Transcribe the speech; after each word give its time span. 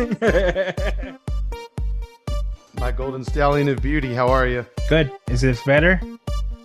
My 2.80 2.90
golden 2.92 3.22
stallion 3.24 3.68
of 3.68 3.82
beauty. 3.82 4.14
How 4.14 4.28
are 4.28 4.46
you? 4.46 4.64
Good. 4.88 5.12
Is 5.28 5.42
this 5.42 5.62
better? 5.64 6.00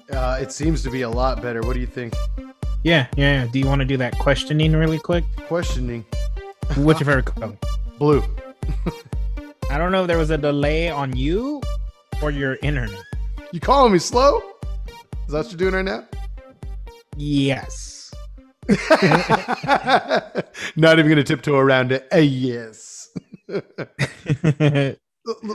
Uh, 0.10 0.38
it 0.40 0.54
seems 0.54 0.82
to 0.84 0.90
be 0.90 1.02
a 1.02 1.10
lot 1.10 1.42
better. 1.42 1.62
What 1.62 1.74
do 1.74 1.82
you 1.82 1.88
think? 1.88 2.14
Yeah, 2.84 3.08
yeah. 3.18 3.44
yeah. 3.44 3.48
Do 3.52 3.60
you 3.60 3.66
want 3.66 3.80
to 3.80 3.86
do 3.86 3.98
that 3.98 4.18
questioning 4.20 4.72
really 4.74 5.00
quick? 5.00 5.26
Questioning. 5.48 6.06
What's 6.76 7.02
your 7.02 7.08
favorite 7.08 7.26
color? 7.26 7.58
Blue. 8.00 8.24
I 9.70 9.78
don't 9.78 9.92
know 9.92 10.04
if 10.04 10.08
there 10.08 10.18
was 10.18 10.30
a 10.30 10.38
delay 10.38 10.90
on 10.90 11.16
you 11.16 11.62
or 12.22 12.32
your 12.32 12.58
internet. 12.64 13.04
You 13.52 13.60
calling 13.60 13.92
me 13.92 14.00
slow? 14.00 14.42
Is 15.28 15.34
that 15.34 15.38
what 15.38 15.52
you're 15.52 15.58
doing 15.58 15.74
right 15.74 15.84
now? 15.84 16.08
Yes. 17.18 18.14
Not 20.76 21.00
even 21.00 21.10
gonna 21.10 21.24
tiptoe 21.24 21.58
around 21.58 21.92
it. 21.92 22.08
A 22.12 22.22
yes. 22.22 22.95
Okay. 23.50 24.98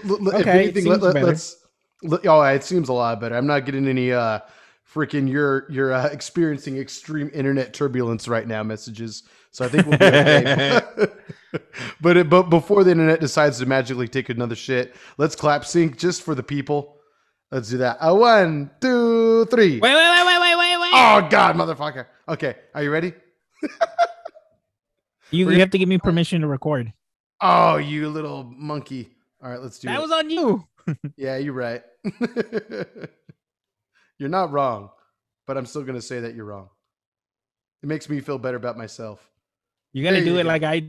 if 0.04 0.46
anything, 0.46 0.84
let, 0.86 1.02
let, 1.02 1.22
let's. 1.22 1.56
Let, 2.02 2.26
oh, 2.26 2.42
it 2.42 2.64
seems 2.64 2.88
a 2.88 2.92
lot 2.94 3.20
better. 3.20 3.36
I'm 3.36 3.46
not 3.46 3.66
getting 3.66 3.86
any 3.86 4.12
uh 4.12 4.40
freaking 4.92 5.30
you're 5.30 5.70
you're 5.70 5.92
uh, 5.92 6.06
experiencing 6.06 6.76
extreme 6.78 7.30
internet 7.32 7.72
turbulence 7.72 8.28
right 8.28 8.46
now 8.46 8.62
messages. 8.62 9.24
So 9.52 9.64
I 9.64 9.68
think 9.68 9.86
we'll 9.86 9.98
be 9.98 10.04
okay. 10.06 10.80
but 12.00 12.16
it, 12.16 12.30
but 12.30 12.44
before 12.44 12.84
the 12.84 12.92
internet 12.92 13.20
decides 13.20 13.58
to 13.58 13.66
magically 13.66 14.08
take 14.08 14.28
another 14.28 14.54
shit, 14.54 14.94
let's 15.18 15.34
clap 15.34 15.64
sync 15.64 15.98
just 15.98 16.22
for 16.22 16.34
the 16.34 16.42
people. 16.42 16.96
Let's 17.50 17.68
do 17.68 17.78
that. 17.78 17.98
A 18.00 18.14
one, 18.14 18.70
two, 18.80 19.44
three. 19.46 19.80
Wait, 19.80 19.80
wait, 19.80 19.94
wait, 19.94 20.26
wait, 20.26 20.40
wait, 20.40 20.56
wait, 20.56 20.80
wait. 20.80 20.90
Oh 20.94 21.26
God, 21.28 21.56
motherfucker. 21.56 22.06
Okay, 22.28 22.54
are 22.74 22.82
you 22.82 22.90
ready? 22.92 23.12
you, 25.32 25.50
you 25.50 25.58
have 25.58 25.70
to 25.70 25.78
give 25.78 25.88
me 25.88 25.98
permission 25.98 26.42
to 26.42 26.46
record. 26.46 26.92
Oh, 27.40 27.76
you 27.76 28.08
little 28.08 28.44
monkey. 28.44 29.10
All 29.42 29.50
right, 29.50 29.60
let's 29.60 29.78
do 29.78 29.88
that 29.88 29.94
it. 29.94 29.96
That 29.96 30.02
was 30.02 30.12
on 30.12 30.30
you. 30.30 30.66
yeah, 31.16 31.36
you're 31.36 31.54
right. 31.54 31.82
you're 34.18 34.28
not 34.28 34.52
wrong, 34.52 34.90
but 35.46 35.56
I'm 35.56 35.66
still 35.66 35.82
gonna 35.82 36.02
say 36.02 36.20
that 36.20 36.34
you're 36.34 36.44
wrong. 36.44 36.68
It 37.82 37.88
makes 37.88 38.08
me 38.08 38.20
feel 38.20 38.38
better 38.38 38.56
about 38.56 38.76
myself. 38.76 39.30
You 39.92 40.04
gotta 40.04 40.16
there 40.16 40.24
do 40.24 40.38
it 40.38 40.42
go. 40.42 40.48
like 40.48 40.62
I 40.62 40.80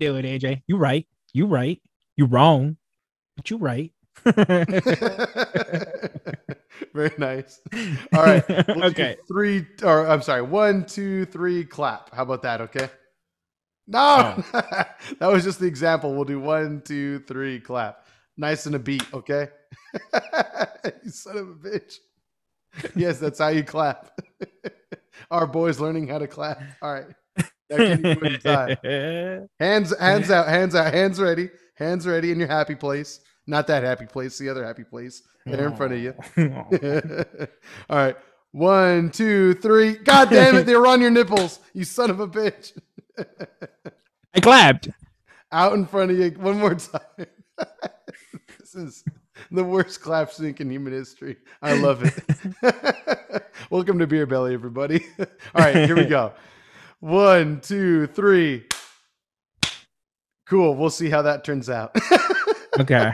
do 0.00 0.16
it, 0.16 0.24
AJ. 0.24 0.62
You 0.66 0.76
right. 0.76 1.06
You 1.32 1.46
right. 1.46 1.80
You 2.16 2.26
wrong, 2.26 2.76
but 3.36 3.50
you 3.50 3.56
right. 3.58 3.92
Very 6.92 7.12
nice. 7.18 7.60
All 8.14 8.22
right. 8.24 8.44
We'll 8.68 8.84
okay. 8.86 9.16
Three, 9.28 9.66
or 9.82 10.06
I'm 10.08 10.22
sorry, 10.22 10.42
one, 10.42 10.84
two, 10.84 11.24
three, 11.26 11.64
clap. 11.64 12.12
How 12.14 12.24
about 12.24 12.42
that? 12.42 12.60
Okay. 12.62 12.90
No, 13.90 14.40
oh. 14.54 14.62
that 15.18 15.26
was 15.26 15.42
just 15.42 15.58
the 15.58 15.66
example. 15.66 16.14
We'll 16.14 16.24
do 16.24 16.38
one, 16.38 16.80
two, 16.82 17.18
three, 17.26 17.58
clap. 17.58 18.06
Nice 18.36 18.66
and 18.66 18.76
a 18.76 18.78
beat. 18.78 19.02
Okay. 19.12 19.48
you 21.04 21.10
son 21.10 21.36
of 21.36 21.48
a 21.48 21.54
bitch. 21.54 21.96
Yes, 22.94 23.18
that's 23.18 23.40
how 23.40 23.48
you 23.48 23.64
clap. 23.64 24.12
Our 25.32 25.48
boys 25.48 25.80
learning 25.80 26.06
how 26.06 26.18
to 26.18 26.28
clap. 26.28 26.62
All 26.80 26.92
right. 26.92 27.06
hands, 29.58 29.98
hands 29.98 30.30
out, 30.30 30.48
hands 30.48 30.74
out, 30.76 30.94
hands 30.94 31.20
ready, 31.20 31.50
hands 31.74 32.06
ready 32.06 32.30
in 32.30 32.38
your 32.38 32.48
happy 32.48 32.76
place. 32.76 33.20
Not 33.48 33.66
that 33.66 33.82
happy 33.82 34.06
place, 34.06 34.38
the 34.38 34.48
other 34.48 34.64
happy 34.64 34.84
place. 34.84 35.22
There 35.46 35.66
in 35.66 35.74
front 35.74 35.94
of 35.94 35.98
you. 35.98 36.14
All 37.90 37.96
right. 37.96 38.16
One, 38.52 39.10
two, 39.10 39.54
three. 39.54 39.94
God 39.94 40.28
damn 40.28 40.56
it, 40.56 40.62
they 40.66 40.74
were 40.74 40.86
on 40.86 41.00
your 41.00 41.10
nipples. 41.10 41.60
You 41.72 41.84
son 41.84 42.10
of 42.10 42.18
a 42.18 42.26
bitch. 42.26 42.76
I 44.34 44.40
clapped. 44.40 44.88
Out 45.52 45.74
in 45.74 45.86
front 45.86 46.10
of 46.10 46.18
you 46.18 46.30
one 46.32 46.58
more 46.58 46.74
time. 46.74 47.00
this 48.58 48.74
is 48.74 49.04
the 49.52 49.62
worst 49.62 50.00
clap 50.00 50.32
sync 50.32 50.60
in 50.60 50.70
human 50.70 50.92
history. 50.92 51.36
I 51.62 51.74
love 51.74 52.02
it. 52.02 53.44
Welcome 53.70 54.00
to 54.00 54.06
Beer 54.06 54.26
Belly, 54.26 54.52
everybody. 54.54 55.06
All 55.18 55.26
right, 55.64 55.76
here 55.76 55.96
we 55.96 56.06
go. 56.06 56.32
One, 56.98 57.60
two, 57.60 58.08
three. 58.08 58.64
Cool. 60.46 60.74
We'll 60.74 60.90
see 60.90 61.08
how 61.08 61.22
that 61.22 61.44
turns 61.44 61.70
out. 61.70 61.96
okay. 62.80 63.12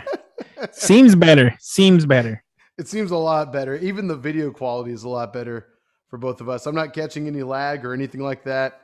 Seems 0.72 1.14
better. 1.14 1.54
Seems 1.60 2.06
better. 2.06 2.42
It 2.78 2.88
seems 2.88 3.10
a 3.10 3.16
lot 3.16 3.54
better. 3.54 3.76
Even 3.76 4.06
the 4.06 4.16
video 4.16 4.50
quality 4.50 4.92
is 4.92 5.04
a 5.04 5.08
lot 5.08 5.32
better 5.32 5.66
for 6.08 6.18
both 6.18 6.42
of 6.42 6.50
us. 6.50 6.66
I'm 6.66 6.74
not 6.74 6.92
catching 6.92 7.26
any 7.26 7.42
lag 7.42 7.86
or 7.86 7.94
anything 7.94 8.20
like 8.20 8.44
that. 8.44 8.82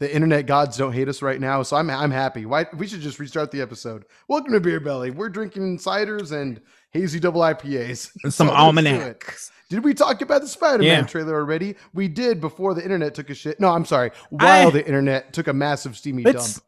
The 0.00 0.12
internet 0.12 0.46
gods 0.46 0.76
don't 0.76 0.92
hate 0.92 1.08
us 1.08 1.22
right 1.22 1.40
now, 1.40 1.62
so 1.62 1.76
I'm 1.76 1.88
I'm 1.90 2.10
happy. 2.10 2.46
Why 2.46 2.66
we 2.76 2.86
should 2.86 3.00
just 3.00 3.18
restart 3.18 3.50
the 3.52 3.60
episode. 3.60 4.04
Welcome 4.28 4.52
to 4.52 4.60
Beer 4.60 4.80
Belly. 4.80 5.10
We're 5.10 5.28
drinking 5.28 5.78
ciders 5.78 6.32
and 6.32 6.60
hazy 6.90 7.20
double 7.20 7.40
IPAs. 7.40 8.10
And 8.24 8.34
some 8.34 8.48
so 8.48 8.54
almanacs. 8.54 9.50
Did 9.70 9.84
we 9.84 9.94
talk 9.94 10.20
about 10.20 10.40
the 10.40 10.48
Spider-Man 10.48 10.86
yeah. 10.86 11.02
trailer 11.02 11.34
already? 11.34 11.76
We 11.94 12.08
did 12.08 12.40
before 12.40 12.74
the 12.74 12.82
internet 12.82 13.14
took 13.14 13.30
a 13.30 13.34
shit. 13.34 13.60
No, 13.60 13.70
I'm 13.70 13.84
sorry. 13.84 14.10
While 14.30 14.68
I, 14.68 14.70
the 14.70 14.84
internet 14.84 15.32
took 15.32 15.46
a 15.46 15.52
massive 15.52 15.96
steamy 15.96 16.22
let's, 16.22 16.54
dump. 16.54 16.66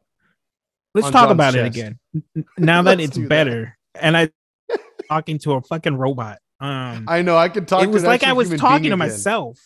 Let's 0.94 1.10
talk 1.10 1.28
John's 1.28 1.32
about 1.32 1.54
chest. 1.54 1.76
it 1.76 1.80
again. 1.80 2.44
Now 2.58 2.82
that 2.82 3.00
it's 3.00 3.18
better, 3.18 3.76
that. 3.94 4.04
and 4.04 4.16
I 4.16 4.30
talking 5.08 5.38
to 5.40 5.54
a 5.54 5.62
fucking 5.62 5.96
robot. 5.96 6.38
Um, 6.60 7.06
I 7.08 7.22
know 7.22 7.36
I 7.36 7.48
could 7.48 7.66
talk. 7.66 7.82
It 7.82 7.90
was 7.90 8.04
like 8.04 8.22
I 8.22 8.32
was 8.32 8.50
talking 8.50 8.90
to 8.90 8.96
myself. 8.96 9.58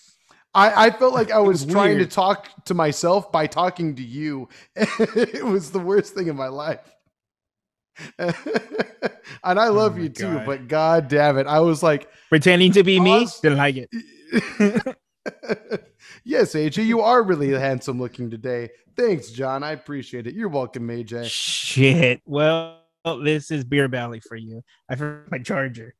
I, 0.54 0.86
I 0.86 0.90
felt 0.90 1.12
like 1.12 1.30
I 1.30 1.38
was, 1.40 1.64
was 1.64 1.72
trying 1.72 1.98
to 1.98 2.06
talk 2.06 2.48
to 2.66 2.74
myself 2.74 3.32
by 3.32 3.46
talking 3.46 3.96
to 3.96 4.02
you. 4.02 4.48
it 4.76 5.44
was 5.44 5.72
the 5.72 5.80
worst 5.80 6.14
thing 6.14 6.28
in 6.28 6.36
my 6.36 6.48
life. 6.48 6.80
and 8.18 8.34
I 9.42 9.68
love 9.68 9.94
oh 9.96 10.02
you 10.02 10.08
too, 10.08 10.40
but 10.46 10.68
god 10.68 11.08
damn 11.08 11.38
it. 11.38 11.46
I 11.46 11.60
was 11.60 11.82
like 11.82 12.08
pretending 12.28 12.72
to 12.72 12.82
be 12.82 12.98
me. 12.98 13.26
Didn't 13.42 13.58
like 13.58 13.76
it. 13.76 13.88
yes, 16.24 16.54
AJ, 16.54 16.86
you 16.86 17.00
are 17.00 17.22
really 17.22 17.50
handsome 17.50 18.00
looking 18.00 18.30
today. 18.30 18.70
Thanks, 18.96 19.30
John. 19.30 19.62
I 19.62 19.72
appreciate 19.72 20.26
it. 20.26 20.34
You're 20.34 20.48
welcome, 20.48 20.88
AJ. 20.88 21.26
Shit. 21.26 22.20
Well, 22.26 22.80
this 23.22 23.50
is 23.50 23.64
beer 23.64 23.88
belly 23.88 24.20
for 24.20 24.36
you. 24.36 24.62
I 24.88 24.96
forgot 24.96 25.30
my 25.30 25.38
charger. 25.38 25.94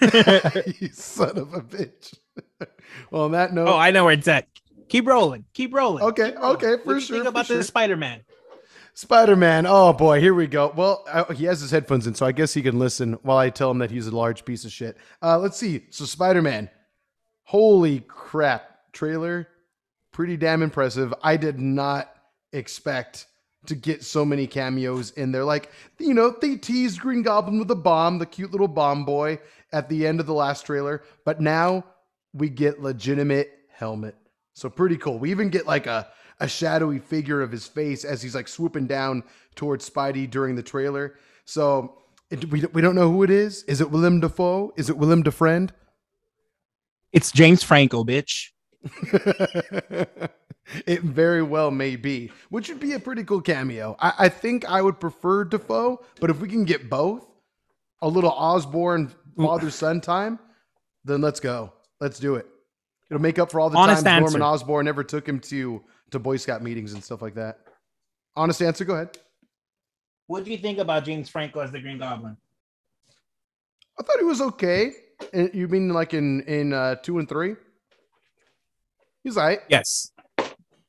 you 0.80 0.88
son 0.88 1.38
of 1.38 1.54
a 1.54 1.60
bitch. 1.60 2.14
well, 3.10 3.22
on 3.22 3.32
that 3.32 3.52
note, 3.52 3.68
oh, 3.68 3.76
I 3.76 3.90
know 3.90 4.04
where 4.04 4.14
it's 4.14 4.28
at. 4.28 4.48
Keep 4.88 5.06
rolling. 5.06 5.44
Keep 5.54 5.74
rolling. 5.74 6.04
Okay. 6.04 6.30
Keep 6.30 6.38
rolling. 6.38 6.56
Okay. 6.56 6.82
For 6.84 7.00
sure. 7.00 7.16
think 7.18 7.28
about 7.28 7.46
sure. 7.46 7.56
the 7.56 7.64
Spider 7.64 7.96
Man? 7.96 8.22
Spider 8.94 9.36
Man. 9.36 9.66
Oh 9.66 9.92
boy, 9.92 10.20
here 10.20 10.34
we 10.34 10.46
go. 10.46 10.72
Well, 10.74 11.04
uh, 11.08 11.32
he 11.32 11.44
has 11.44 11.60
his 11.60 11.70
headphones 11.70 12.06
in, 12.06 12.14
so 12.14 12.26
I 12.26 12.32
guess 12.32 12.54
he 12.54 12.62
can 12.62 12.78
listen 12.78 13.14
while 13.22 13.38
I 13.38 13.50
tell 13.50 13.70
him 13.70 13.78
that 13.78 13.90
he's 13.90 14.06
a 14.06 14.16
large 14.16 14.44
piece 14.44 14.64
of 14.64 14.72
shit. 14.72 14.96
Uh, 15.22 15.38
let's 15.38 15.56
see. 15.56 15.86
So 15.90 16.04
Spider 16.04 16.42
Man. 16.42 16.70
Holy 17.46 18.00
crap! 18.00 18.92
Trailer, 18.92 19.48
pretty 20.12 20.36
damn 20.36 20.62
impressive. 20.62 21.12
I 21.22 21.36
did 21.36 21.58
not 21.58 22.10
expect 22.52 23.26
to 23.66 23.74
get 23.74 24.04
so 24.04 24.24
many 24.24 24.46
cameos 24.46 25.10
in 25.12 25.32
there. 25.32 25.44
Like, 25.44 25.70
you 25.98 26.14
know, 26.14 26.34
they 26.40 26.56
teased 26.56 27.00
Green 27.00 27.22
Goblin 27.22 27.58
with 27.58 27.70
a 27.70 27.76
bomb, 27.76 28.18
the 28.18 28.26
cute 28.26 28.52
little 28.52 28.68
bomb 28.68 29.04
boy 29.04 29.38
at 29.72 29.88
the 29.88 30.06
end 30.06 30.20
of 30.20 30.26
the 30.26 30.34
last 30.34 30.66
trailer, 30.66 31.02
but 31.24 31.40
now 31.40 31.84
we 32.32 32.48
get 32.48 32.80
legitimate 32.82 33.50
helmet. 33.72 34.16
So 34.54 34.70
pretty 34.70 34.96
cool. 34.96 35.18
We 35.18 35.30
even 35.30 35.50
get 35.50 35.66
like 35.66 35.86
a 35.86 36.08
a 36.40 36.48
shadowy 36.48 36.98
figure 36.98 37.40
of 37.40 37.52
his 37.52 37.66
face 37.66 38.04
as 38.04 38.22
he's 38.22 38.34
like 38.34 38.48
swooping 38.48 38.86
down 38.86 39.22
towards 39.54 39.88
Spidey 39.88 40.28
during 40.28 40.56
the 40.56 40.62
trailer. 40.62 41.14
So 41.44 41.98
it, 42.30 42.50
we, 42.50 42.64
we 42.66 42.82
don't 42.82 42.94
know 42.94 43.10
who 43.10 43.22
it 43.22 43.30
is. 43.30 43.62
Is 43.64 43.80
it 43.80 43.90
Willem 43.90 44.20
Dafoe? 44.20 44.72
Is 44.76 44.90
it 44.90 44.96
Willem 44.96 45.22
Defriend? 45.22 45.70
It's 47.12 47.30
James 47.30 47.62
Franco, 47.62 48.04
bitch. 48.04 48.50
it 50.86 51.02
very 51.02 51.42
well 51.42 51.70
may 51.70 51.96
be, 51.96 52.30
which 52.48 52.68
would 52.68 52.80
be 52.80 52.92
a 52.92 52.98
pretty 52.98 53.24
cool 53.24 53.40
cameo. 53.40 53.96
I, 54.00 54.12
I 54.20 54.28
think 54.28 54.64
I 54.64 54.80
would 54.82 55.00
prefer 55.00 55.44
Dafoe, 55.44 56.02
but 56.20 56.30
if 56.30 56.40
we 56.40 56.48
can 56.48 56.64
get 56.64 56.88
both, 56.88 57.26
a 58.02 58.08
little 58.08 58.30
Osborn 58.30 59.12
father 59.36 59.70
son 59.70 60.00
time, 60.00 60.38
then 61.04 61.20
let's 61.20 61.40
go. 61.40 61.72
Let's 62.00 62.18
do 62.18 62.34
it. 62.34 62.46
It'll 63.10 63.22
make 63.22 63.38
up 63.38 63.50
for 63.50 63.60
all 63.60 63.70
the 63.70 63.78
Honest 63.78 64.04
times 64.04 64.24
answer. 64.24 64.38
Norman 64.38 64.42
Osborn 64.42 64.84
never 64.84 65.04
took 65.04 65.28
him 65.28 65.40
to 65.40 65.82
to 66.10 66.18
Boy 66.18 66.36
Scout 66.36 66.62
meetings 66.62 66.92
and 66.92 67.02
stuff 67.02 67.22
like 67.22 67.34
that. 67.34 67.58
Honest 68.36 68.62
answer. 68.62 68.84
Go 68.84 68.94
ahead. 68.94 69.18
What 70.26 70.44
do 70.44 70.50
you 70.50 70.58
think 70.58 70.78
about 70.78 71.04
James 71.04 71.28
Franco 71.28 71.60
as 71.60 71.70
the 71.70 71.80
Green 71.80 71.98
Goblin? 71.98 72.36
I 73.98 74.02
thought 74.02 74.18
he 74.18 74.24
was 74.24 74.40
okay. 74.40 74.92
You 75.32 75.68
mean 75.68 75.90
like 75.90 76.14
in 76.14 76.42
in 76.42 76.72
uh, 76.72 76.96
two 76.96 77.18
and 77.18 77.28
three? 77.28 77.56
He's 79.22 79.36
all 79.36 79.46
right. 79.46 79.60
Yes. 79.68 80.10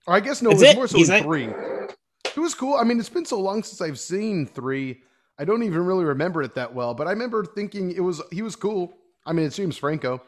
Or 0.08 0.14
I 0.16 0.20
guess 0.20 0.42
no, 0.42 0.52
That's 0.52 0.62
it 0.62 0.66
was 0.66 0.74
it. 0.74 0.76
more 0.76 0.88
so 0.88 0.98
He's 0.98 1.10
in 1.10 1.24
three. 1.24 1.46
It 1.46 2.40
was 2.40 2.54
cool. 2.54 2.76
I 2.76 2.84
mean, 2.84 3.00
it's 3.00 3.10
been 3.10 3.26
so 3.26 3.40
long 3.40 3.64
since 3.64 3.82
I've 3.82 4.00
seen 4.00 4.46
three. 4.46 5.02
I 5.40 5.46
don't 5.46 5.64
even 5.64 5.86
really 5.86 6.06
remember 6.06 6.44
it 6.44 6.56
that 6.56 6.74
well, 6.74 6.94
but 6.94 7.08
I 7.08 7.12
remember 7.12 7.46
thinking 7.46 7.92
it 7.92 8.02
was 8.02 8.22
he 8.32 8.42
was 8.42 8.56
cool. 8.56 8.94
I 9.26 9.34
mean, 9.34 9.46
it's 9.46 9.56
James 9.56 9.78
Franco. 9.78 10.22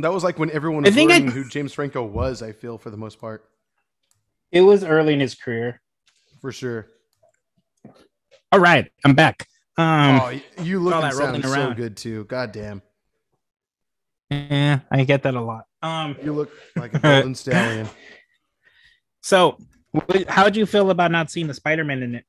That 0.00 0.12
was 0.12 0.22
like 0.24 0.38
when 0.38 0.50
everyone 0.50 0.84
was 0.84 0.96
learning 0.96 1.28
I... 1.28 1.32
who 1.32 1.48
James 1.48 1.72
Franco 1.72 2.04
was. 2.04 2.42
I 2.42 2.52
feel 2.52 2.78
for 2.78 2.90
the 2.90 2.96
most 2.96 3.20
part. 3.20 3.44
It 4.50 4.62
was 4.62 4.84
early 4.84 5.12
in 5.12 5.20
his 5.20 5.34
career, 5.34 5.80
for 6.40 6.52
sure. 6.52 6.86
All 8.50 8.60
right, 8.60 8.90
I'm 9.04 9.14
back. 9.14 9.46
Um, 9.76 10.20
oh, 10.20 10.40
you 10.62 10.80
look 10.80 10.94
and 10.94 11.14
sound 11.14 11.44
so 11.44 11.74
good 11.74 11.96
too. 11.96 12.24
God 12.24 12.52
damn. 12.52 12.82
Yeah, 14.30 14.80
I 14.90 15.04
get 15.04 15.22
that 15.22 15.34
a 15.34 15.40
lot. 15.40 15.64
Um, 15.82 16.16
you 16.22 16.32
look 16.32 16.50
like 16.76 16.94
a 16.94 16.98
golden 16.98 17.34
stallion. 17.36 17.88
So, 19.28 19.58
how 20.26 20.48
do 20.48 20.58
you 20.58 20.64
feel 20.64 20.88
about 20.88 21.10
not 21.10 21.30
seeing 21.30 21.48
the 21.48 21.52
Spider-Man 21.52 22.02
in 22.02 22.14
it? 22.14 22.24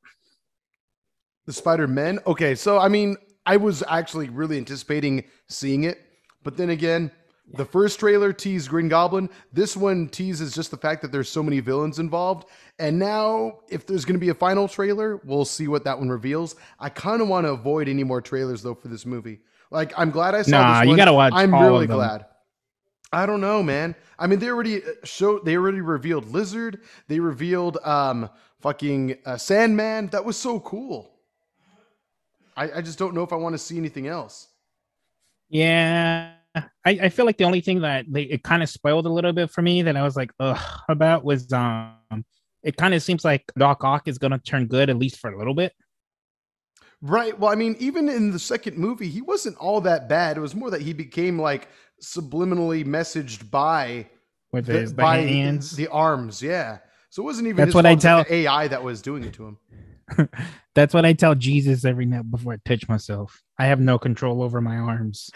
The 1.45 1.53
Spider-Man. 1.53 2.19
Okay, 2.27 2.55
so 2.55 2.77
I 2.77 2.89
mean, 2.89 3.15
I 3.45 3.55
was 3.55 3.85
actually 3.87 4.27
really 4.27 4.57
anticipating 4.57 5.23
seeing 5.47 5.85
it, 5.85 6.01
but 6.43 6.57
then 6.57 6.71
again, 6.71 7.09
the 7.53 7.63
first 7.63 8.01
trailer 8.01 8.33
teased 8.33 8.67
Green 8.67 8.89
Goblin. 8.89 9.29
This 9.53 9.77
one 9.77 10.09
teases 10.09 10.53
just 10.53 10.71
the 10.71 10.77
fact 10.77 11.01
that 11.01 11.13
there's 11.13 11.29
so 11.29 11.41
many 11.41 11.61
villains 11.61 11.99
involved. 11.99 12.49
And 12.79 12.99
now, 12.99 13.59
if 13.69 13.87
there's 13.87 14.03
going 14.03 14.19
to 14.19 14.19
be 14.19 14.29
a 14.29 14.35
final 14.35 14.67
trailer, 14.67 15.21
we'll 15.23 15.45
see 15.45 15.69
what 15.69 15.85
that 15.85 15.97
one 15.97 16.09
reveals. 16.09 16.57
I 16.81 16.89
kind 16.89 17.21
of 17.21 17.29
want 17.29 17.47
to 17.47 17.53
avoid 17.53 17.87
any 17.87 18.03
more 18.03 18.21
trailers 18.21 18.61
though 18.61 18.75
for 18.75 18.89
this 18.89 19.05
movie. 19.05 19.39
Like, 19.71 19.93
I'm 19.95 20.11
glad 20.11 20.35
I 20.35 20.41
saw. 20.41 20.51
Nah, 20.51 20.81
this 20.81 20.89
you 20.89 20.97
gotta 20.97 21.13
watch. 21.13 21.31
I'm 21.33 21.55
really 21.55 21.87
glad. 21.87 22.25
I 23.11 23.25
don't 23.25 23.41
know, 23.41 23.63
man. 23.63 23.95
I 24.19 24.27
mean, 24.27 24.39
they 24.39 24.49
already 24.49 24.83
uh, 24.83 24.89
showed. 25.03 25.45
They 25.45 25.55
already 25.55 25.81
revealed 25.81 26.31
Lizard. 26.31 26.81
They 27.07 27.19
revealed 27.19 27.77
um 27.83 28.29
fucking 28.61 29.17
uh, 29.25 29.37
Sandman. 29.37 30.07
That 30.07 30.23
was 30.23 30.37
so 30.37 30.59
cool. 30.59 31.11
I, 32.55 32.71
I 32.77 32.81
just 32.81 32.99
don't 32.99 33.13
know 33.13 33.23
if 33.23 33.33
I 33.33 33.37
want 33.37 33.53
to 33.53 33.57
see 33.57 33.77
anything 33.77 34.07
else. 34.07 34.49
Yeah, 35.49 36.33
I, 36.55 36.65
I 36.85 37.09
feel 37.09 37.25
like 37.25 37.37
the 37.37 37.45
only 37.45 37.61
thing 37.61 37.81
that 37.81 38.05
they 38.07 38.23
it 38.23 38.43
kind 38.43 38.61
of 38.61 38.69
spoiled 38.69 39.05
a 39.05 39.09
little 39.09 39.33
bit 39.33 39.49
for 39.49 39.61
me 39.61 39.81
that 39.83 39.95
I 39.95 40.03
was 40.03 40.15
like, 40.15 40.31
ugh, 40.39 40.81
about 40.89 41.23
was 41.23 41.51
um, 41.53 42.25
it 42.63 42.77
kind 42.77 42.93
of 42.93 43.01
seems 43.01 43.25
like 43.25 43.51
Doc 43.57 43.83
Ock 43.83 44.07
is 44.07 44.17
gonna 44.17 44.39
turn 44.39 44.67
good 44.67 44.89
at 44.89 44.97
least 44.97 45.19
for 45.19 45.31
a 45.31 45.37
little 45.37 45.55
bit. 45.55 45.73
Right. 47.01 47.37
Well, 47.39 47.49
I 47.49 47.55
mean, 47.55 47.77
even 47.79 48.09
in 48.09 48.31
the 48.31 48.39
second 48.39 48.77
movie, 48.77 49.07
he 49.07 49.21
wasn't 49.21 49.55
all 49.57 49.79
that 49.81 50.09
bad. 50.09 50.35
It 50.35 50.41
was 50.41 50.53
more 50.53 50.69
that 50.69 50.81
he 50.81 50.91
became 50.91 51.39
like 51.39 51.69
subliminally 52.01 52.85
messaged 52.85 53.49
by 53.51 54.07
with 54.51 54.65
the, 54.65 54.93
by 54.95 55.17
hands, 55.17 55.75
the 55.75 55.87
arms. 55.87 56.41
Yeah. 56.41 56.79
So 57.09 57.23
it 57.23 57.25
wasn't 57.25 57.47
even 57.47 57.57
that's 57.57 57.75
what 57.75 57.85
I 57.85 57.95
tell 57.95 58.25
AI 58.29 58.67
that 58.67 58.83
was 58.83 59.01
doing 59.01 59.23
it 59.23 59.33
to 59.33 59.45
him. 59.45 59.57
That's 60.75 60.93
what 60.93 61.05
I 61.05 61.13
tell 61.13 61.35
Jesus 61.35 61.85
every 61.85 62.05
night 62.05 62.29
before 62.29 62.53
I 62.53 62.57
touch 62.65 62.87
myself. 62.87 63.43
I 63.57 63.65
have 63.65 63.79
no 63.79 63.99
control 63.99 64.41
over 64.41 64.61
my 64.61 64.77
arms. 64.77 65.29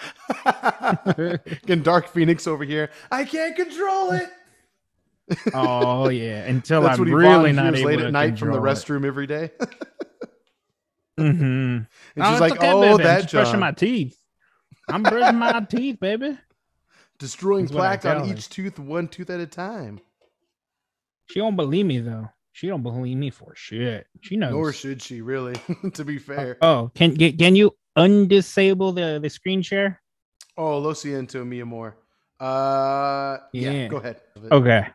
Again, 0.45 1.83
Dark 1.83 2.07
Phoenix 2.07 2.47
over 2.47 2.63
here. 2.63 2.89
I 3.11 3.25
can't 3.25 3.55
control 3.55 4.11
it. 4.11 4.29
oh 5.53 6.09
yeah, 6.09 6.43
until 6.43 6.81
That's 6.81 6.99
I'm 6.99 7.05
really 7.05 7.53
not 7.53 7.75
able 7.75 7.89
late 7.89 8.01
at 8.01 8.11
night 8.11 8.37
from 8.37 8.51
the 8.51 8.59
restroom 8.59 9.05
every 9.05 9.25
day. 9.25 9.51
mm-hmm. 11.19 11.43
And 11.45 11.87
she's 12.15 12.25
oh, 12.25 12.37
like, 12.39 12.57
okay, 12.57 12.71
"Oh, 12.71 12.97
baby. 12.97 13.03
that 13.03 13.31
brushing 13.31 13.59
my 13.59 13.71
teeth. 13.71 14.17
I'm 14.89 15.01
brushing 15.01 15.39
my 15.39 15.61
teeth, 15.61 15.99
baby. 15.99 16.37
Destroying 17.23 17.69
plaque 17.69 18.05
on 18.05 18.27
each 18.27 18.49
tooth, 18.49 18.77
one 18.77 19.07
tooth 19.07 19.29
at 19.29 19.39
a 19.39 19.47
time." 19.47 20.01
She 21.31 21.39
don't 21.39 21.55
believe 21.55 21.85
me 21.85 21.99
though. 21.99 22.27
She 22.51 22.67
don't 22.67 22.83
believe 22.83 23.15
me 23.15 23.29
for 23.29 23.53
shit. 23.55 24.07
She 24.19 24.35
knows. 24.35 24.51
Nor 24.51 24.73
should 24.73 25.01
she 25.01 25.21
really, 25.21 25.55
to 25.93 26.03
be 26.03 26.17
fair. 26.17 26.57
Oh, 26.61 26.91
can 26.93 27.15
can 27.15 27.55
you 27.55 27.71
undisable 27.97 28.93
the 28.93 29.19
the 29.21 29.29
screen 29.29 29.61
share? 29.61 30.01
Oh, 30.57 30.79
lo 30.79 30.91
siento, 30.91 31.45
mi 31.45 31.61
amor. 31.61 31.95
Uh, 32.41 33.37
yeah. 33.53 33.71
yeah. 33.71 33.87
Go 33.87 33.97
ahead. 33.97 34.21
Okay. 34.51 34.85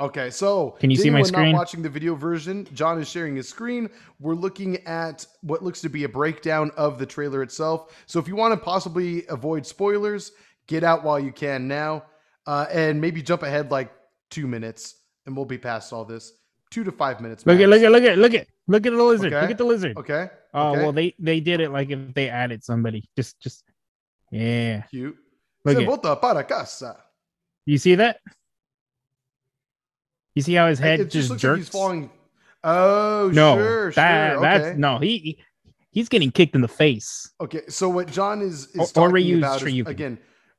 Okay, 0.00 0.30
so 0.30 0.76
can 0.78 0.90
you 0.90 0.96
see 0.96 1.10
my 1.10 1.22
screen? 1.22 1.50
Not 1.50 1.58
watching 1.58 1.82
the 1.82 1.88
video 1.88 2.14
version. 2.14 2.68
John 2.72 3.00
is 3.00 3.08
sharing 3.08 3.34
his 3.34 3.48
screen. 3.48 3.90
We're 4.20 4.36
looking 4.36 4.76
at 4.86 5.26
what 5.40 5.64
looks 5.64 5.80
to 5.80 5.88
be 5.88 6.04
a 6.04 6.08
breakdown 6.08 6.70
of 6.76 7.00
the 7.00 7.06
trailer 7.06 7.42
itself. 7.42 7.96
So 8.06 8.20
if 8.20 8.28
you 8.28 8.36
want 8.36 8.52
to 8.52 8.64
possibly 8.64 9.26
avoid 9.26 9.66
spoilers, 9.66 10.30
get 10.68 10.84
out 10.84 11.02
while 11.02 11.18
you 11.18 11.32
can 11.32 11.66
now, 11.66 12.04
uh, 12.46 12.66
and 12.70 13.00
maybe 13.00 13.20
jump 13.22 13.42
ahead 13.42 13.72
like 13.72 13.90
two 14.30 14.46
minutes, 14.46 14.94
and 15.26 15.36
we'll 15.36 15.44
be 15.46 15.58
past 15.58 15.92
all 15.92 16.04
this 16.04 16.32
two 16.70 16.84
to 16.84 16.92
five 16.92 17.20
minutes. 17.20 17.44
Look 17.44 17.60
at 17.60 17.68
look 17.68 17.82
at 17.82 17.90
look 17.90 18.04
at 18.04 18.18
look 18.18 18.34
at 18.34 18.46
look 18.68 18.86
at 18.86 18.92
the 18.92 19.02
lizard. 19.02 19.32
Okay. 19.32 19.40
Look 19.40 19.50
at 19.50 19.58
the 19.58 19.64
lizard. 19.64 19.96
Okay. 19.96 20.28
Oh 20.54 20.70
okay. 20.70 20.82
well, 20.82 20.92
they 20.92 21.14
they 21.18 21.40
did 21.40 21.60
it 21.60 21.70
like 21.70 21.90
if 21.90 22.14
they 22.14 22.28
added 22.28 22.62
somebody. 22.62 23.08
Just 23.16 23.40
just 23.40 23.64
yeah. 24.30 24.82
Cute. 24.82 25.16
Look 25.64 25.76
Se 25.76 25.84
vota 25.84 26.16
para 26.16 26.44
casa. 26.44 26.96
You 27.66 27.78
see 27.78 27.96
that? 27.96 28.20
You 30.34 30.42
see 30.42 30.54
how 30.54 30.68
his 30.68 30.78
head 30.78 31.00
it 31.00 31.10
just, 31.10 31.30
just 31.30 31.40
jerks? 31.40 31.58
Like 31.58 31.58
he's 31.58 31.68
falling. 31.68 32.10
Oh, 32.64 33.30
no, 33.32 33.56
sure, 33.56 33.92
that, 33.92 34.32
sure. 34.32 34.40
That's 34.40 34.64
okay. 34.66 34.78
no, 34.78 34.98
he 34.98 35.38
he's 35.90 36.08
getting 36.08 36.30
kicked 36.30 36.54
in 36.54 36.60
the 36.60 36.68
face. 36.68 37.30
Okay, 37.40 37.62
so 37.68 37.88
what 37.88 38.10
John 38.10 38.42
is 38.42 38.66
is 38.68 38.76
or, 38.76 39.10
talking 39.10 39.34
or 39.34 39.38
about 39.38 39.62
is, 39.62 39.86
again, 39.86 40.18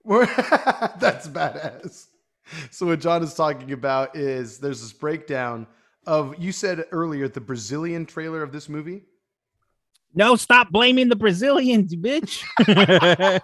that's 0.99 1.27
badass. 1.27 2.07
So 2.71 2.87
what 2.87 2.99
John 2.99 3.21
is 3.21 3.35
talking 3.35 3.71
about 3.73 4.15
is 4.15 4.57
there's 4.57 4.81
this 4.81 4.91
breakdown 4.91 5.67
of 6.07 6.35
you 6.39 6.51
said 6.51 6.85
earlier 6.91 7.27
the 7.27 7.41
Brazilian 7.41 8.07
trailer 8.07 8.41
of 8.41 8.51
this 8.51 8.67
movie. 8.67 9.03
No, 10.15 10.35
stop 10.35 10.71
blaming 10.71 11.09
the 11.09 11.15
Brazilians, 11.15 11.95
bitch. 11.95 12.43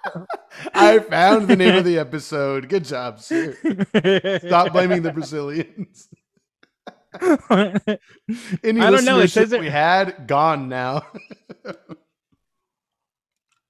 I 0.73 0.97
found 0.99 1.47
the 1.47 1.55
name 1.55 1.75
of 1.75 1.85
the 1.85 1.99
episode. 1.99 2.67
Good 2.67 2.85
job, 2.85 3.19
sir. 3.19 3.55
Stop 4.39 4.73
blaming 4.73 5.03
the 5.03 5.11
Brazilians. 5.13 6.09
Any 8.63 8.81
I 8.81 8.89
don't 8.89 9.05
know. 9.05 9.19
It 9.19 9.29
says 9.29 9.53
it... 9.53 9.59
we 9.59 9.69
had 9.69 10.25
gone 10.25 10.67
now. 10.67 11.05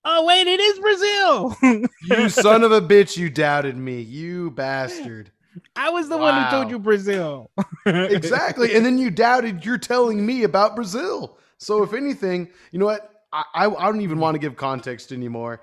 Oh 0.06 0.26
wait, 0.26 0.48
it 0.48 0.60
is 0.60 0.80
Brazil. 0.80 1.58
you 2.04 2.30
son 2.30 2.64
of 2.64 2.72
a 2.72 2.82
bitch! 2.82 3.18
You 3.18 3.30
doubted 3.30 3.76
me, 3.76 4.02
you 4.02 4.52
bastard. 4.52 5.32
I 5.76 5.90
was 5.90 6.10
the 6.10 6.18
wow. 6.18 6.24
one 6.24 6.44
who 6.44 6.50
told 6.50 6.70
you 6.70 6.80
Brazil. 6.80 7.50
exactly. 7.86 8.76
And 8.76 8.86
then 8.86 8.98
you 8.98 9.10
doubted 9.10 9.66
you're 9.66 9.78
telling 9.78 10.26
me 10.26 10.44
about 10.44 10.76
Brazil. 10.76 11.38
So 11.58 11.84
if 11.84 11.94
anything, 11.94 12.50
you 12.72 12.80
know 12.80 12.86
what? 12.86 13.24
I, 13.32 13.44
I, 13.54 13.76
I 13.76 13.86
don't 13.86 14.02
even 14.02 14.20
want 14.20 14.36
to 14.36 14.40
give 14.40 14.56
context 14.56 15.12
anymore. 15.12 15.62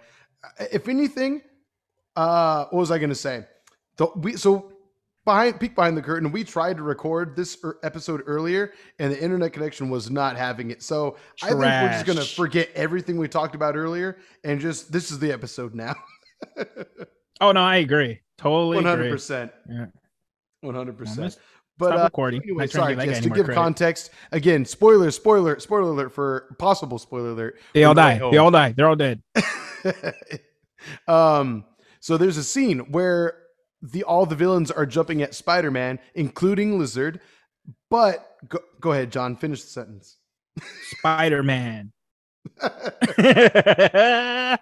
If 0.59 0.89
anything, 0.89 1.43
uh, 2.17 2.67
what 2.71 2.81
was 2.81 2.91
I 2.91 2.99
going 2.99 3.11
to 3.11 3.15
say? 3.15 3.45
The, 3.97 4.09
we, 4.17 4.37
so 4.37 4.72
behind 5.25 5.61
peek 5.61 5.75
behind 5.75 5.97
the 5.97 6.03
curtain, 6.03 6.33
we 6.33 6.45
tried 6.45 6.77
to 6.77 6.83
record 6.83 7.37
this 7.37 7.59
er, 7.65 7.79
episode 7.83 8.23
earlier, 8.27 8.73
and 8.99 9.13
the 9.13 9.23
internet 9.23 9.53
connection 9.53 9.91
was 9.91 10.11
not 10.11 10.37
having 10.37 10.71
it. 10.71 10.83
So 10.83 11.17
Trash. 11.37 11.53
I 11.53 11.55
think 11.55 11.61
we're 11.61 11.93
just 11.93 12.07
going 12.07 12.19
to 12.19 12.25
forget 12.25 12.71
everything 12.75 13.19
we 13.19 13.29
talked 13.29 13.55
about 13.55 13.77
earlier, 13.77 14.19
and 14.45 14.61
just 14.61 14.93
this 14.93 15.11
is 15.11 15.19
the 15.19 15.33
episode 15.33 15.75
now. 15.75 15.95
oh 17.41 17.53
no, 17.53 17.61
I 17.61 17.77
agree. 17.77 18.21
Totally, 18.39 18.77
one 18.77 18.85
hundred 18.85 19.11
percent. 19.11 19.53
Yeah, 19.69 19.87
one 20.61 20.75
hundred 20.75 20.99
percent. 20.99 21.39
But 21.79 21.99
uh, 21.99 22.05
recording. 22.05 22.43
Anyway, 22.43 22.67
sorry, 22.67 22.95
yes, 22.95 23.21
to 23.23 23.29
give 23.29 23.47
credit. 23.47 23.55
context 23.55 24.11
again, 24.31 24.65
spoiler, 24.65 25.11
spoiler, 25.11 25.59
spoiler 25.59 25.91
alert 25.91 26.13
for 26.13 26.55
possible 26.59 26.99
spoiler 26.99 27.31
alert. 27.31 27.59
They 27.75 27.85
all 27.85 27.95
die. 27.95 28.19
They 28.31 28.37
all 28.37 28.51
die. 28.51 28.73
They're 28.73 28.89
all 28.89 28.97
dead. 28.97 29.23
um, 31.09 31.65
so 32.01 32.17
there's 32.17 32.37
a 32.37 32.45
scene 32.45 32.81
where 32.91 33.42
the 33.83 34.05
all 34.05 34.25
the 34.25 34.37
villains 34.37 34.71
are 34.71 34.87
jumping 34.87 35.23
at 35.23 35.35
Spider-Man, 35.35 35.99
including 36.15 36.79
Lizard. 36.79 37.21
But 37.91 38.37
go, 38.49 38.61
go 38.81 38.93
ahead, 38.93 39.11
John. 39.13 39.37
Finish 39.37 39.63
the 39.63 39.69
sentence. 39.69 40.19
Spider-Man. 40.99 41.93
they're 43.19 44.59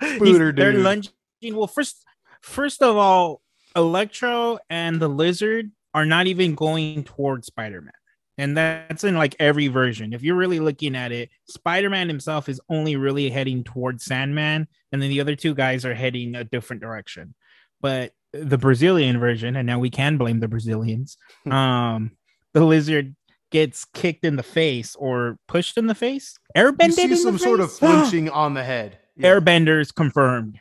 lunging. 0.75 1.13
Well, 1.53 1.67
first, 1.67 2.05
first 2.41 2.83
of 2.83 2.97
all, 2.97 3.43
Electro 3.77 4.59
and 4.69 5.01
the 5.01 5.09
Lizard 5.09 5.71
are 5.95 6.07
not 6.07 6.27
even 6.27 6.55
going 6.55 7.05
towards 7.05 7.47
Spider-Man. 7.47 7.93
And 8.39 8.57
that's 8.57 9.05
in 9.05 9.17
like 9.17 9.37
every 9.39 9.69
version. 9.69 10.15
If 10.15 10.23
you're 10.23 10.37
really 10.37 10.61
looking 10.61 10.97
at 10.97 11.13
it, 11.13 11.29
Spider-Man 11.49 12.09
himself 12.09 12.49
is 12.49 12.61
only 12.71 12.97
really 12.97 13.29
heading 13.29 13.65
towards 13.65 14.05
Sandman, 14.05 14.67
and 14.93 15.03
then 15.03 15.11
the 15.11 15.21
other 15.21 15.37
two 15.37 15.55
guys 15.55 15.85
are 15.85 15.95
heading 15.95 16.35
a 16.35 16.45
different 16.45 16.81
direction. 16.81 17.35
But 17.83 18.15
the 18.33 18.59
Brazilian 18.59 19.19
version, 19.19 19.57
and 19.57 19.67
now 19.67 19.79
we 19.79 19.91
can 19.91 20.17
blame 20.17 20.41
the 20.41 20.49
Brazilians, 20.49 21.17
um, 21.51 22.13
the 22.53 22.65
lizard 22.65 23.15
gets 23.51 23.85
kicked 23.85 24.25
in 24.25 24.37
the 24.37 24.43
face 24.43 24.95
or 24.97 25.39
pushed 25.49 25.77
in 25.77 25.87
the 25.87 25.95
face. 25.95 26.39
Airbended. 26.57 27.09
You 27.09 27.17
see 27.17 27.17
some 27.17 27.39
sort 27.39 27.61
of 27.61 27.73
flinching 27.73 28.29
on 28.31 28.55
the 28.55 28.63
head. 28.65 28.99
Yeah. 29.17 29.31
Airbenders 29.31 29.95
confirmed. 29.95 30.61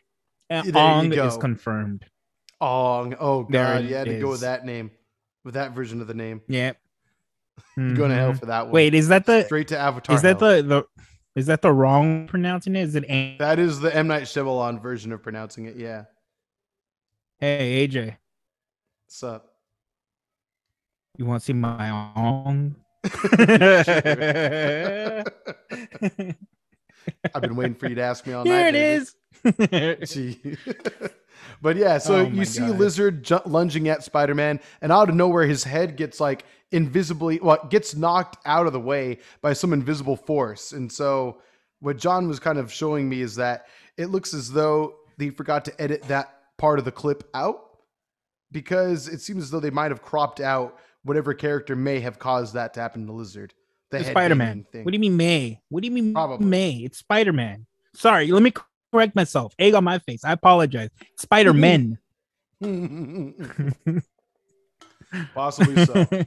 Ong 0.49 1.13
is 1.13 1.37
confirmed. 1.37 2.05
Ong. 2.59 3.15
Oh 3.19 3.43
god, 3.43 3.85
you 3.85 3.95
had 3.95 4.07
to 4.07 4.19
go 4.19 4.29
with 4.29 4.41
that 4.41 4.65
name, 4.65 4.91
with 5.43 5.53
that 5.53 5.73
version 5.73 6.01
of 6.01 6.07
the 6.07 6.13
name. 6.13 6.41
Yep. 6.47 6.77
Mm-hmm. 7.77 7.95
Going 7.95 8.09
to 8.09 8.15
hell 8.15 8.33
for 8.33 8.47
that 8.47 8.65
one. 8.65 8.71
Wait, 8.71 8.93
is 8.93 9.09
that 9.09 9.25
the 9.25 9.43
straight 9.45 9.67
to 9.69 9.77
Avatar? 9.77 10.15
Is 10.15 10.21
that 10.23 10.39
the 10.39 10.61
the? 10.61 10.83
Is 11.35 11.45
that 11.45 11.61
the 11.61 11.71
wrong 11.71 12.27
pronouncing 12.27 12.75
it? 12.75 12.81
Is 12.81 12.95
it? 12.95 13.37
That 13.37 13.59
is 13.59 13.79
the 13.79 13.95
M 13.95 14.07
Night 14.07 14.23
Shyamalan 14.23 14.81
version 14.81 15.11
of 15.11 15.21
pronouncing 15.21 15.65
it. 15.65 15.75
Yeah. 15.75 16.05
Hey 17.39 17.87
AJ. 17.87 18.17
What's 19.05 19.23
up? 19.23 19.53
You 21.17 21.25
want 21.25 21.41
to 21.41 21.45
see 21.45 21.53
my 21.53 21.89
ong? 21.89 22.75
I've 27.33 27.41
been 27.41 27.55
waiting 27.55 27.75
for 27.75 27.87
you 27.87 27.95
to 27.95 28.01
ask 28.01 28.27
me 28.27 28.33
all 28.33 28.43
Here 28.43 28.71
night. 28.71 28.75
it 28.75 28.75
is. 28.75 29.15
But 31.61 31.77
yeah, 31.77 31.97
so 31.97 32.15
Oh 32.15 32.21
you 32.27 32.45
see 32.45 32.59
God. 32.59 32.77
Lizard 32.77 33.23
ju- 33.23 33.39
lunging 33.45 33.87
at 33.89 34.03
Spider 34.03 34.35
Man, 34.35 34.59
and 34.81 34.91
out 34.91 35.09
of 35.09 35.15
nowhere, 35.15 35.45
his 35.45 35.63
head 35.63 35.95
gets 35.97 36.19
like 36.19 36.43
invisibly, 36.71 37.39
well, 37.39 37.65
gets 37.69 37.95
knocked 37.95 38.37
out 38.45 38.67
of 38.67 38.73
the 38.73 38.79
way 38.79 39.19
by 39.41 39.53
some 39.53 39.73
invisible 39.73 40.15
force. 40.17 40.73
And 40.73 40.91
so, 40.91 41.41
what 41.79 41.97
John 41.97 42.27
was 42.27 42.39
kind 42.39 42.57
of 42.57 42.71
showing 42.71 43.07
me 43.09 43.21
is 43.21 43.35
that 43.35 43.67
it 43.97 44.07
looks 44.07 44.33
as 44.33 44.51
though 44.51 44.95
they 45.17 45.29
forgot 45.29 45.65
to 45.65 45.81
edit 45.81 46.03
that 46.03 46.38
part 46.59 46.77
of 46.77 46.85
the 46.85 46.91
clip 46.91 47.27
out 47.33 47.61
because 48.51 49.07
it 49.07 49.21
seems 49.21 49.43
as 49.43 49.49
though 49.49 49.59
they 49.59 49.71
might 49.71 49.89
have 49.89 50.01
cropped 50.03 50.39
out 50.39 50.77
whatever 51.03 51.33
character 51.33 51.75
may 51.75 51.99
have 52.01 52.19
caused 52.19 52.53
that 52.53 52.75
to 52.75 52.79
happen 52.81 53.07
to 53.07 53.13
Lizard. 53.13 53.53
The 53.89 54.03
Spider 54.03 54.35
Man. 54.35 54.65
thing. 54.71 54.83
What 54.85 54.91
do 54.91 54.95
you 54.95 54.99
mean 54.99 55.17
May? 55.17 55.61
What 55.69 55.81
do 55.81 55.87
you 55.87 55.91
mean 55.93 56.13
Probably. 56.13 56.45
May? 56.45 56.73
It's 56.73 56.99
Spider 56.99 57.33
Man. 57.33 57.65
Sorry, 57.95 58.27
let 58.31 58.43
me 58.43 58.53
correct 58.93 59.15
myself. 59.15 59.55
Egg 59.57 59.73
on 59.73 59.83
my 59.83 59.97
face. 59.97 60.23
I 60.23 60.33
apologize. 60.33 60.89
Spider 61.17 61.53
Man. 61.53 61.97
Possibly 65.33 65.85
so. 65.85 66.05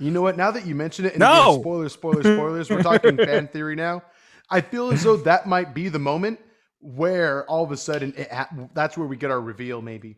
You 0.00 0.10
know 0.10 0.20
what? 0.20 0.36
Now 0.36 0.50
that 0.50 0.66
you 0.66 0.74
mention 0.74 1.04
it, 1.04 1.12
and 1.12 1.20
No! 1.20 1.50
again, 1.52 1.60
spoilers, 1.60 1.92
spoilers, 1.92 2.24
spoilers. 2.24 2.68
We're 2.70 2.82
talking 2.82 3.16
fan 3.24 3.46
theory 3.46 3.76
now. 3.76 4.02
I 4.50 4.60
feel 4.60 4.90
as 4.90 5.04
though 5.04 5.16
that 5.18 5.46
might 5.46 5.74
be 5.74 5.88
the 5.88 6.00
moment 6.00 6.40
where 6.86 7.44
all 7.50 7.64
of 7.64 7.72
a 7.72 7.76
sudden 7.76 8.14
it 8.16 8.30
ha- 8.32 8.48
that's 8.74 8.96
where 8.96 9.06
we 9.06 9.16
get 9.16 9.30
our 9.30 9.40
reveal, 9.40 9.82
maybe. 9.82 10.16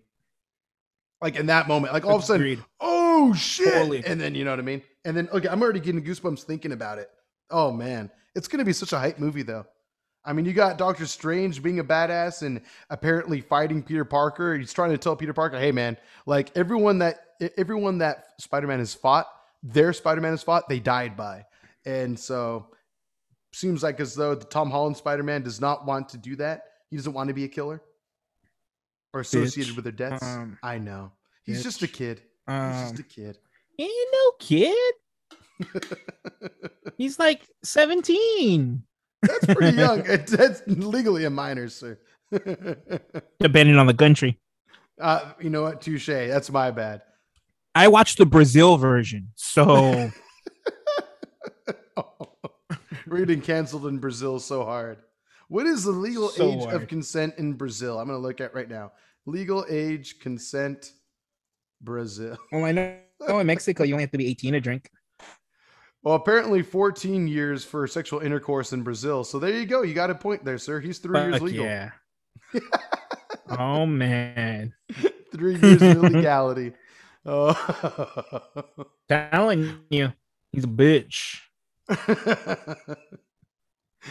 Like 1.21 1.37
in 1.37 1.47
that 1.47 1.67
moment, 1.67 1.93
like 1.93 2.05
all 2.05 2.17
of 2.17 2.23
a 2.23 2.27
sudden, 2.27 2.43
Agreed. 2.43 2.65
oh 2.81 3.33
shit, 3.35 3.73
Totally. 3.73 4.05
and 4.07 4.21
then 4.21 4.35
you 4.35 4.45
know 4.45 4.51
what 4.51 4.61
I 4.61 4.63
mean. 4.63 4.83
And 5.05 5.17
then 5.17 5.29
okay, 5.33 5.49
I'm 5.49 5.61
already 5.63 5.81
getting 5.81 6.05
goosebumps 6.05 6.43
thinking 6.45 6.73
about 6.73 6.99
it. 6.99 7.11
Oh 7.51 7.73
man, 7.73 8.11
it's 8.37 8.47
gonna 8.47 8.65
be 8.65 8.73
such 8.73 8.93
a 8.93 8.99
hype 8.99 9.19
movie 9.19 9.43
though. 9.43 9.67
I 10.25 10.33
mean, 10.33 10.45
you 10.45 10.53
got 10.53 10.79
Doctor 10.79 11.07
Strange 11.07 11.63
being 11.63 11.79
a 11.79 11.85
badass 11.85 12.43
and 12.43 12.61
apparently 12.91 13.41
fighting 13.41 13.83
Peter 13.83 14.05
Parker. 14.05 14.57
He's 14.57 14.73
trying 14.73 14.91
to 14.91 14.99
tell 14.99 15.17
Peter 15.17 15.33
Parker, 15.33 15.59
"Hey, 15.59 15.73
man, 15.73 15.97
like 16.27 16.57
everyone 16.57 16.99
that 16.99 17.19
everyone 17.57 17.99
that 17.99 18.27
Spider-Man 18.39 18.79
has 18.79 18.95
fought, 18.95 19.27
their 19.63 19.93
Spider-Man 19.93 20.33
has 20.33 20.43
fought, 20.43 20.69
they 20.69 20.79
died 20.81 21.17
by." 21.17 21.47
And 21.87 22.19
so, 22.19 22.67
seems 23.53 23.83
like 23.83 24.01
as 24.01 24.15
though 24.15 24.35
the 24.35 24.45
Tom 24.45 24.71
Holland 24.71 24.97
Spider-Man 24.97 25.43
does 25.43 25.61
not 25.61 25.87
want 25.87 26.09
to 26.11 26.19
do 26.19 26.37
that. 26.37 26.63
He 26.91 26.97
doesn't 26.97 27.13
want 27.13 27.29
to 27.29 27.35
be 27.35 27.45
a 27.45 27.49
killer 27.49 27.83
or 29.15 29.21
associated 29.21 29.73
Bitch. 29.73 29.77
with 29.77 29.85
their 29.85 29.93
deaths. 29.93 30.25
Um, 30.25 30.59
I 30.63 30.79
know. 30.79 31.13
He's 31.45 31.63
just 31.63 31.83
a 31.83 31.87
bitch. 31.87 31.93
kid. 31.95 32.21
He's 32.47 32.55
Um, 32.55 32.73
just 32.73 32.99
a 32.99 33.03
kid. 33.03 33.39
ain't 33.79 34.09
no 34.13 34.31
kid. 34.39 34.95
He's 36.99 37.19
like 37.19 37.49
17. 37.65 38.83
That's 39.23 39.47
pretty 39.47 39.77
young. 39.79 40.01
It- 40.07 40.27
That's 40.29 40.63
legally 40.67 41.25
a 41.25 41.31
minor, 41.31 41.69
sir. 41.69 41.99
Depending 43.41 43.77
on 43.79 43.87
the 43.87 43.95
country. 43.95 44.39
uh, 45.01 45.33
you 45.41 45.49
know 45.51 45.63
what? 45.63 45.81
Touche. 45.81 46.07
That's 46.07 46.51
my 46.51 46.71
bad. 46.71 47.03
I 47.75 47.89
watched 47.89 48.19
the 48.19 48.27
Brazil 48.27 48.77
version. 48.77 49.29
So 49.37 50.11
We're 53.09 53.19
getting 53.21 53.41
canceled 53.41 53.87
in 53.87 53.99
Brazil 53.99 54.39
so 54.39 54.65
hard. 54.65 54.99
What 55.49 55.67
is 55.67 55.85
the 55.85 55.93
legal 55.93 56.29
So 56.29 56.53
age 56.53 56.65
of 56.67 56.89
consent 56.89 57.35
in 57.39 57.55
Brazil? 57.55 57.99
I'm 57.99 58.07
going 58.07 58.21
to 58.21 58.27
look 58.27 58.41
at 58.41 58.55
right 58.55 58.69
now. 58.69 58.93
Legal 59.25 59.65
age 59.69 60.19
consent 60.21 60.93
Brazil. 61.81 62.37
well, 62.53 62.65
I 62.65 62.73
know 62.73 62.99
oh, 63.29 63.39
in 63.39 63.47
Mexico 63.47 63.85
you 63.85 63.95
only 63.95 64.03
have 64.03 64.11
to 64.13 64.19
be 64.19 64.27
18 64.29 64.53
to 64.53 64.61
drink. 64.61 64.91
Well, 66.03 66.15
apparently 66.15 66.63
14 66.63 67.27
years 67.27 67.65
for 67.65 67.87
sexual 67.87 68.21
intercourse 68.21 68.73
in 68.73 68.83
Brazil. 68.83 69.25
So 69.25 69.39
there 69.39 69.51
you 69.51 69.67
go. 69.67 69.83
You 69.83 69.95
got 69.95 70.11
a 70.11 70.15
point 70.15 70.45
there, 70.45 70.59
sir. 70.59 70.81
He's 70.81 70.99
three 70.99 71.19
years 71.19 71.41
legal. 71.41 71.65
yeah. 71.65 71.91
oh 73.59 73.85
man. 73.85 74.75
Three 75.33 75.59
years 75.59 75.83
of 75.83 76.05
illegality. 76.05 76.73
Oh. 77.31 77.53
Telling 79.07 79.81
you, 79.91 80.15
he's 80.51 80.65
a 80.65 80.69
bitch. 80.69 81.41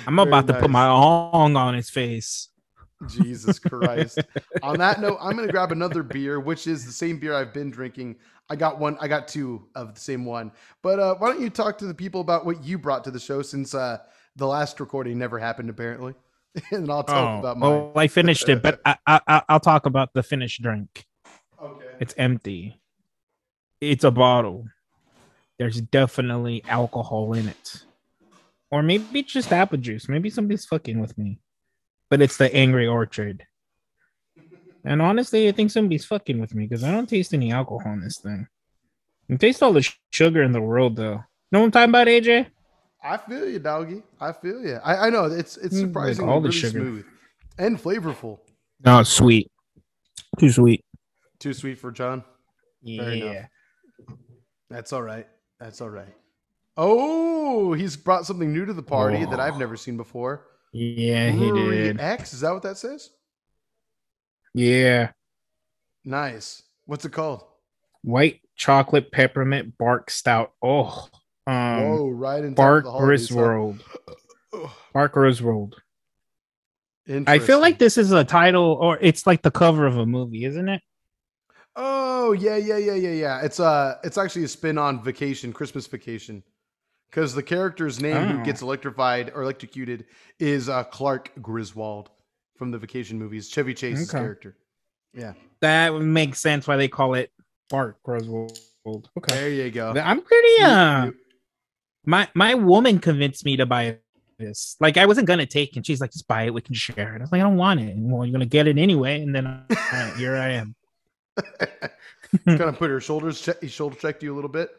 I'm 0.07 0.15
Very 0.15 0.27
about 0.27 0.47
to 0.47 0.59
put 0.59 0.69
my 0.69 0.87
ong 0.87 1.55
on 1.55 1.73
his 1.73 1.89
face. 1.89 2.49
Jesus 3.09 3.59
Christ. 3.59 4.19
On 4.63 4.77
that 4.79 4.99
note, 4.99 5.17
I'm 5.21 5.35
gonna 5.35 5.51
grab 5.51 5.71
another 5.71 6.01
beer, 6.01 6.39
which 6.39 6.65
is 6.65 6.83
the 6.85 6.91
same 6.91 7.19
beer 7.19 7.35
I've 7.35 7.53
been 7.53 7.69
drinking. 7.69 8.15
I 8.49 8.55
got 8.55 8.79
one, 8.79 8.97
I 8.99 9.07
got 9.07 9.27
two 9.27 9.67
of 9.75 9.93
the 9.93 9.99
same 10.01 10.25
one. 10.25 10.51
But 10.81 10.99
uh, 10.99 11.15
why 11.15 11.31
don't 11.31 11.41
you 11.41 11.51
talk 11.51 11.77
to 11.79 11.85
the 11.85 11.93
people 11.93 12.21
about 12.21 12.45
what 12.45 12.63
you 12.63 12.79
brought 12.79 13.03
to 13.03 13.11
the 13.11 13.19
show 13.19 13.43
since 13.43 13.75
uh, 13.75 13.99
the 14.35 14.47
last 14.47 14.79
recording 14.79 15.19
never 15.19 15.37
happened, 15.37 15.69
apparently. 15.69 16.15
and 16.71 16.89
I'll 16.89 17.03
talk 17.03 17.35
Oh, 17.35 17.39
about 17.39 17.57
mine. 17.59 17.69
well, 17.69 17.91
I 17.95 18.07
finished 18.07 18.49
it, 18.49 18.63
but 18.63 18.81
I, 18.83 18.97
I- 19.05 19.43
I'll 19.47 19.59
talk 19.59 19.85
about 19.85 20.13
the 20.13 20.23
finished 20.23 20.63
drink. 20.63 21.05
Okay. 21.61 21.85
It's 21.99 22.15
empty. 22.17 22.81
It's 23.79 24.03
a 24.05 24.11
bottle. 24.11 24.65
There's 25.59 25.81
definitely 25.81 26.63
alcohol 26.67 27.33
in 27.33 27.47
it. 27.47 27.83
Or 28.69 28.83
maybe 28.83 29.19
it's 29.19 29.33
just 29.33 29.51
apple 29.51 29.77
juice. 29.77 30.07
Maybe 30.09 30.29
somebody's 30.29 30.65
fucking 30.65 30.99
with 30.99 31.17
me. 31.17 31.39
But 32.09 32.21
it's 32.21 32.37
the 32.37 32.53
Angry 32.53 32.87
Orchard. 32.87 33.45
And 34.83 35.01
honestly, 35.01 35.47
I 35.47 35.51
think 35.51 35.71
somebody's 35.71 36.05
fucking 36.05 36.39
with 36.39 36.53
me 36.53 36.65
because 36.67 36.83
I 36.83 36.91
don't 36.91 37.07
taste 37.09 37.33
any 37.33 37.51
alcohol 37.51 37.93
in 37.93 38.01
this 38.01 38.19
thing. 38.19 38.47
I 39.29 39.35
taste 39.35 39.61
all 39.63 39.73
the 39.73 39.81
sh- 39.81 39.97
sugar 40.11 40.43
in 40.43 40.51
the 40.53 40.61
world, 40.61 40.95
though. 40.95 41.23
Know 41.51 41.59
what 41.59 41.65
I'm 41.65 41.71
talking 41.71 41.89
about, 41.89 42.07
AJ? 42.07 42.47
I 43.03 43.17
feel 43.17 43.49
you, 43.49 43.59
doggy. 43.59 44.03
I 44.19 44.31
feel 44.31 44.61
you. 44.61 44.75
I, 44.83 45.07
I 45.07 45.09
know 45.09 45.25
it's 45.25 45.57
it's 45.57 45.75
Mm, 45.75 45.81
like 45.81 45.87
surprisingly 45.89 46.31
all 46.31 46.39
the 46.41 46.49
really 46.49 46.59
sugar. 46.59 46.79
smooth 46.79 47.05
and 47.57 47.81
flavorful. 47.81 48.39
No, 48.85 48.99
it's 48.99 49.09
sweet. 49.11 49.51
Too 50.39 50.49
sweet. 50.49 50.83
Too 51.39 51.53
sweet 51.53 51.77
for 51.79 51.91
John. 51.91 52.23
Fair 52.85 53.11
enough. 53.11 53.33
Yeah. 53.33 53.45
That's 54.69 54.93
all 54.93 55.03
right. 55.03 55.27
That's 55.59 55.81
all 55.81 55.89
right. 55.89 56.13
Oh, 56.75 57.73
he's 57.73 57.97
brought 57.97 58.25
something 58.25 58.53
new 58.53 58.65
to 58.65 58.73
the 58.73 58.83
party 58.83 59.25
that. 59.25 59.39
I've 59.39 59.57
never 59.57 59.75
seen 59.75 59.97
before. 59.97 60.45
Yeah, 60.71 61.31
he 61.31 61.51
did. 61.51 61.99
X, 61.99 62.33
is 62.33 62.41
that 62.41 62.51
what 62.51 62.61
that 62.63 62.77
says? 62.77 63.09
Yeah. 64.53 65.11
Nice. 66.05 66.63
What's 66.85 67.05
it 67.05 67.11
called? 67.11 67.43
White 68.03 68.41
chocolate 68.55 69.11
peppermint 69.11 69.77
bark 69.77 70.11
stout. 70.11 70.51
Oh, 70.61 71.07
um, 71.47 71.81
Whoa, 71.81 72.09
right 72.09 72.43
in 72.43 72.53
Bark 72.53 72.83
top 72.83 72.93
of 72.93 72.93
the 72.93 72.99
holidays, 72.99 73.29
huh? 73.29 73.35
Griswold. 73.35 73.83
Bark 74.93 75.13
Griswold. 75.13 75.81
I 77.25 77.39
feel 77.39 77.59
like 77.59 77.79
this 77.79 77.97
is 77.97 78.11
a 78.11 78.25
title, 78.25 78.77
or 78.79 78.97
it's 78.99 79.25
like 79.25 79.41
the 79.41 79.51
cover 79.51 79.85
of 79.85 79.97
a 79.97 80.05
movie, 80.05 80.43
isn't 80.43 80.67
it? 80.67 80.81
Oh 81.79 82.31
yeah, 82.31 82.57
yeah, 82.57 82.77
yeah, 82.77 82.95
yeah, 82.95 83.11
yeah. 83.11 83.41
It's 83.41 83.59
uh 83.59 83.97
it's 84.03 84.17
actually 84.17 84.43
a 84.45 84.47
spin 84.47 84.77
on 84.77 85.03
Vacation, 85.03 85.53
Christmas 85.53 85.85
Vacation, 85.87 86.41
because 87.09 87.33
the 87.35 87.43
character's 87.43 88.01
name 88.01 88.27
who 88.29 88.41
Oh. 88.41 88.43
gets 88.43 88.61
electrified 88.63 89.31
or 89.35 89.43
electrocuted 89.43 90.05
is 90.39 90.69
uh, 90.69 90.83
Clark 90.85 91.31
Griswold 91.41 92.09
from 92.57 92.71
the 92.71 92.77
Vacation 92.79 93.19
movies. 93.19 93.47
Chevy 93.47 93.73
Chase's 93.75 94.09
Okay. 94.09 94.17
character. 94.23 94.57
Yeah, 95.13 95.33
That 95.61 95.93
would 95.93 96.03
make 96.03 96.35
sense 96.35 96.67
why 96.67 96.77
they 96.77 96.87
call 96.87 97.13
it 97.13 97.31
Bark 97.69 98.01
Griswold. 98.03 98.59
Okay, 98.87 99.35
there 99.35 99.49
you 99.49 99.69
go. 99.71 99.91
I'm 99.91 100.21
pretty. 100.21 100.63
Uh, 100.63 101.05
you- 101.07 101.15
my 102.05 102.27
my 102.33 102.53
woman 102.55 102.99
convinced 102.99 103.43
me 103.45 103.57
to 103.57 103.65
buy 103.65 103.97
this. 104.39 104.77
Like 104.79 104.97
I 104.97 105.05
wasn't 105.05 105.27
gonna 105.27 105.45
take, 105.45 105.75
and 105.75 105.85
she's 105.85 105.99
like, 106.01 106.11
"Just 106.11 106.27
buy 106.27 106.43
it. 106.43 106.53
We 106.53 106.61
can 106.61 106.73
share 106.73 107.13
it." 107.15 107.19
I 107.19 107.21
was 107.21 107.31
like, 107.31 107.41
"I 107.41 107.43
don't 107.43 107.57
want 107.57 107.81
it." 107.81 107.95
And, 107.95 108.11
well, 108.11 108.25
you're 108.25 108.31
gonna 108.31 108.45
get 108.45 108.65
it 108.67 108.77
anyway, 108.77 109.21
and 109.21 109.35
then 109.35 109.45
uh, 109.45 110.15
here 110.15 110.35
I 110.37 110.49
am. 110.53 110.73
Kind 112.45 112.61
of 112.61 112.77
put 112.77 112.89
her 112.89 112.99
shoulders 112.99 113.41
check, 113.41 113.61
he 113.61 113.67
shoulder 113.67 113.95
checked 113.95 114.23
you 114.23 114.33
a 114.33 114.35
little 114.35 114.49
bit. 114.49 114.69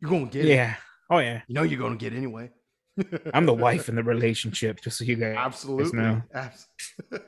You're 0.00 0.10
gonna 0.10 0.26
get 0.26 0.46
it. 0.46 0.54
Yeah. 0.54 0.74
Oh 1.08 1.18
yeah. 1.18 1.42
You 1.46 1.54
know 1.54 1.62
you're 1.62 1.80
gonna 1.80 1.96
get 1.96 2.12
it 2.12 2.16
anyway. 2.16 2.50
I'm 3.32 3.46
the 3.46 3.54
wife 3.54 3.88
in 3.88 3.94
the 3.94 4.02
relationship, 4.02 4.80
just 4.80 4.98
so 4.98 5.04
you 5.04 5.16
guys 5.16 5.36
Absolutely. 5.36 5.98
know. 5.98 6.22
Abs- 6.34 6.68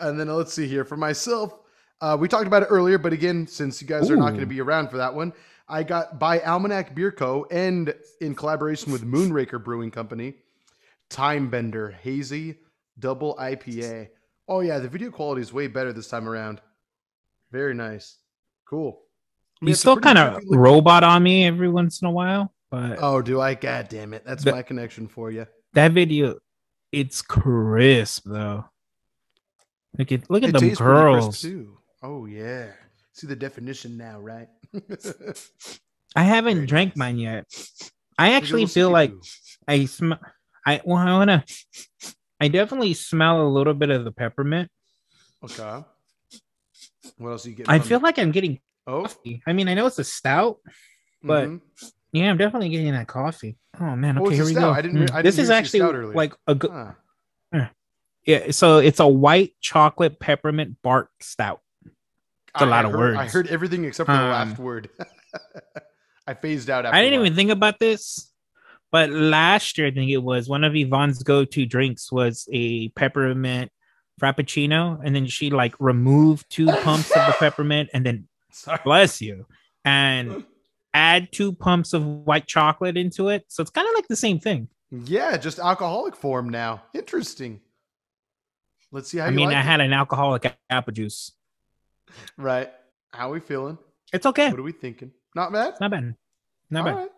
and 0.00 0.18
then 0.18 0.28
let's 0.28 0.52
see 0.52 0.66
here 0.66 0.84
for 0.84 0.96
myself. 0.96 1.58
Uh, 2.00 2.16
we 2.18 2.26
talked 2.28 2.46
about 2.46 2.62
it 2.64 2.66
earlier, 2.66 2.98
but 2.98 3.12
again, 3.12 3.46
since 3.46 3.80
you 3.80 3.86
guys 3.86 4.10
are 4.10 4.16
not 4.16 4.30
going 4.30 4.40
to 4.40 4.46
be 4.46 4.60
around 4.60 4.88
for 4.88 4.96
that 4.96 5.14
one, 5.14 5.32
I 5.68 5.84
got 5.84 6.18
by 6.18 6.40
Almanac 6.40 6.96
Beer 6.96 7.12
Co. 7.12 7.46
and 7.50 7.94
in 8.20 8.34
collaboration 8.34 8.90
with 8.90 9.04
Moonraker 9.04 9.62
Brewing 9.62 9.92
Company, 9.92 10.34
Time 11.08 11.48
Bender 11.48 11.92
Hazy 12.02 12.56
Double 12.98 13.36
IPA. 13.36 14.08
Oh 14.48 14.60
yeah, 14.60 14.78
the 14.80 14.88
video 14.88 15.10
quality 15.10 15.42
is 15.42 15.52
way 15.52 15.68
better 15.68 15.92
this 15.92 16.08
time 16.08 16.28
around. 16.28 16.60
Very 17.52 17.74
nice. 17.74 18.16
Cool. 18.68 18.98
I 19.60 19.64
mean, 19.64 19.68
You 19.70 19.74
still 19.76 19.96
kind 19.98 20.18
of 20.18 20.42
robot 20.48 21.04
on 21.04 21.22
me 21.22 21.44
every 21.46 21.68
once 21.68 22.00
in 22.02 22.08
a 22.08 22.10
while, 22.10 22.52
but 22.70 22.98
Oh, 23.00 23.22
do 23.22 23.40
I? 23.40 23.54
God 23.54 23.88
damn 23.88 24.14
it! 24.14 24.24
That's 24.24 24.42
The- 24.44 24.52
my 24.52 24.62
connection 24.62 25.06
for 25.06 25.30
you. 25.30 25.46
that 25.74 25.92
video, 25.92 26.38
it's 26.90 27.22
crisp 27.22 28.24
though. 28.26 28.64
Look 29.98 30.10
at 30.10 30.30
look 30.30 30.42
at 30.42 30.48
It 30.48 30.52
them 30.52 30.60
tastes 30.62 30.78
pretty 30.80 30.92
crisp, 31.00 31.22
girls. 31.24 31.40
too. 31.42 31.78
Oh 32.02 32.24
yeah. 32.26 32.72
See 33.12 33.26
the 33.26 33.36
definition 33.36 33.98
now, 33.98 34.18
right? 34.18 34.48
I 36.16 36.22
haven't 36.24 36.54
Very 36.56 36.66
drank 36.66 36.90
nice. 36.90 36.96
mine 36.96 37.18
yet. 37.18 37.44
I 38.18 38.32
actually 38.32 38.66
feel 38.66 38.90
like 38.90 39.10
you. 39.10 39.20
I 39.68 39.84
sm- 39.84 40.12
I 40.66 40.80
well, 40.84 40.96
I 40.96 41.12
wanna. 41.12 41.44
I 42.40 42.48
definitely 42.48 42.94
smell 42.94 43.46
a 43.46 43.48
little 43.48 43.74
bit 43.74 43.90
of 43.90 44.04
the 44.04 44.12
peppermint. 44.12 44.70
Okay. 45.44 45.84
What 47.18 47.30
else 47.30 47.46
are 47.46 47.50
you 47.50 47.56
getting? 47.56 47.70
I 47.70 47.78
feel 47.78 47.98
it? 47.98 48.02
like 48.02 48.18
I'm 48.18 48.32
getting 48.32 48.60
oh. 48.86 49.02
Coffee. 49.02 49.42
I 49.46 49.52
mean, 49.52 49.68
I 49.68 49.74
know 49.74 49.86
it's 49.86 49.98
a 49.98 50.04
stout, 50.04 50.58
but 51.22 51.48
mm-hmm. 51.48 51.86
yeah, 52.12 52.30
I'm 52.30 52.36
definitely 52.36 52.68
getting 52.68 52.92
that 52.92 53.08
coffee. 53.08 53.56
Oh 53.80 53.96
man, 53.96 54.18
okay, 54.18 54.34
here 54.34 54.44
we 54.44 54.54
go. 54.54 54.70
I 54.70 54.82
didn't. 54.82 54.98
Mm. 54.98 55.10
I 55.12 55.22
didn't 55.22 55.24
this 55.24 55.38
is 55.38 55.50
actually 55.50 55.80
like 56.14 56.34
a 56.46 56.54
good. 56.54 56.70
Huh. 56.70 56.92
Yeah, 58.24 58.52
so 58.52 58.78
it's 58.78 59.00
a 59.00 59.06
white 59.06 59.54
chocolate 59.60 60.20
peppermint 60.20 60.76
bark 60.82 61.10
stout. 61.20 61.60
It's 61.84 62.62
a 62.62 62.64
I 62.64 62.68
lot 62.68 62.84
heard, 62.84 62.94
of 62.94 62.98
words. 62.98 63.18
I 63.18 63.26
heard 63.26 63.48
everything 63.48 63.84
except 63.84 64.06
for 64.06 64.12
um, 64.12 64.20
the 64.20 64.26
last 64.26 64.58
word. 64.58 64.90
I 66.26 66.34
phased 66.34 66.70
out. 66.70 66.86
I 66.86 67.02
didn't 67.02 67.18
even 67.18 67.34
think 67.34 67.50
about 67.50 67.80
this, 67.80 68.30
but 68.92 69.10
last 69.10 69.76
year 69.76 69.88
I 69.88 69.90
think 69.90 70.10
it 70.10 70.18
was 70.18 70.48
one 70.48 70.62
of 70.62 70.76
Yvonne's 70.76 71.22
go-to 71.22 71.66
drinks 71.66 72.12
was 72.12 72.48
a 72.52 72.90
peppermint 72.90 73.72
frappuccino, 74.20 75.00
and 75.04 75.14
then 75.14 75.26
she 75.26 75.50
like 75.50 75.74
removed 75.78 76.46
two 76.50 76.66
pumps 76.66 77.10
of 77.10 77.26
the 77.26 77.36
peppermint, 77.38 77.90
and 77.92 78.04
then 78.04 78.28
Sorry. 78.50 78.78
bless 78.84 79.20
you, 79.20 79.46
and 79.84 80.44
add 80.94 81.32
two 81.32 81.52
pumps 81.52 81.92
of 81.92 82.04
white 82.04 82.46
chocolate 82.46 82.96
into 82.96 83.28
it. 83.28 83.44
So 83.48 83.62
it's 83.62 83.70
kind 83.70 83.88
of 83.88 83.94
like 83.94 84.08
the 84.08 84.16
same 84.16 84.38
thing. 84.38 84.68
Yeah, 84.90 85.36
just 85.36 85.58
alcoholic 85.58 86.14
form 86.16 86.48
now. 86.48 86.82
Interesting. 86.94 87.60
Let's 88.90 89.08
see 89.08 89.18
how. 89.18 89.26
I 89.26 89.30
mean, 89.30 89.46
like 89.46 89.56
I 89.56 89.60
it. 89.60 89.64
had 89.64 89.80
an 89.80 89.92
alcoholic 89.92 90.54
apple 90.68 90.92
juice. 90.92 91.32
Right. 92.36 92.70
How 93.10 93.30
are 93.30 93.32
we 93.32 93.40
feeling? 93.40 93.78
It's 94.12 94.26
okay. 94.26 94.50
What 94.50 94.60
are 94.60 94.62
we 94.62 94.72
thinking? 94.72 95.12
Not 95.34 95.52
bad. 95.52 95.74
Not 95.80 95.90
bad. 95.90 96.14
Not 96.70 96.80
All 96.80 96.84
bad. 96.84 97.00
Right. 97.00 97.10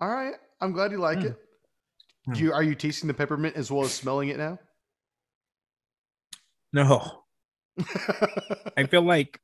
All 0.00 0.08
right. 0.08 0.34
I'm 0.60 0.72
glad 0.72 0.92
you 0.92 0.98
like 0.98 1.18
mm. 1.18 1.26
it. 1.26 1.36
Mm. 2.28 2.38
You 2.38 2.52
are 2.52 2.62
you 2.62 2.74
tasting 2.74 3.08
the 3.08 3.14
peppermint 3.14 3.56
as 3.56 3.70
well 3.70 3.84
as 3.84 3.92
smelling 3.92 4.28
it 4.28 4.36
now? 4.36 4.58
No. 6.72 7.24
I 8.76 8.84
feel 8.84 9.02
like 9.02 9.40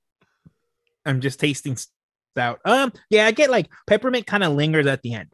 I'm 1.07 1.21
just 1.21 1.40
tasting 1.40 1.76
stout. 1.76 2.61
Um, 2.64 2.93
yeah, 3.11 3.26
I 3.26 3.31
get 3.31 3.50
like 3.50 3.69
peppermint 3.87 4.26
kind 4.26 4.43
of 4.43 4.52
lingers 4.52 4.87
at 4.87 5.02
the 5.02 5.14
end. 5.14 5.28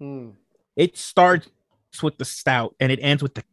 Mm. 0.00 0.34
It 0.76 0.96
starts 0.96 1.48
with 2.02 2.18
the 2.18 2.24
stout 2.24 2.74
and 2.80 2.90
it 2.90 3.00
ends 3.02 3.22
with 3.22 3.34
the 3.34 3.44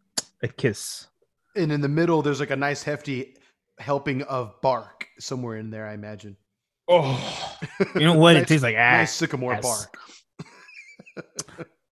a 0.43 0.47
kiss. 0.47 1.07
And 1.55 1.71
in 1.71 1.81
the 1.81 1.89
middle 1.89 2.21
there's 2.21 2.39
like 2.39 2.51
a 2.51 2.55
nice 2.55 2.83
hefty 2.83 3.35
helping 3.79 4.21
of 4.23 4.59
bark 4.61 5.07
somewhere 5.19 5.57
in 5.57 5.69
there 5.69 5.87
i 5.87 5.93
imagine. 5.93 6.37
Oh. 6.87 7.57
You 7.95 8.01
know 8.01 8.17
what? 8.17 8.33
Nice, 8.35 8.43
it 8.43 8.47
tastes 8.47 8.63
like 8.63 8.75
ah, 8.77 8.97
nice 8.97 9.13
sycamore 9.13 9.59
bark. 9.61 9.97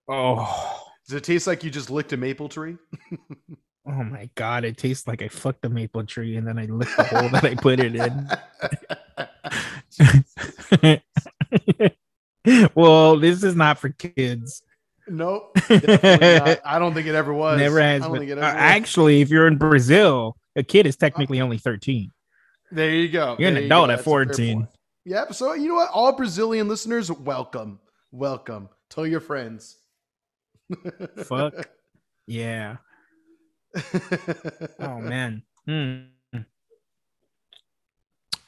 Oh. 0.07 0.81
Does 1.07 1.17
it 1.17 1.23
taste 1.23 1.47
like 1.47 1.63
you 1.63 1.69
just 1.69 1.89
licked 1.89 2.13
a 2.13 2.17
maple 2.17 2.49
tree 2.49 2.77
oh 3.87 4.03
my 4.03 4.29
god 4.35 4.63
it 4.65 4.77
tastes 4.77 5.07
like 5.07 5.21
i 5.21 5.27
fucked 5.27 5.63
a 5.65 5.69
maple 5.69 6.03
tree 6.05 6.37
and 6.37 6.47
then 6.47 6.57
i 6.57 6.65
licked 6.65 6.95
the 6.97 7.03
hole 7.03 7.29
that 7.29 7.45
i 7.45 7.55
put 7.55 7.79
it 7.79 7.95
in 7.95 8.29
well 12.75 13.17
this 13.17 13.43
is 13.43 13.55
not 13.55 13.77
for 13.79 13.89
kids 13.89 14.61
Nope. 15.07 15.51
I 15.69 16.77
don't 16.79 16.93
think 16.93 17.07
it 17.07 17.15
ever 17.15 17.33
was. 17.33 17.59
Never 17.59 17.79
has. 17.79 18.07
But, 18.07 18.27
uh, 18.27 18.41
actually, 18.41 19.21
if 19.21 19.29
you're 19.29 19.47
in 19.47 19.57
Brazil, 19.57 20.35
a 20.55 20.63
kid 20.63 20.87
is 20.87 20.95
technically 20.95 21.41
only 21.41 21.57
13. 21.57 22.11
There 22.71 22.89
you 22.89 23.09
go. 23.09 23.35
You're 23.37 23.51
there 23.51 23.59
an 23.59 23.65
adult 23.65 23.91
at 23.91 24.01
14. 24.01 24.67
Yep. 25.05 25.33
So 25.35 25.53
you 25.53 25.67
know 25.67 25.75
what? 25.75 25.91
All 25.91 26.13
Brazilian 26.13 26.67
listeners, 26.67 27.11
welcome. 27.11 27.79
Welcome. 28.11 28.69
Tell 28.89 29.05
your 29.05 29.19
friends. 29.19 29.77
Fuck. 31.25 31.69
Yeah. 32.25 32.77
oh 34.79 34.99
man. 34.99 35.43
Hmm. 35.65 36.41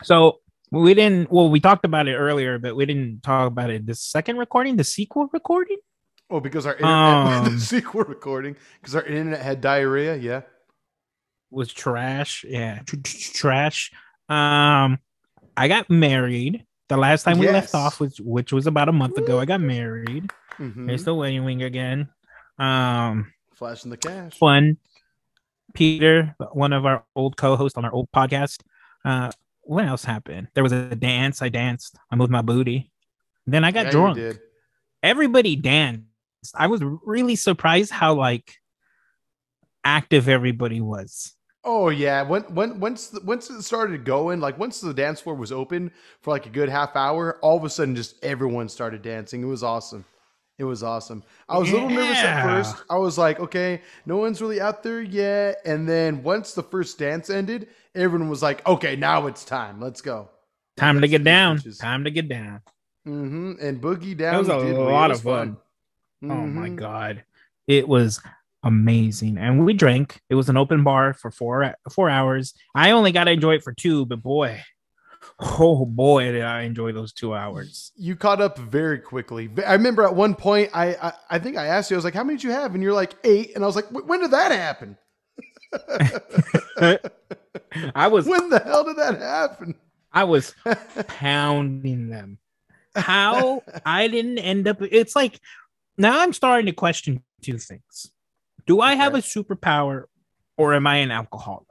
So 0.03 0.39
we 0.71 0.93
didn't 0.93 1.31
well, 1.31 1.49
we 1.49 1.59
talked 1.59 1.85
about 1.85 2.07
it 2.07 2.15
earlier, 2.15 2.59
but 2.59 2.75
we 2.75 2.85
didn't 2.85 3.23
talk 3.23 3.47
about 3.47 3.69
it 3.69 3.85
the 3.85 3.95
second 3.95 4.37
recording, 4.37 4.75
the 4.75 4.83
sequel 4.83 5.29
recording. 5.31 5.77
Oh, 6.29 6.39
because 6.39 6.65
our 6.65 6.73
internet 6.73 7.47
um, 7.47 7.59
sequel 7.59 8.03
recording 8.03 8.55
because 8.81 8.95
our 8.95 9.03
internet 9.03 9.41
had 9.41 9.61
diarrhea. 9.61 10.15
Yeah, 10.15 10.41
was 11.49 11.71
trash. 11.71 12.45
Yeah, 12.47 12.81
trash. 13.03 13.91
Um, 14.29 14.99
I 15.55 15.67
got 15.67 15.89
married 15.89 16.65
the 16.89 16.97
last 16.97 17.23
time 17.23 17.39
we 17.39 17.49
left 17.49 17.73
off, 17.73 17.99
which 17.99 18.19
which 18.19 18.51
was 18.51 18.67
about 18.67 18.89
a 18.89 18.93
month 18.93 19.17
ago. 19.17 19.39
I 19.39 19.45
got 19.45 19.61
married. 19.61 20.29
Mm-hmm. 20.59 20.89
It's 20.89 21.03
the 21.03 21.15
wedding 21.15 21.45
ring 21.45 21.63
again. 21.63 22.09
Um, 22.59 23.31
flashing 23.53 23.91
the 23.91 23.97
cash. 23.97 24.37
Fun. 24.37 24.77
Peter, 25.77 26.35
one 26.51 26.73
of 26.73 26.85
our 26.85 27.05
old 27.15 27.37
co-hosts 27.37 27.77
on 27.77 27.85
our 27.85 27.93
old 27.93 28.09
podcast. 28.11 28.61
Uh, 29.05 29.31
what 29.61 29.85
else 29.85 30.03
happened? 30.03 30.47
There 30.53 30.63
was 30.63 30.71
a 30.71 30.95
dance. 30.95 31.41
I 31.41 31.49
danced. 31.49 31.97
I 32.09 32.15
moved 32.15 32.31
my 32.31 32.41
booty. 32.41 32.91
Then 33.45 33.63
I 33.63 33.71
got 33.71 33.85
yeah, 33.85 33.91
drunk. 33.91 34.39
Everybody 35.03 35.55
danced 35.55 36.07
I 36.55 36.67
was 36.67 36.81
really 37.05 37.35
surprised 37.35 37.91
how 37.91 38.13
like 38.13 38.55
active 39.83 40.29
everybody 40.29 40.81
was. 40.81 41.33
Oh 41.63 41.89
yeah, 41.89 42.21
when 42.21 42.43
when 42.43 42.79
once 42.79 43.17
once 43.25 43.49
it 43.49 43.61
started 43.63 44.05
going, 44.05 44.39
like 44.39 44.57
once 44.57 44.79
the 44.79 44.93
dance 44.93 45.19
floor 45.19 45.35
was 45.35 45.51
open 45.51 45.91
for 46.21 46.31
like 46.31 46.45
a 46.45 46.49
good 46.49 46.69
half 46.69 46.95
hour, 46.95 47.39
all 47.41 47.57
of 47.57 47.63
a 47.63 47.69
sudden 47.69 47.95
just 47.95 48.23
everyone 48.23 48.69
started 48.69 49.01
dancing. 49.01 49.43
It 49.43 49.47
was 49.47 49.63
awesome. 49.63 50.05
It 50.59 50.63
was 50.63 50.81
awesome. 50.81 51.23
I 51.47 51.57
was 51.57 51.69
yeah. 51.69 51.73
a 51.73 51.75
little 51.75 51.89
nervous 51.89 52.17
at 52.17 52.43
first. 52.43 52.83
I 52.89 52.97
was 52.97 53.17
like, 53.17 53.39
okay, 53.39 53.81
no 54.07 54.17
one's 54.17 54.41
really 54.41 54.59
out 54.59 54.81
there 54.81 55.01
yet. 55.01 55.61
And 55.65 55.87
then 55.87 56.23
once 56.23 56.53
the 56.53 56.63
first 56.63 56.97
dance 56.97 57.29
ended, 57.29 57.67
everyone 57.93 58.29
was 58.29 58.41
like, 58.41 58.67
okay, 58.67 58.95
now 58.95 59.27
it's 59.27 59.45
time. 59.45 59.79
Let's 59.79 60.01
go. 60.01 60.29
Time 60.75 61.01
to 61.01 61.07
get 61.07 61.23
down. 61.23 61.61
Time 61.79 62.03
to 62.05 62.11
get 62.11 62.27
down. 62.27 62.61
Mm-hmm. 63.07 63.53
And 63.61 63.81
boogie 63.81 64.17
down. 64.17 64.35
It 64.35 64.37
was 64.39 64.49
a 64.49 64.57
lot 64.57 65.11
of 65.11 65.21
fun. 65.21 65.47
fun. 65.47 65.57
Mm-hmm. 66.23 66.31
Oh 66.31 66.47
my 66.47 66.67
mm-hmm. 66.67 66.75
god, 66.75 67.23
it 67.67 67.87
was 67.87 68.19
amazing. 68.63 69.37
And 69.37 69.63
we 69.63 69.73
drank. 69.73 70.19
It 70.29 70.35
was 70.35 70.49
an 70.49 70.57
open 70.57 70.83
bar 70.83 71.13
for 71.13 71.29
four 71.29 71.75
four 71.91 72.09
hours. 72.09 72.53
I 72.73 72.91
only 72.91 73.11
got 73.11 73.25
to 73.25 73.31
enjoy 73.31 73.55
it 73.55 73.63
for 73.63 73.73
two, 73.73 74.05
but 74.05 74.23
boy, 74.23 74.61
oh 75.39 75.85
boy, 75.85 76.31
did 76.31 76.43
I 76.43 76.61
enjoy 76.61 76.91
those 76.91 77.13
two 77.13 77.33
hours. 77.33 77.91
You 77.95 78.15
caught 78.15 78.41
up 78.41 78.57
very 78.57 78.99
quickly. 78.99 79.49
I 79.65 79.73
remember 79.73 80.03
at 80.03 80.15
one 80.15 80.35
point, 80.35 80.69
I 80.73 80.95
I, 80.95 81.13
I 81.31 81.39
think 81.39 81.57
I 81.57 81.67
asked 81.67 81.91
you, 81.91 81.95
I 81.95 81.99
was 81.99 82.05
like, 82.05 82.13
"How 82.13 82.23
many 82.23 82.37
did 82.37 82.43
you 82.43 82.51
have?" 82.51 82.73
And 82.73 82.83
you're 82.83 82.93
like 82.93 83.15
eight, 83.23 83.55
and 83.55 83.63
I 83.63 83.67
was 83.67 83.75
like, 83.75 83.85
"When 83.91 84.21
did 84.21 84.31
that 84.31 84.51
happen?" 84.51 84.97
I 87.95 88.07
was. 88.07 88.25
When 88.27 88.49
the 88.49 88.59
hell 88.59 88.83
did 88.83 88.97
that 88.97 89.19
happen? 89.19 89.75
I 90.11 90.23
was 90.23 90.55
pounding 91.07 92.09
them. 92.09 92.39
How 92.95 93.61
I 93.85 94.07
didn't 94.07 94.39
end 94.39 94.67
up. 94.67 94.81
It's 94.81 95.15
like 95.15 95.39
now 95.97 96.21
I'm 96.21 96.33
starting 96.33 96.65
to 96.67 96.71
question 96.71 97.23
two 97.41 97.57
things. 97.57 98.11
Do 98.65 98.81
I 98.81 98.95
have 98.95 99.15
a 99.15 99.19
superpower 99.19 100.05
or 100.57 100.73
am 100.73 100.87
I 100.87 100.97
an 100.97 101.11
alcoholic? 101.11 101.67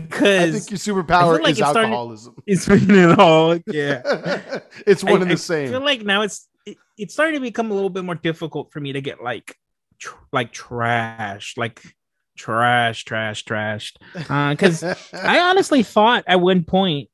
Because 0.00 0.54
I 0.54 0.58
think 0.58 0.70
your 0.70 0.78
superpower 0.78 1.40
like 1.42 1.52
is 1.52 1.60
alcoholism. 1.60 2.34
Starting, 2.34 2.44
it's 2.46 2.66
being 2.66 2.90
an 2.90 3.10
alcoholic, 3.10 3.62
yeah. 3.66 4.60
it's 4.86 5.04
one 5.04 5.18
I, 5.18 5.22
and 5.22 5.30
the 5.30 5.36
same. 5.36 5.68
I 5.68 5.70
feel 5.70 5.84
like 5.84 6.02
now 6.02 6.22
it's 6.22 6.48
it, 6.64 6.78
it's 6.96 7.14
starting 7.14 7.34
to 7.34 7.40
become 7.40 7.70
a 7.70 7.74
little 7.74 7.90
bit 7.90 8.04
more 8.04 8.14
difficult 8.14 8.72
for 8.72 8.80
me 8.80 8.92
to 8.92 9.00
get 9.00 9.22
like 9.22 9.58
tr- 9.98 10.16
like 10.32 10.52
trash, 10.52 11.56
like 11.56 11.82
trash, 12.36 13.04
trash, 13.04 13.44
trashed. 13.44 13.96
Because 14.14 14.82
uh, 14.82 14.94
I 15.12 15.40
honestly 15.40 15.82
thought 15.82 16.24
at 16.26 16.40
one 16.40 16.64
point 16.64 17.08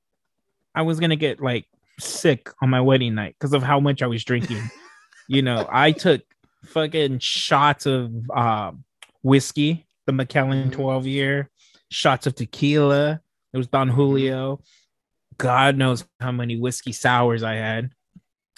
I 0.74 0.82
was 0.82 1.00
gonna 1.00 1.16
get 1.16 1.40
like 1.40 1.66
sick 1.98 2.48
on 2.62 2.70
my 2.70 2.80
wedding 2.80 3.14
night 3.14 3.34
because 3.38 3.52
of 3.52 3.62
how 3.62 3.80
much 3.80 4.02
I 4.02 4.06
was 4.06 4.22
drinking 4.24 4.70
you 5.28 5.42
know, 5.42 5.68
I 5.70 5.92
took 5.92 6.22
fucking 6.64 7.20
shots 7.20 7.86
of 7.86 8.12
uh, 8.34 8.72
whiskey, 9.22 9.86
the 10.06 10.12
Macallan 10.12 10.70
mm-hmm. 10.70 10.80
12 10.80 11.06
year, 11.06 11.50
shots 11.90 12.27
of 12.27 12.35
tequila. 12.35 13.20
It 13.53 13.57
was 13.57 13.66
Don 13.66 13.88
mm-hmm. 13.88 13.96
Julio. 13.96 14.61
God 15.37 15.77
knows 15.77 16.05
how 16.20 16.33
many 16.33 16.59
whiskey 16.59 16.92
sours 16.92 17.42
I 17.42 17.55
had. 17.55 17.90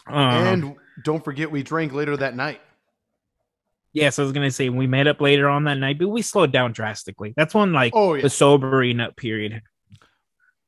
Um, 0.07 0.17
and 0.17 0.77
don't 1.05 1.23
forget, 1.23 1.51
we 1.51 1.63
drank 1.63 1.93
later 1.93 2.17
that 2.17 2.35
night. 2.35 2.61
Yes, 3.93 4.19
I 4.19 4.23
was 4.23 4.33
gonna 4.33 4.51
say 4.51 4.69
we 4.69 4.87
met 4.87 5.07
up 5.07 5.21
later 5.21 5.49
on 5.49 5.65
that 5.65 5.75
night, 5.75 5.99
but 5.99 6.09
we 6.09 6.23
slowed 6.23 6.53
down 6.53 6.73
drastically. 6.73 7.35
That's 7.37 7.55
when 7.55 7.73
like 7.73 7.93
oh, 7.95 8.15
yeah. 8.15 8.23
the 8.23 8.31
sobering 8.31 9.01
up 9.01 9.17
period. 9.17 9.63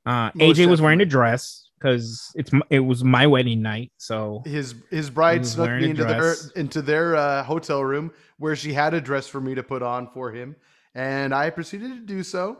Uh, 0.04 0.32
AJ 0.32 0.68
was 0.68 0.80
wearing 0.80 1.00
a 1.00 1.06
dress 1.06 1.68
because 1.78 2.32
it's 2.34 2.50
it 2.68 2.80
was 2.80 3.04
my 3.04 3.26
wedding 3.26 3.62
night. 3.62 3.92
So 3.96 4.42
his 4.44 4.74
his 4.90 5.08
bride 5.08 5.46
snuck 5.46 5.70
me 5.70 5.90
into 5.90 6.04
their 6.04 6.34
into 6.56 6.82
their 6.82 7.14
uh, 7.14 7.44
hotel 7.44 7.84
room 7.84 8.12
where 8.38 8.56
she 8.56 8.72
had 8.72 8.92
a 8.92 9.00
dress 9.00 9.28
for 9.28 9.40
me 9.40 9.54
to 9.54 9.62
put 9.62 9.82
on 9.82 10.08
for 10.08 10.32
him, 10.32 10.56
and 10.94 11.34
I 11.34 11.50
proceeded 11.50 11.90
to 11.90 12.00
do 12.00 12.22
so. 12.22 12.58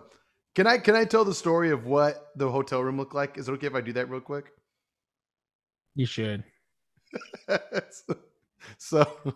Can 0.54 0.66
I 0.66 0.78
can 0.78 0.94
I 0.94 1.04
tell 1.04 1.24
the 1.24 1.34
story 1.34 1.70
of 1.70 1.86
what 1.86 2.28
the 2.36 2.50
hotel 2.50 2.82
room 2.82 2.98
looked 2.98 3.14
like? 3.14 3.38
Is 3.38 3.48
it 3.48 3.52
okay 3.52 3.66
if 3.66 3.74
I 3.74 3.80
do 3.80 3.92
that 3.94 4.10
real 4.10 4.20
quick? 4.20 4.46
You 5.94 6.06
should. 6.06 6.44
so 8.78 9.34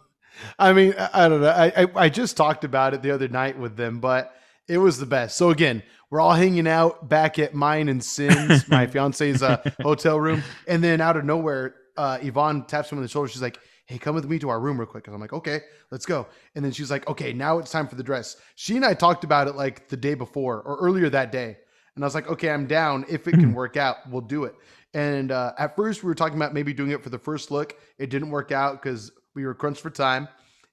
I 0.58 0.72
mean, 0.72 0.94
I, 0.98 1.28
don't 1.28 1.40
know. 1.40 1.48
I, 1.48 1.72
I, 1.76 1.86
I 1.96 2.08
just 2.08 2.36
talked 2.36 2.64
about 2.64 2.94
it 2.94 3.02
the 3.02 3.10
other 3.10 3.28
night 3.28 3.58
with 3.58 3.76
them, 3.76 4.00
but 4.00 4.34
it 4.68 4.78
was 4.78 4.98
the 4.98 5.06
best. 5.06 5.36
So 5.36 5.50
again, 5.50 5.82
we're 6.10 6.20
all 6.20 6.34
hanging 6.34 6.68
out 6.68 7.08
back 7.08 7.38
at 7.38 7.54
mine 7.54 7.88
and 7.88 8.02
Sin's, 8.02 8.68
my 8.68 8.86
fiance's 8.86 9.42
uh, 9.42 9.62
hotel 9.82 10.20
room, 10.20 10.42
and 10.66 10.82
then 10.82 11.00
out 11.00 11.16
of 11.16 11.24
nowhere, 11.24 11.74
uh, 11.96 12.18
Yvonne 12.20 12.66
taps 12.66 12.92
me 12.92 12.96
on 12.96 13.02
the 13.02 13.08
shoulder. 13.08 13.28
She's 13.28 13.42
like, 13.42 13.58
"Hey, 13.86 13.98
come 13.98 14.14
with 14.14 14.28
me 14.28 14.38
to 14.40 14.48
our 14.48 14.60
room 14.60 14.78
real 14.78 14.86
quick." 14.86 15.06
And 15.06 15.14
I'm 15.14 15.20
like, 15.20 15.32
"Okay, 15.32 15.60
let's 15.90 16.06
go." 16.06 16.26
And 16.54 16.64
then 16.64 16.72
she's 16.72 16.90
like, 16.90 17.08
"Okay, 17.08 17.32
now 17.32 17.58
it's 17.58 17.70
time 17.70 17.88
for 17.88 17.96
the 17.96 18.02
dress." 18.02 18.36
She 18.54 18.76
and 18.76 18.84
I 18.84 18.94
talked 18.94 19.24
about 19.24 19.48
it 19.48 19.56
like 19.56 19.88
the 19.88 19.96
day 19.96 20.14
before 20.14 20.62
or 20.62 20.76
earlier 20.78 21.08
that 21.10 21.32
day, 21.32 21.56
and 21.94 22.04
I 22.04 22.06
was 22.06 22.14
like, 22.14 22.28
"Okay, 22.28 22.50
I'm 22.50 22.66
down. 22.66 23.04
If 23.08 23.26
it 23.26 23.32
can 23.32 23.52
work 23.54 23.76
out, 23.76 23.96
we'll 24.10 24.20
do 24.20 24.44
it." 24.44 24.54
And 24.94 25.32
uh, 25.32 25.52
at 25.58 25.76
first, 25.76 26.02
we 26.02 26.08
were 26.08 26.14
talking 26.14 26.36
about 26.36 26.54
maybe 26.54 26.72
doing 26.72 26.90
it 26.90 27.02
for 27.02 27.10
the 27.10 27.18
first 27.18 27.50
look. 27.50 27.76
It 27.98 28.10
didn't 28.10 28.30
work 28.30 28.52
out 28.52 28.82
because 28.82 29.12
we 29.34 29.44
were 29.44 29.54
crunched 29.54 29.82
for 29.82 29.90
time. 29.90 30.28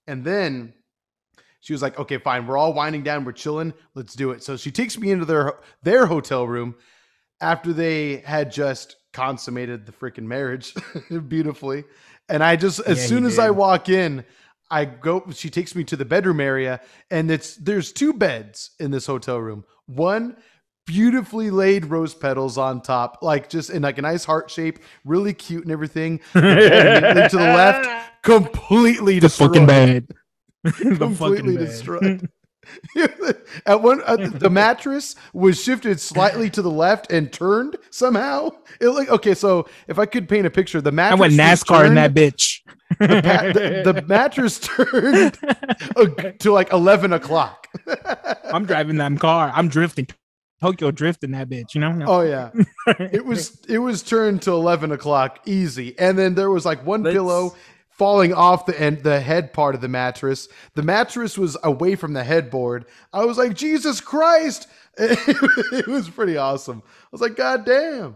And 0.07 0.23
then 0.23 0.73
she 1.59 1.73
was 1.73 1.81
like, 1.81 1.99
"Okay, 1.99 2.17
fine. 2.17 2.45
We're 2.45 2.57
all 2.57 2.73
winding 2.73 3.03
down. 3.03 3.25
We're 3.25 3.31
chilling. 3.33 3.73
Let's 3.95 4.15
do 4.15 4.31
it." 4.31 4.43
So 4.43 4.57
she 4.57 4.71
takes 4.71 4.97
me 4.97 5.11
into 5.11 5.25
their 5.25 5.59
their 5.81 6.05
hotel 6.05 6.47
room 6.47 6.75
after 7.41 7.73
they 7.73 8.17
had 8.17 8.51
just 8.51 8.97
consummated 9.11 9.85
the 9.85 9.91
freaking 9.91 10.23
marriage 10.23 10.73
beautifully. 11.27 11.83
And 12.29 12.43
I 12.43 12.55
just 12.55 12.79
as 12.81 12.99
yeah, 12.99 13.05
soon 13.07 13.25
as 13.25 13.35
did. 13.35 13.41
I 13.43 13.49
walk 13.51 13.89
in, 13.89 14.25
I 14.71 14.85
go 14.85 15.23
she 15.33 15.49
takes 15.49 15.75
me 15.75 15.83
to 15.85 15.95
the 15.95 16.05
bedroom 16.05 16.39
area 16.39 16.81
and 17.11 17.29
it's 17.29 17.55
there's 17.57 17.91
two 17.91 18.13
beds 18.13 18.71
in 18.79 18.91
this 18.91 19.05
hotel 19.05 19.37
room. 19.39 19.65
One 19.85 20.37
beautifully 20.85 21.49
laid 21.49 21.85
rose 21.85 22.13
petals 22.13 22.57
on 22.57 22.81
top, 22.81 23.19
like 23.21 23.49
just 23.49 23.69
in 23.69 23.83
like 23.83 23.97
a 23.97 24.01
nice 24.01 24.25
heart 24.25 24.49
shape, 24.49 24.79
really 25.05 25.33
cute 25.33 25.63
and 25.63 25.71
everything. 25.71 26.19
to 26.33 26.41
the 26.41 27.29
left, 27.37 27.87
completely 28.23 29.15
the 29.15 29.27
destroyed. 29.27 29.49
fucking 29.53 29.65
bed. 29.65 30.07
completely 30.97 31.57
destroyed. 31.57 32.29
at 33.65 33.81
one, 33.81 34.01
uh, 34.05 34.15
the 34.15 34.49
mattress 34.49 35.15
was 35.33 35.61
shifted 35.61 35.99
slightly 35.99 36.49
to 36.51 36.61
the 36.61 36.71
left 36.71 37.11
and 37.11 37.31
turned 37.31 37.77
somehow. 37.89 38.49
It 38.79 38.89
like 38.89 39.09
okay, 39.09 39.33
so 39.33 39.67
if 39.87 39.99
I 39.99 40.05
could 40.05 40.27
paint 40.29 40.45
a 40.45 40.49
picture, 40.49 40.81
the 40.81 40.91
mattress. 40.91 41.17
I 41.17 41.21
went 41.21 41.33
NASCAR 41.33 41.79
turned, 41.79 41.87
in 41.89 41.95
that 41.95 42.13
bitch. 42.13 42.59
The, 42.99 43.07
pa- 43.23 43.51
the, 43.53 43.91
the 43.91 44.01
mattress 44.03 44.59
turned 44.59 45.39
uh, 45.95 46.31
to 46.37 46.51
like 46.51 46.71
eleven 46.71 47.11
o'clock. 47.11 47.67
I'm 48.45 48.65
driving 48.65 48.97
that 48.97 49.19
car. 49.19 49.51
I'm 49.55 49.67
drifting. 49.67 50.07
Tokyo 50.61 50.91
drifting 50.91 51.31
that 51.31 51.49
bitch, 51.49 51.73
you 51.75 51.81
know? 51.81 52.05
Oh 52.05 52.21
yeah. 52.21 52.51
it 53.11 53.25
was 53.25 53.59
it 53.67 53.79
was 53.79 54.03
turned 54.03 54.43
to 54.43 54.51
eleven 54.51 54.91
o'clock 54.91 55.39
easy. 55.45 55.97
And 55.97 56.17
then 56.17 56.35
there 56.35 56.51
was 56.51 56.65
like 56.65 56.85
one 56.85 57.03
Let's... 57.03 57.15
pillow 57.15 57.55
falling 57.97 58.33
off 58.33 58.65
the 58.65 58.79
end 58.79 59.03
the 59.03 59.19
head 59.19 59.53
part 59.53 59.75
of 59.75 59.81
the 59.81 59.87
mattress. 59.87 60.47
The 60.73 60.83
mattress 60.83 61.37
was 61.37 61.57
away 61.63 61.95
from 61.95 62.13
the 62.13 62.23
headboard. 62.23 62.85
I 63.11 63.25
was 63.25 63.37
like, 63.37 63.53
Jesus 63.53 64.01
Christ. 64.01 64.67
It, 64.95 65.87
was 65.87 66.07
pretty 66.07 66.37
awesome. 66.37 66.83
I 66.85 67.07
was 67.11 67.19
like, 67.19 67.35
God 67.35 67.65
damn. 67.65 68.15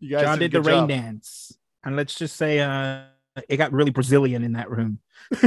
You 0.00 0.08
guys 0.08 0.22
John 0.22 0.38
did, 0.38 0.50
did 0.50 0.64
the 0.64 0.70
rain 0.70 0.86
dance. 0.86 1.52
And 1.84 1.94
let's 1.94 2.14
just 2.14 2.36
say 2.36 2.60
uh 2.60 3.02
it 3.48 3.58
got 3.58 3.72
really 3.72 3.90
Brazilian 3.90 4.44
in 4.44 4.52
that 4.52 4.70
room. 4.70 4.98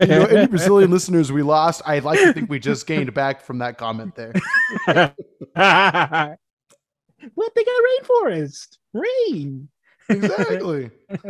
you 0.00 0.06
know, 0.06 0.24
any 0.26 0.46
Brazilian 0.46 0.90
listeners 0.90 1.32
we 1.32 1.42
lost, 1.42 1.82
I'd 1.86 2.04
like 2.04 2.18
to 2.18 2.32
think 2.32 2.48
we 2.50 2.58
just 2.58 2.86
gained 2.86 3.12
back 3.14 3.42
from 3.42 3.58
that 3.58 3.78
comment 3.78 4.16
there. 4.16 4.32
what 4.84 5.16
they 7.54 7.64
got 7.64 7.82
rainforest, 8.02 8.78
rain. 8.94 9.68
Exactly. 10.08 10.90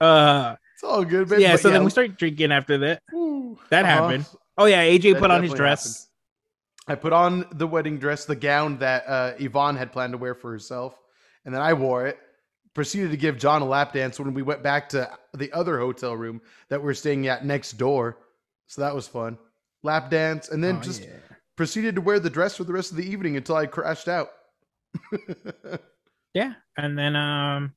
uh, 0.00 0.56
it's 0.74 0.84
all 0.84 1.04
good, 1.04 1.28
man. 1.28 1.40
Yeah. 1.40 1.56
So 1.56 1.68
yeah. 1.68 1.74
then 1.74 1.84
we 1.84 1.90
start 1.90 2.16
drinking 2.18 2.52
after 2.52 2.78
that. 2.78 3.02
That 3.70 3.84
uh-huh. 3.84 3.84
happened. 3.84 4.26
Oh 4.56 4.64
yeah, 4.64 4.82
AJ 4.84 5.14
that 5.14 5.20
put 5.20 5.30
on 5.30 5.42
his 5.42 5.52
dress. 5.52 6.08
Happened. 6.86 6.98
I 6.98 7.00
put 7.00 7.12
on 7.12 7.44
the 7.52 7.66
wedding 7.66 7.98
dress, 7.98 8.24
the 8.24 8.36
gown 8.36 8.78
that 8.78 9.06
uh, 9.06 9.32
Yvonne 9.38 9.76
had 9.76 9.92
planned 9.92 10.12
to 10.12 10.18
wear 10.18 10.34
for 10.34 10.50
herself, 10.50 10.98
and 11.44 11.54
then 11.54 11.60
I 11.60 11.74
wore 11.74 12.06
it 12.06 12.18
proceeded 12.78 13.10
to 13.10 13.16
give 13.16 13.36
John 13.36 13.60
a 13.60 13.64
lap 13.64 13.92
dance 13.92 14.20
when 14.20 14.32
we 14.32 14.42
went 14.42 14.62
back 14.62 14.88
to 14.90 15.10
the 15.34 15.52
other 15.52 15.80
hotel 15.80 16.16
room 16.16 16.40
that 16.68 16.80
we 16.80 16.88
are 16.88 16.94
staying 16.94 17.26
at 17.26 17.44
next 17.44 17.72
door. 17.72 18.18
So 18.68 18.82
that 18.82 18.94
was 18.94 19.08
fun. 19.08 19.36
Lap 19.82 20.10
dance, 20.10 20.50
and 20.50 20.62
then 20.62 20.76
oh, 20.76 20.80
just 20.80 21.02
yeah. 21.02 21.16
proceeded 21.56 21.96
to 21.96 22.00
wear 22.00 22.20
the 22.20 22.30
dress 22.30 22.56
for 22.56 22.62
the 22.62 22.72
rest 22.72 22.92
of 22.92 22.96
the 22.96 23.10
evening 23.10 23.36
until 23.36 23.56
I 23.56 23.66
crashed 23.66 24.06
out. 24.06 24.28
yeah, 26.34 26.54
and 26.76 26.98
then 26.98 27.16
um, 27.16 27.74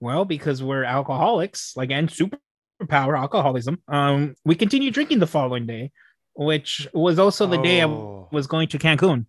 well, 0.00 0.24
because 0.24 0.62
we're 0.62 0.84
alcoholics, 0.84 1.76
like 1.76 1.90
and 1.90 2.08
superpower 2.08 3.18
alcoholism, 3.18 3.82
um, 3.88 4.34
we 4.44 4.54
continued 4.54 4.94
drinking 4.94 5.18
the 5.18 5.26
following 5.26 5.66
day, 5.66 5.92
which 6.34 6.88
was 6.92 7.18
also 7.18 7.46
the 7.46 7.58
oh. 7.58 7.62
day 7.62 7.80
I 7.80 7.86
oh. 7.86 8.28
was 8.32 8.46
going 8.46 8.68
to 8.68 8.78
Cancun, 8.78 9.26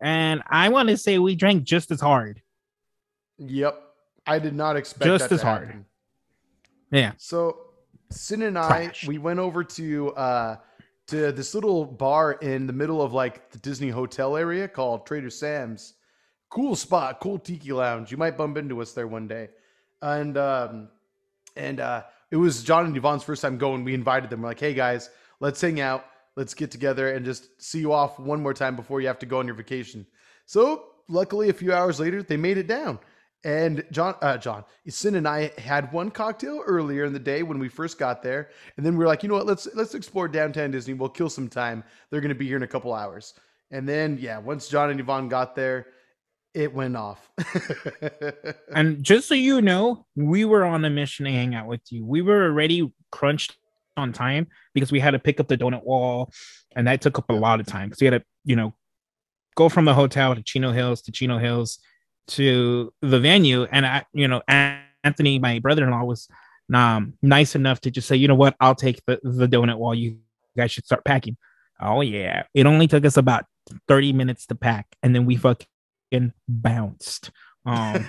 and 0.00 0.42
I 0.48 0.68
want 0.68 0.88
to 0.88 0.96
say 0.96 1.18
we 1.18 1.34
drank 1.34 1.64
just 1.64 1.90
as 1.90 2.00
hard. 2.00 2.42
Yep. 3.38 3.82
I 4.26 4.38
did 4.38 4.54
not 4.54 4.76
expect 4.76 5.04
just 5.04 5.32
as 5.32 5.42
hard. 5.42 5.68
Happen. 5.68 5.86
Yeah. 6.92 7.12
So 7.16 7.70
Sin 8.10 8.42
and 8.42 8.58
I, 8.58 8.92
we 9.06 9.18
went 9.18 9.38
over 9.38 9.62
to 9.62 10.12
uh 10.14 10.56
to 11.08 11.32
this 11.32 11.54
little 11.54 11.84
bar 11.84 12.32
in 12.32 12.66
the 12.66 12.72
middle 12.72 13.02
of 13.02 13.12
like 13.12 13.50
the 13.50 13.58
Disney 13.58 13.88
hotel 13.88 14.36
area 14.36 14.68
called 14.68 15.06
Trader 15.06 15.30
Sam's. 15.30 15.94
Cool 16.50 16.76
spot, 16.76 17.20
cool 17.20 17.38
tiki 17.38 17.72
lounge. 17.72 18.10
You 18.10 18.16
might 18.16 18.36
bump 18.36 18.58
into 18.58 18.82
us 18.82 18.92
there 18.92 19.06
one 19.06 19.28
day. 19.28 19.48
And 20.02 20.36
um 20.36 20.88
and 21.56 21.80
uh 21.80 22.02
it 22.30 22.36
was 22.36 22.62
John 22.62 22.86
and 22.86 22.96
Yvonne's 22.96 23.22
first 23.22 23.42
time 23.42 23.56
going. 23.56 23.84
We 23.84 23.94
invited 23.94 24.30
them. 24.30 24.42
We're 24.42 24.48
like, 24.48 24.60
hey 24.60 24.74
guys, 24.74 25.10
let's 25.40 25.60
hang 25.60 25.80
out. 25.80 26.04
Let's 26.36 26.54
get 26.54 26.70
together 26.70 27.12
and 27.12 27.24
just 27.24 27.60
see 27.62 27.80
you 27.80 27.92
off 27.92 28.18
one 28.18 28.42
more 28.42 28.54
time 28.54 28.76
before 28.76 29.00
you 29.00 29.08
have 29.08 29.18
to 29.20 29.26
go 29.26 29.38
on 29.38 29.46
your 29.46 29.56
vacation. 29.56 30.06
So 30.46 30.84
luckily, 31.08 31.48
a 31.48 31.52
few 31.52 31.72
hours 31.72 31.98
later, 31.98 32.22
they 32.22 32.36
made 32.36 32.58
it 32.58 32.66
down. 32.66 32.98
And 33.42 33.84
John, 33.90 34.16
uh, 34.20 34.36
John, 34.36 34.64
Sin 34.86 35.14
and 35.14 35.26
I 35.26 35.50
had 35.58 35.92
one 35.92 36.10
cocktail 36.10 36.62
earlier 36.66 37.04
in 37.04 37.12
the 37.12 37.18
day 37.18 37.42
when 37.42 37.58
we 37.58 37.68
first 37.68 37.98
got 37.98 38.22
there, 38.22 38.50
and 38.76 38.84
then 38.84 38.94
we 38.94 38.98
were 38.98 39.06
like, 39.06 39.22
you 39.22 39.28
know 39.28 39.36
what? 39.36 39.46
Let's 39.46 39.66
let's 39.74 39.94
explore 39.94 40.28
downtown 40.28 40.70
Disney. 40.70 40.94
We'll 40.94 41.08
kill 41.08 41.30
some 41.30 41.48
time. 41.48 41.82
They're 42.10 42.20
going 42.20 42.30
to 42.30 42.34
be 42.34 42.46
here 42.46 42.58
in 42.58 42.64
a 42.64 42.68
couple 42.68 42.92
hours. 42.92 43.34
And 43.70 43.88
then, 43.88 44.18
yeah, 44.20 44.38
once 44.38 44.68
John 44.68 44.90
and 44.90 45.00
Yvonne 45.00 45.28
got 45.28 45.54
there, 45.54 45.86
it 46.54 46.74
went 46.74 46.96
off. 46.96 47.30
and 48.74 49.02
just 49.02 49.28
so 49.28 49.34
you 49.34 49.62
know, 49.62 50.06
we 50.16 50.44
were 50.44 50.64
on 50.64 50.84
a 50.84 50.90
mission 50.90 51.26
to 51.26 51.32
hang 51.32 51.54
out 51.54 51.66
with 51.66 51.80
you. 51.90 52.04
We 52.04 52.22
were 52.22 52.44
already 52.44 52.92
crunched 53.10 53.56
on 53.96 54.12
time 54.12 54.48
because 54.74 54.90
we 54.90 55.00
had 55.00 55.12
to 55.12 55.18
pick 55.18 55.40
up 55.40 55.48
the 55.48 55.56
donut 55.56 55.84
wall, 55.84 56.32
and 56.74 56.86
that 56.86 57.00
took 57.00 57.18
up 57.18 57.30
a 57.30 57.34
lot 57.34 57.60
of 57.60 57.66
time 57.66 57.88
because 57.88 58.00
we 58.00 58.06
had 58.06 58.20
to, 58.20 58.24
you 58.44 58.56
know, 58.56 58.74
go 59.54 59.68
from 59.68 59.84
the 59.84 59.94
hotel 59.94 60.34
to 60.34 60.42
Chino 60.42 60.72
Hills 60.72 61.02
to 61.02 61.12
Chino 61.12 61.38
Hills 61.38 61.78
to 62.28 62.92
the 63.02 63.20
venue, 63.20 63.64
and 63.64 63.86
I, 63.86 64.04
you 64.12 64.28
know, 64.28 64.42
Anthony, 64.48 65.38
my 65.38 65.58
brother-in-law, 65.58 66.04
was 66.04 66.28
um, 66.72 67.14
nice 67.22 67.54
enough 67.54 67.80
to 67.82 67.90
just 67.90 68.08
say, 68.08 68.16
you 68.16 68.28
know 68.28 68.34
what, 68.34 68.54
I'll 68.60 68.74
take 68.74 69.04
the, 69.06 69.20
the 69.22 69.48
donut 69.48 69.78
wall. 69.78 69.94
you 69.94 70.18
guys 70.56 70.70
should 70.70 70.86
start 70.86 71.04
packing. 71.04 71.36
Oh 71.80 72.00
yeah, 72.00 72.44
it 72.54 72.66
only 72.66 72.86
took 72.86 73.04
us 73.04 73.16
about 73.16 73.46
thirty 73.88 74.12
minutes 74.12 74.46
to 74.46 74.54
pack, 74.54 74.86
and 75.02 75.14
then 75.14 75.26
we 75.26 75.36
fucking 75.36 75.66
bounced. 76.48 77.30
Um, 77.66 78.06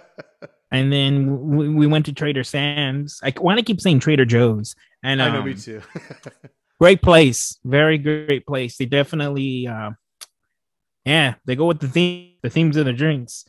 and 0.70 0.92
then 0.92 1.40
we, 1.48 1.68
we, 1.68 1.86
went 1.86 2.06
to 2.06 2.12
Trader 2.12 2.44
Sam's. 2.44 3.20
I 3.22 3.32
want 3.36 3.58
to 3.58 3.64
keep 3.64 3.80
saying 3.80 4.00
Trader 4.00 4.24
Joe's, 4.24 4.76
and 5.02 5.20
um, 5.20 5.28
I 5.28 5.36
know 5.36 5.42
me 5.42 5.52
um, 5.52 5.58
too. 5.58 5.82
great 6.80 7.02
place, 7.02 7.58
very 7.64 7.98
great 7.98 8.46
place. 8.46 8.76
They 8.76 8.86
definitely, 8.86 9.66
uh, 9.66 9.90
yeah, 11.04 11.34
they 11.44 11.56
go 11.56 11.66
with 11.66 11.80
the 11.80 11.88
theme 11.88 12.34
the 12.42 12.50
themes 12.50 12.76
of 12.76 12.86
the 12.86 12.92
drinks. 12.92 13.44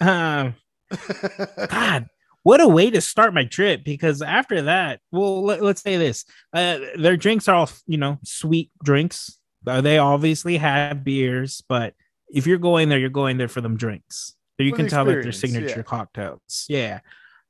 Um, 0.00 0.54
God, 1.68 2.06
what 2.42 2.60
a 2.60 2.68
way 2.68 2.90
to 2.90 3.00
start 3.00 3.34
my 3.34 3.44
trip 3.44 3.84
because 3.84 4.22
after 4.22 4.62
that, 4.62 5.00
well, 5.10 5.42
let, 5.44 5.62
us 5.62 5.82
say 5.82 5.96
this: 5.96 6.24
uh, 6.52 6.78
their 6.96 7.16
drinks 7.16 7.48
are 7.48 7.56
all 7.56 7.70
you 7.86 7.98
know, 7.98 8.18
sweet 8.24 8.70
drinks. 8.82 9.38
Uh, 9.66 9.80
they 9.80 9.98
obviously 9.98 10.56
have 10.56 11.04
beers, 11.04 11.62
but 11.68 11.94
if 12.32 12.46
you're 12.46 12.58
going 12.58 12.88
there, 12.88 12.98
you're 12.98 13.10
going 13.10 13.38
there 13.38 13.48
for 13.48 13.60
them 13.60 13.76
drinks. 13.76 14.34
So 14.56 14.64
you 14.64 14.72
can 14.72 14.88
tell 14.88 15.04
that 15.06 15.22
they're 15.22 15.32
signature 15.32 15.78
yeah. 15.78 15.82
cocktails. 15.82 16.66
Yeah. 16.68 17.00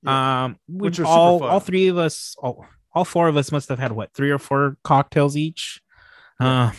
yeah. 0.02 0.44
Um, 0.44 0.58
which 0.68 1.00
all 1.00 1.42
all 1.42 1.60
three 1.60 1.88
of 1.88 1.98
us, 1.98 2.36
all, 2.38 2.64
all 2.92 3.04
four 3.04 3.28
of 3.28 3.36
us 3.36 3.50
must 3.50 3.68
have 3.68 3.78
had 3.78 3.92
what 3.92 4.12
three 4.14 4.30
or 4.30 4.38
four 4.38 4.76
cocktails 4.84 5.36
each. 5.36 5.80
Uh, 6.38 6.70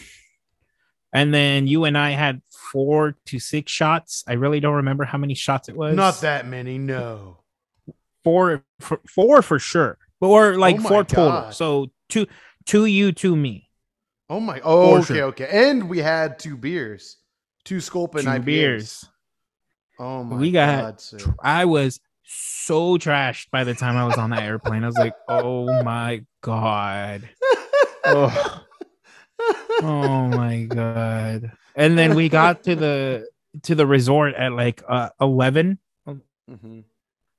and 1.13 1.33
then 1.33 1.67
you 1.67 1.83
and 1.85 1.97
I 1.97 2.11
had 2.11 2.41
four 2.71 3.17
to 3.25 3.39
six 3.39 3.71
shots. 3.71 4.23
I 4.27 4.33
really 4.33 4.59
don't 4.59 4.75
remember 4.75 5.03
how 5.03 5.17
many 5.17 5.33
shots 5.33 5.69
it 5.69 5.75
was. 5.75 5.95
Not 5.95 6.21
that 6.21 6.47
many, 6.47 6.77
no. 6.77 7.39
Four, 8.23 8.63
for, 8.79 9.01
four 9.07 9.41
for 9.41 9.59
sure, 9.59 9.97
or 10.21 10.57
like 10.57 10.77
oh 10.79 10.87
four 10.87 11.03
total. 11.03 11.51
So 11.51 11.91
two, 12.07 12.27
two 12.65 12.85
you, 12.85 13.11
two 13.11 13.35
me. 13.35 13.67
Oh 14.29 14.39
my! 14.39 14.61
Oh, 14.63 14.97
okay, 14.99 15.15
sure. 15.15 15.23
okay. 15.23 15.49
And 15.51 15.89
we 15.89 15.97
had 15.97 16.39
two 16.39 16.55
beers, 16.55 17.17
two 17.63 17.79
Sculpin 17.79 18.23
two 18.23 18.29
IPAs. 18.29 18.45
beers. 18.45 19.09
Oh 19.99 20.23
my! 20.23 20.35
We 20.37 20.51
got. 20.51 21.11
God, 21.17 21.35
I 21.41 21.65
was 21.65 21.99
so 22.23 22.97
trashed 22.97 23.51
by 23.51 23.63
the 23.63 23.73
time 23.73 23.97
I 23.97 24.05
was 24.05 24.17
on 24.17 24.29
that 24.31 24.43
airplane. 24.43 24.83
I 24.83 24.87
was 24.87 24.97
like, 24.97 25.13
oh 25.27 25.83
my 25.83 26.23
god. 26.41 27.29
Oh. 28.05 28.63
oh 29.81 30.27
my 30.27 30.63
god. 30.63 31.51
And 31.75 31.97
then 31.97 32.15
we 32.15 32.29
got 32.29 32.63
to 32.63 32.75
the 32.75 33.27
to 33.63 33.75
the 33.75 33.85
resort 33.85 34.33
at 34.35 34.53
like 34.53 34.81
uh 34.87 35.09
11 35.19 35.77
mm-hmm. 36.07 36.79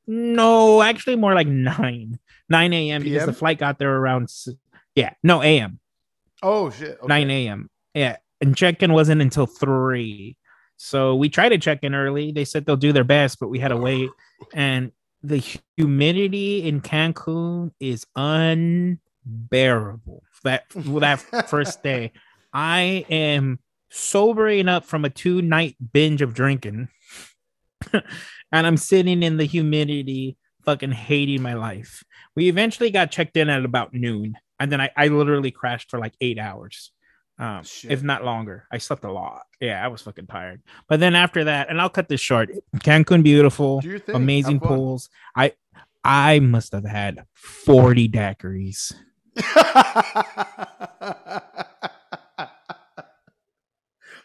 no 0.06 0.82
actually 0.82 1.16
more 1.16 1.34
like 1.34 1.46
9 1.46 2.18
9 2.48 2.72
a.m 2.72 3.02
because 3.02 3.26
the 3.26 3.32
flight 3.32 3.58
got 3.58 3.78
there 3.78 3.96
around 3.96 4.30
yeah 4.94 5.14
no 5.22 5.42
a.m 5.42 5.78
oh 6.42 6.70
shit 6.70 6.98
okay. 6.98 7.06
9 7.06 7.30
a.m 7.30 7.70
yeah 7.94 8.16
and 8.42 8.56
check-in 8.56 8.92
wasn't 8.92 9.22
until 9.22 9.46
3 9.46 10.36
so 10.76 11.14
we 11.14 11.28
tried 11.28 11.50
to 11.50 11.58
check 11.58 11.80
in 11.82 11.94
early 11.94 12.32
they 12.32 12.44
said 12.44 12.66
they'll 12.66 12.76
do 12.76 12.92
their 12.92 13.04
best 13.04 13.38
but 13.40 13.48
we 13.48 13.58
had 13.58 13.68
to 13.68 13.76
wait 13.76 14.10
and 14.52 14.92
the 15.22 15.42
humidity 15.76 16.66
in 16.66 16.80
cancun 16.80 17.70
is 17.80 18.04
unbearable 18.16 18.98
that 20.44 20.64
that 20.74 21.48
first 21.48 21.82
day 21.82 22.12
i 22.52 23.06
am 23.08 23.58
sobering 23.92 24.68
up 24.68 24.84
from 24.86 25.04
a 25.04 25.10
two 25.10 25.42
night 25.42 25.76
binge 25.92 26.22
of 26.22 26.34
drinking. 26.34 26.88
and 27.92 28.02
I'm 28.66 28.78
sitting 28.78 29.22
in 29.22 29.36
the 29.36 29.44
humidity, 29.44 30.38
fucking 30.64 30.92
hating 30.92 31.42
my 31.42 31.54
life. 31.54 32.02
We 32.34 32.48
eventually 32.48 32.90
got 32.90 33.10
checked 33.10 33.36
in 33.36 33.50
at 33.50 33.64
about 33.64 33.92
noon. 33.92 34.36
And 34.58 34.72
then 34.72 34.80
I, 34.80 34.90
I 34.96 35.08
literally 35.08 35.50
crashed 35.50 35.90
for 35.90 35.98
like 35.98 36.14
eight 36.20 36.38
hours, 36.38 36.90
um, 37.38 37.62
if 37.84 38.02
not 38.02 38.24
longer. 38.24 38.66
I 38.70 38.78
slept 38.78 39.04
a 39.04 39.12
lot. 39.12 39.42
Yeah, 39.60 39.84
I 39.84 39.88
was 39.88 40.02
fucking 40.02 40.26
tired. 40.26 40.62
But 40.88 41.00
then 41.00 41.14
after 41.14 41.44
that, 41.44 41.70
and 41.70 41.80
I'll 41.80 41.88
cut 41.88 42.08
this 42.08 42.20
short 42.20 42.50
Cancun, 42.76 43.22
beautiful, 43.22 43.82
amazing 44.08 44.60
pools. 44.60 45.08
I 45.36 45.52
I 46.04 46.40
must 46.40 46.72
have 46.72 46.84
had 46.84 47.24
40 47.34 48.08
daiquiris. 48.08 48.92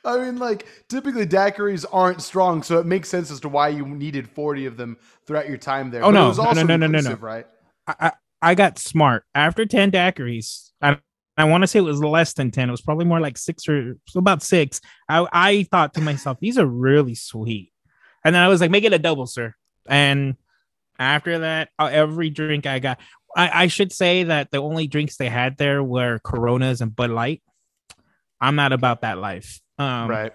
I 0.08 0.20
mean, 0.20 0.38
like 0.38 0.66
typically 0.88 1.26
daiquiris 1.26 1.86
aren't 1.92 2.22
strong, 2.22 2.64
so 2.64 2.80
it 2.80 2.86
makes 2.86 3.10
sense 3.10 3.30
as 3.30 3.42
to 3.42 3.50
why 3.50 3.70
you 3.70 3.86
needed 3.86 4.30
forty 4.30 4.66
of 4.66 4.78
them 4.78 4.98
throughout 5.26 5.50
your 5.50 5.58
time 5.58 5.92
there. 5.92 6.04
Oh 6.04 6.12
no, 6.12 6.32
no, 6.32 6.54
no, 6.54 6.64
no, 6.64 6.78
no, 6.78 6.88
no, 6.88 7.00
no, 7.00 7.14
right? 7.16 7.46
I, 7.88 7.96
I, 8.00 8.12
I 8.42 8.56
got 8.56 8.80
smart 8.80 9.26
after 9.36 9.66
ten 9.66 9.92
daiquiris. 9.92 10.72
I 10.82 11.00
I 11.38 11.44
want 11.46 11.62
to 11.64 11.68
say 11.68 11.80
it 11.80 11.84
was 11.84 12.04
less 12.04 12.34
than 12.34 12.52
ten. 12.52 12.70
It 12.70 12.72
was 12.72 12.82
probably 12.82 13.06
more 13.06 13.20
like 13.20 13.38
six 13.38 13.68
or 13.68 13.96
about 14.16 14.42
six. 14.42 14.82
I 15.08 15.28
I 15.32 15.64
thought 15.64 15.94
to 15.94 16.02
myself, 16.02 16.40
these 16.40 16.58
are 16.58 16.66
really 16.66 17.16
sweet, 17.16 17.72
and 18.26 18.34
then 18.34 18.42
I 18.42 18.48
was 18.48 18.62
like, 18.62 18.72
make 18.72 18.84
it 18.84 18.94
a 18.94 19.00
double, 19.00 19.28
sir. 19.28 19.54
And 19.88 20.36
after 21.00 21.40
that, 21.40 21.70
uh, 21.78 21.90
every 21.92 22.30
drink 22.30 22.66
I 22.66 22.80
got, 22.80 23.00
I, 23.36 23.64
I 23.64 23.68
should 23.68 23.92
say 23.92 24.24
that 24.24 24.52
the 24.52 24.58
only 24.58 24.88
drinks 24.88 25.18
they 25.18 25.30
had 25.30 25.58
there 25.58 25.84
were 25.84 26.20
Coronas 26.20 26.82
and 26.82 26.96
Bud 26.96 27.12
Light. 27.12 27.42
I'm 28.42 28.56
not 28.56 28.74
about 28.74 29.02
that 29.02 29.18
life. 29.18 29.62
Um, 29.78 30.10
right. 30.10 30.34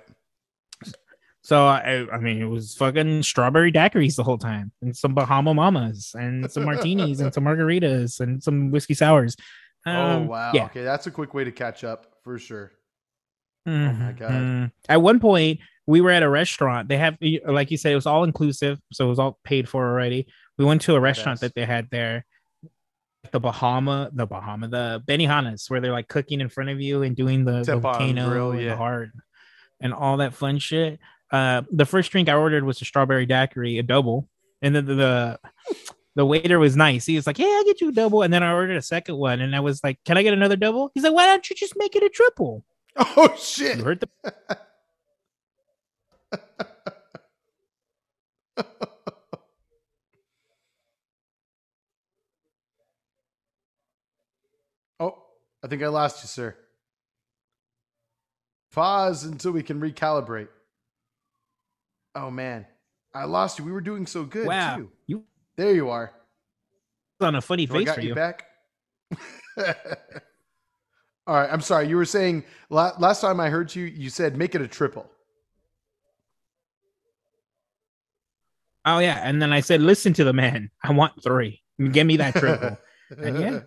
So 1.44 1.66
I, 1.66 2.06
I 2.12 2.18
mean, 2.18 2.40
it 2.40 2.46
was 2.46 2.76
fucking 2.76 3.24
strawberry 3.24 3.72
daiquiris 3.72 4.14
the 4.14 4.22
whole 4.22 4.38
time, 4.38 4.70
and 4.80 4.96
some 4.96 5.12
Bahama 5.12 5.52
Mamas, 5.52 6.14
and 6.14 6.50
some 6.50 6.64
martinis, 6.66 7.20
and 7.20 7.34
some 7.34 7.44
margaritas, 7.44 8.20
and 8.20 8.40
some 8.42 8.70
whiskey 8.70 8.94
sours. 8.94 9.36
Oh, 9.86 9.90
um, 9.90 10.22
oh 10.22 10.26
wow! 10.26 10.52
Yeah. 10.54 10.66
Okay, 10.66 10.84
that's 10.84 11.06
a 11.06 11.10
quick 11.10 11.34
way 11.34 11.44
to 11.44 11.52
catch 11.52 11.84
up 11.84 12.06
for 12.22 12.38
sure. 12.38 12.72
Mm-hmm. 13.68 14.02
Oh 14.02 14.06
my 14.06 14.12
god! 14.12 14.30
Mm-hmm. 14.30 14.64
At 14.88 15.02
one 15.02 15.20
point, 15.20 15.60
we 15.86 16.00
were 16.00 16.10
at 16.10 16.22
a 16.22 16.28
restaurant. 16.28 16.88
They 16.88 16.96
have, 16.98 17.16
like 17.46 17.70
you 17.70 17.76
said, 17.76 17.92
it 17.92 17.96
was 17.96 18.06
all 18.06 18.24
inclusive, 18.24 18.78
so 18.92 19.06
it 19.06 19.08
was 19.08 19.18
all 19.18 19.38
paid 19.44 19.68
for 19.68 19.86
already. 19.86 20.26
We 20.58 20.64
went 20.64 20.82
to 20.82 20.94
a 20.94 21.00
restaurant 21.00 21.40
that 21.40 21.54
they 21.54 21.64
had 21.64 21.88
there, 21.90 22.24
the 23.30 23.40
Bahama, 23.40 24.10
the 24.12 24.26
Bahama, 24.26 24.68
the 24.68 25.02
Benihana's, 25.06 25.68
where 25.68 25.80
they're 25.80 25.92
like 25.92 26.08
cooking 26.08 26.40
in 26.40 26.48
front 26.48 26.70
of 26.70 26.80
you 26.80 27.02
and 27.02 27.16
doing 27.16 27.44
the, 27.44 27.62
the 27.62 27.76
volcano 27.76 28.28
grill, 28.28 28.54
yeah. 28.54 28.60
and 28.60 28.70
the 28.70 28.76
heart 28.76 29.10
and 29.80 29.92
all 29.92 30.18
that 30.18 30.34
fun 30.34 30.58
shit. 30.58 31.00
Uh, 31.30 31.62
the 31.70 31.86
first 31.86 32.12
drink 32.12 32.28
I 32.28 32.34
ordered 32.34 32.64
was 32.64 32.80
a 32.82 32.84
strawberry 32.84 33.26
daiquiri, 33.26 33.78
a 33.78 33.82
double, 33.82 34.28
and 34.60 34.74
then 34.74 34.86
the, 34.86 34.94
the 34.94 35.40
the 36.14 36.27
waiter 36.27 36.59
was 36.59 36.77
nice. 36.77 37.07
He 37.07 37.16
was 37.16 37.27
like, 37.27 37.38
"Yeah, 37.38 37.46
I'll 37.46 37.64
get 37.64 37.81
you 37.81 37.88
a 37.88 37.92
double," 37.92 38.22
and 38.22 38.33
then 38.33 38.42
I 38.42 38.53
ordered 38.53 38.77
a 38.77 38.83
second 38.83 39.16
one, 39.16 39.40
and 39.40 39.57
I 39.57 39.61
was 39.61 39.83
like, 39.83 39.98
"Can 40.05 40.18
I 40.18 40.22
get 40.22 40.35
another 40.35 40.57
double?" 40.57 40.90
He's 40.94 41.05
like, 41.05 41.14
"Why 41.14 41.27
don't 41.27 41.48
you 41.48 41.57
just 41.57 41.75
make 41.77 41.96
it 41.96 42.03
a 42.03 42.09
triple?" 42.09 42.64
Oh 42.96 43.35
shit! 43.38 43.79
You 43.79 43.85
heard 43.85 44.01
the. 44.01 44.09
oh, 55.01 55.22
I 55.62 55.68
think 55.68 55.83
I 55.83 55.88
lost 55.88 56.22
you, 56.22 56.29
sir. 56.29 56.57
Pause 58.72 59.25
until 59.25 59.53
we 59.53 59.62
can 59.62 59.81
recalibrate. 59.81 60.48
Oh 62.14 62.31
man, 62.31 62.66
I 63.14 63.25
lost 63.25 63.59
you. 63.59 63.64
We 63.64 63.72
were 63.72 63.81
doing 63.81 64.07
so 64.07 64.25
good. 64.25 64.46
Wow, 64.46 64.77
too. 64.77 64.90
you 65.07 65.25
there 65.56 65.74
you 65.74 65.90
are. 65.90 66.12
On 67.20 67.34
a 67.34 67.40
funny 67.40 67.66
so 67.66 67.74
face 67.74 67.82
I 67.82 67.84
got 67.84 67.94
for 67.96 68.00
you. 68.00 68.08
you 68.08 68.14
back. 68.14 68.46
All 71.26 71.36
right, 71.36 71.48
I'm 71.52 71.60
sorry. 71.60 71.88
You 71.88 71.96
were 71.96 72.04
saying 72.04 72.44
last 72.68 73.20
time 73.20 73.38
I 73.38 73.48
heard 73.48 73.74
you, 73.74 73.84
you 73.84 74.10
said 74.10 74.36
make 74.36 74.54
it 74.54 74.60
a 74.60 74.68
triple. 74.68 75.08
Oh 78.84 78.98
yeah, 78.98 79.20
and 79.22 79.40
then 79.40 79.52
I 79.52 79.60
said, 79.60 79.80
listen 79.80 80.12
to 80.14 80.24
the 80.24 80.32
man. 80.32 80.70
I 80.82 80.92
want 80.92 81.22
three. 81.22 81.62
Give 81.92 82.06
me 82.06 82.16
that 82.16 82.34
triple. 82.34 82.76
and 83.16 83.38
yeah, 83.38 83.60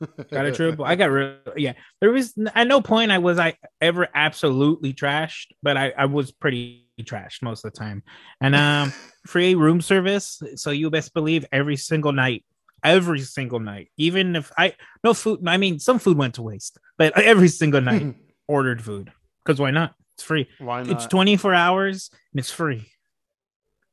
got 0.30 0.44
a 0.44 0.52
triple. 0.52 0.84
I 0.84 0.94
got 0.96 1.06
real. 1.06 1.36
Yeah, 1.56 1.72
there 2.00 2.10
was 2.10 2.34
at 2.54 2.66
no 2.66 2.82
point 2.82 3.10
I 3.10 3.18
was 3.18 3.38
I 3.38 3.56
ever 3.80 4.06
absolutely 4.14 4.92
trashed, 4.92 5.46
but 5.62 5.78
I 5.78 5.94
I 5.96 6.04
was 6.06 6.32
pretty 6.32 6.85
trashed 7.04 7.42
most 7.42 7.64
of 7.64 7.72
the 7.72 7.78
time. 7.78 8.02
And 8.40 8.54
um, 8.54 8.92
free 9.26 9.54
room 9.54 9.80
service. 9.80 10.42
So 10.56 10.70
you 10.70 10.90
best 10.90 11.14
believe 11.14 11.44
every 11.52 11.76
single 11.76 12.12
night, 12.12 12.44
every 12.84 13.20
single 13.20 13.60
night, 13.60 13.90
even 13.96 14.36
if 14.36 14.50
I 14.56 14.74
no 15.04 15.14
food. 15.14 15.46
I 15.46 15.56
mean, 15.56 15.78
some 15.78 15.98
food 15.98 16.16
went 16.16 16.34
to 16.34 16.42
waste, 16.42 16.78
but 16.98 17.18
every 17.18 17.48
single 17.48 17.80
night 17.80 18.14
ordered 18.48 18.82
food 18.82 19.12
because 19.44 19.60
why 19.60 19.70
not? 19.70 19.94
It's 20.14 20.22
free. 20.22 20.48
Why 20.58 20.82
not? 20.82 20.92
It's 20.92 21.06
twenty 21.06 21.36
four 21.36 21.54
hours 21.54 22.10
and 22.32 22.40
it's 22.40 22.50
free. 22.50 22.86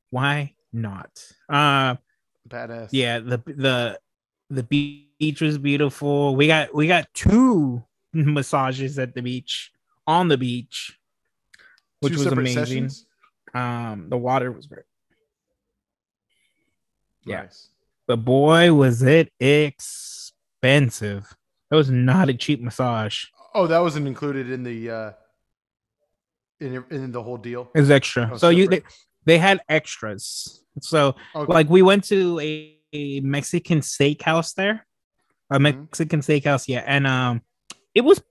Why 0.10 0.54
not? 0.72 1.10
Uh, 1.50 1.96
badass. 2.48 2.90
Yeah, 2.92 3.20
the 3.20 3.42
the 3.46 4.00
the 4.50 4.64
beach 4.64 5.42
was 5.42 5.58
beautiful. 5.58 6.36
We 6.36 6.48
got 6.48 6.74
we 6.74 6.88
got 6.88 7.08
two 7.14 7.84
massages 8.14 9.00
at 9.00 9.16
the 9.16 9.22
beach 9.22 9.72
on 10.06 10.28
the 10.28 10.38
beach, 10.38 10.98
which 12.04 12.18
was 12.18 12.26
amazing. 12.26 12.66
Sessions? 12.66 13.06
Um, 13.54 14.08
the 14.10 14.18
water 14.18 14.52
was 14.52 14.66
great. 14.66 14.86
Yeah, 17.26 17.44
nice. 17.44 17.70
but 18.08 18.18
boy, 18.18 18.74
was 18.74 19.02
it 19.02 19.32
expensive. 19.40 21.36
That 21.70 21.78
was 21.78 21.90
not 21.90 22.30
a 22.30 22.34
cheap 22.34 22.62
massage. 22.62 23.26
Oh, 23.56 23.68
that 23.68 23.80
wasn't 23.80 24.08
included 24.08 24.50
in 24.50 24.64
the 24.64 24.90
uh 24.90 25.12
in 26.60 26.84
in 26.90 27.12
the 27.12 27.22
whole 27.22 27.38
deal. 27.38 27.70
It's 27.76 27.90
extra. 27.90 28.30
Oh, 28.32 28.38
so 28.38 28.50
separate. 28.50 28.58
you 28.58 28.68
they, 28.68 28.82
they 29.26 29.38
had 29.38 29.62
extras. 29.70 30.64
So 30.82 31.16
okay. 31.36 31.52
like 31.52 31.70
we 31.70 31.82
went 31.82 32.04
to 32.06 32.40
a 32.40 32.78
a 32.94 33.20
Mexican 33.22 33.80
steakhouse 33.80 34.54
there, 34.54 34.86
a 35.50 35.56
mm-hmm. 35.56 35.82
Mexican 35.82 36.22
steakhouse, 36.22 36.68
yeah, 36.68 36.84
and 36.86 37.08
um, 37.08 37.42
it 37.96 38.02
was 38.02 38.22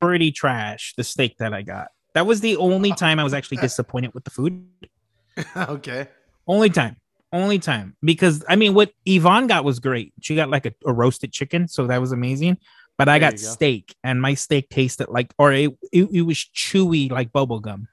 pretty 0.00 0.32
trash. 0.32 0.94
The 0.96 1.04
steak 1.04 1.36
that 1.38 1.52
I 1.52 1.62
got. 1.62 1.88
That 2.14 2.26
was 2.26 2.40
the 2.40 2.56
only 2.56 2.92
time 2.92 3.18
I 3.18 3.24
was 3.24 3.34
actually 3.34 3.58
disappointed 3.58 4.14
with 4.14 4.24
the 4.24 4.30
food. 4.30 4.66
okay. 5.56 6.08
Only 6.46 6.70
time. 6.70 6.96
Only 7.32 7.58
time. 7.58 7.96
Because 8.02 8.44
I 8.48 8.56
mean 8.56 8.74
what 8.74 8.92
Yvonne 9.04 9.46
got 9.46 9.64
was 9.64 9.80
great. 9.80 10.12
She 10.20 10.34
got 10.34 10.48
like 10.48 10.66
a, 10.66 10.72
a 10.86 10.92
roasted 10.92 11.32
chicken, 11.32 11.68
so 11.68 11.86
that 11.88 12.00
was 12.00 12.12
amazing. 12.12 12.58
But 12.96 13.08
I 13.08 13.18
there 13.18 13.30
got 13.30 13.40
steak 13.40 13.96
and 14.04 14.22
my 14.22 14.34
steak 14.34 14.68
tasted 14.68 15.08
like 15.08 15.34
or 15.36 15.52
it, 15.52 15.70
it, 15.92 16.08
it 16.12 16.22
was 16.22 16.38
chewy 16.54 17.10
like 17.10 17.32
bubble 17.32 17.60
gum. 17.60 17.88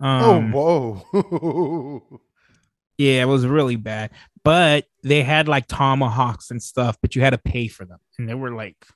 Oh, 0.00 0.34
um, 0.34 0.54
oh 0.54 0.94
whoa. 1.10 2.20
yeah, 2.98 3.22
it 3.22 3.26
was 3.26 3.44
really 3.44 3.74
bad 3.74 4.12
but 4.48 4.86
they 5.02 5.22
had 5.22 5.46
like 5.46 5.66
tomahawks 5.66 6.50
and 6.50 6.62
stuff, 6.62 6.96
but 7.02 7.14
you 7.14 7.20
had 7.20 7.30
to 7.30 7.38
pay 7.38 7.68
for 7.68 7.84
them, 7.84 7.98
and 8.18 8.26
they 8.26 8.32
were 8.32 8.50
like 8.50 8.86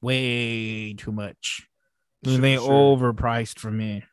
way 0.00 0.94
too 0.94 1.12
much. 1.12 1.68
Sure, 2.24 2.38
they 2.38 2.56
sure. 2.56 2.68
overpriced 2.68 3.58
for 3.58 3.70
me. 3.70 4.04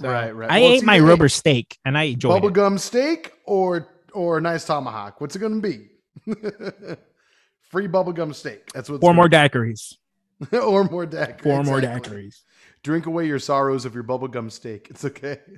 So 0.00 0.08
right, 0.08 0.30
right. 0.30 0.50
I 0.50 0.60
well, 0.60 0.72
ate 0.72 0.84
my 0.84 0.98
rubber 0.98 1.28
steak, 1.28 1.78
and 1.84 1.96
I 1.96 2.04
enjoyed 2.04 2.42
bubblegum 2.42 2.78
steak 2.78 3.32
or 3.44 3.88
or 4.12 4.38
a 4.38 4.40
nice 4.40 4.64
tomahawk. 4.64 5.20
What's 5.20 5.36
it 5.36 5.40
to 5.40 5.60
be? 5.60 5.88
Free 7.70 7.86
bubblegum 7.86 8.34
steak. 8.34 8.72
That's 8.72 8.88
what. 8.88 9.00
Four 9.00 9.14
more 9.14 9.28
daiquiris. 9.28 9.94
or 10.52 10.84
more 10.84 11.06
daiquiris. 11.06 11.42
Four 11.42 11.60
exactly. 11.60 11.70
more 11.70 11.80
daiquiris. 11.80 12.42
Drink 12.82 13.06
away 13.06 13.26
your 13.26 13.38
sorrows 13.38 13.84
of 13.84 13.94
your 13.94 14.04
bubblegum 14.04 14.50
steak. 14.50 14.88
It's 14.90 15.04
okay. 15.04 15.38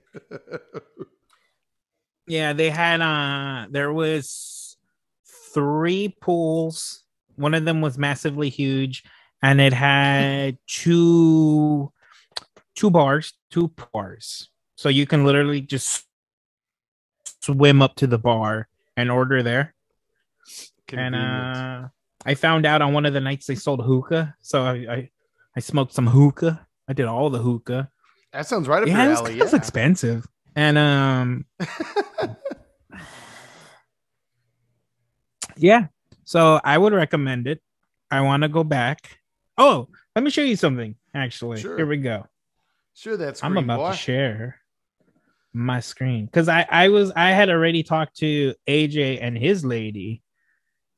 Yeah, 2.26 2.52
they 2.52 2.70
had 2.70 3.00
uh 3.00 3.66
there 3.70 3.92
was 3.92 4.76
three 5.52 6.16
pools. 6.20 7.04
One 7.36 7.54
of 7.54 7.64
them 7.64 7.80
was 7.80 7.98
massively 7.98 8.48
huge 8.48 9.04
and 9.42 9.60
it 9.60 9.72
had 9.72 10.58
two 10.66 11.92
two 12.74 12.90
bars, 12.90 13.34
two 13.50 13.72
bars. 13.92 14.48
So 14.76 14.88
you 14.88 15.06
can 15.06 15.24
literally 15.24 15.60
just 15.60 16.06
swim 17.42 17.82
up 17.82 17.96
to 17.96 18.06
the 18.06 18.18
bar 18.18 18.68
and 18.96 19.10
order 19.10 19.42
there. 19.42 19.74
Convenient. 20.86 21.14
And 21.16 21.84
uh 21.84 21.88
I 22.24 22.34
found 22.34 22.66
out 22.66 22.82
on 22.82 22.92
one 22.92 23.04
of 23.04 23.12
the 23.12 23.20
nights 23.20 23.46
they 23.46 23.56
sold 23.56 23.84
hookah, 23.84 24.36
so 24.42 24.62
I 24.62 24.72
I, 24.72 25.10
I 25.56 25.60
smoked 25.60 25.92
some 25.92 26.06
hookah. 26.06 26.66
I 26.88 26.92
did 26.92 27.06
all 27.06 27.30
the 27.30 27.38
hookah. 27.38 27.90
That 28.32 28.46
sounds 28.46 28.68
right 28.68 28.82
up 28.82 28.88
yeah, 28.88 29.04
your 29.04 29.12
alley. 29.12 29.38
Yeah, 29.38 29.54
expensive. 29.54 30.26
And 30.54 30.78
um, 30.78 31.46
yeah. 35.56 35.86
So 36.24 36.60
I 36.64 36.78
would 36.78 36.92
recommend 36.92 37.46
it. 37.46 37.60
I 38.10 38.20
want 38.20 38.42
to 38.42 38.48
go 38.48 38.64
back. 38.64 39.18
Oh, 39.58 39.88
let 40.14 40.24
me 40.24 40.30
show 40.30 40.42
you 40.42 40.56
something. 40.56 40.94
Actually, 41.14 41.60
sure. 41.60 41.76
here 41.76 41.86
we 41.86 41.98
go. 41.98 42.26
Sure, 42.94 43.16
that's. 43.16 43.42
I'm 43.42 43.56
about 43.56 43.78
boy. 43.78 43.90
to 43.90 43.96
share 43.96 44.62
my 45.52 45.80
screen 45.80 46.26
because 46.26 46.48
I 46.48 46.66
I 46.68 46.88
was 46.88 47.12
I 47.14 47.30
had 47.30 47.50
already 47.50 47.82
talked 47.82 48.16
to 48.18 48.54
AJ 48.66 49.18
and 49.20 49.36
his 49.36 49.64
lady 49.64 50.22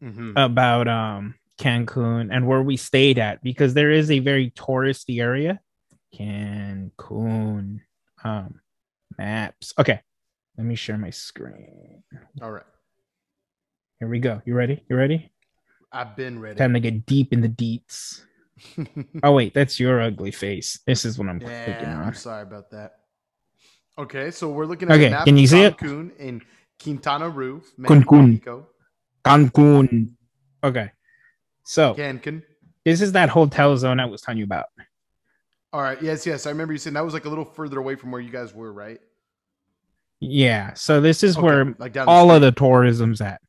mm-hmm. 0.03 0.37
about 0.37 0.89
um 0.89 1.35
Cancun 1.59 2.29
and 2.33 2.47
where 2.47 2.63
we 2.63 2.77
stayed 2.77 3.19
at 3.19 3.43
because 3.43 3.75
there 3.75 3.91
is 3.91 4.11
a 4.11 4.21
very 4.21 4.51
touristy 4.51 5.21
area. 5.21 5.61
Cancun 6.15 7.81
um 8.23 8.61
maps. 9.19 9.73
Okay, 9.79 10.01
let 10.57 10.67
me 10.67 10.75
share 10.75 10.99
my 10.99 11.11
screen. 11.11 12.03
All 12.41 12.53
right. 12.53 12.65
Here 13.99 14.09
we 14.09 14.19
go. 14.19 14.43
You 14.45 14.55
ready? 14.55 14.83
You 14.89 14.97
ready? 14.97 15.31
I've 15.93 16.17
been 16.17 16.41
ready. 16.41 16.59
Time 16.59 16.75
to 16.75 16.81
get 16.81 17.07
deep 17.07 17.33
in 17.33 17.41
the 17.41 17.49
deets. 17.49 18.23
oh 19.23 19.33
wait, 19.33 19.55
that's 19.55 19.81
your 19.81 20.01
ugly 20.01 20.31
face. 20.31 20.81
This 20.87 21.05
is 21.05 21.19
what 21.19 21.29
I'm 21.29 21.41
yeah, 21.41 21.65
clicking 21.65 21.89
on. 21.89 22.05
I'm 22.05 22.15
sorry 22.15 22.43
about 22.43 22.71
that. 22.71 22.93
Okay, 23.99 24.31
so 24.31 24.51
we're 24.51 24.67
looking 24.67 24.91
at 24.91 24.95
okay, 24.95 25.11
map 25.11 25.25
can 25.25 25.37
you 25.37 25.47
see 25.47 25.59
Cancun 25.59 26.11
it? 26.13 26.21
in 26.21 26.43
Quintana 26.83 27.29
Roo, 27.29 27.63
Cancun. 27.81 28.67
Cancun. 29.25 30.11
Okay, 30.63 30.91
so 31.65 31.95
Cancun. 31.95 32.43
This 32.85 33.01
is 33.01 33.13
that 33.13 33.31
hotel 33.31 33.77
zone 33.77 33.99
I 33.99 34.07
was 34.07 34.21
telling 34.21 34.39
you 34.39 34.45
about. 34.45 34.67
All 35.73 35.83
right. 35.83 36.01
Yes, 36.01 36.25
yes. 36.25 36.47
I 36.47 36.51
remember 36.51 36.73
you 36.73 36.79
saying 36.79 36.95
that 36.95 37.05
was 37.05 37.15
like 37.15 37.25
a 37.25 37.29
little 37.29 37.45
further 37.45 37.81
away 37.81 37.97
from 37.97 38.13
where 38.13 38.21
you 38.21 38.31
guys 38.31 38.55
were, 38.55 38.73
right? 38.73 39.01
Yeah. 40.21 40.75
So 40.75 41.01
this 41.01 41.25
is 41.25 41.37
okay. 41.37 41.45
where 41.45 41.75
like 41.79 41.97
all 41.97 42.31
of 42.31 42.43
the 42.43 42.53
tourism's 42.53 43.21
at. 43.21 43.41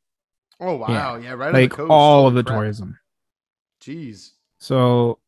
Oh 0.60 0.78
wow! 0.78 1.18
Yeah, 1.18 1.18
yeah 1.18 1.34
right. 1.34 1.54
Like 1.54 1.78
all 1.80 2.28
of 2.28 2.34
the 2.34 2.44
crap. 2.44 2.56
tourism. 2.56 2.98
Jeez. 3.80 4.32
So 4.66 5.20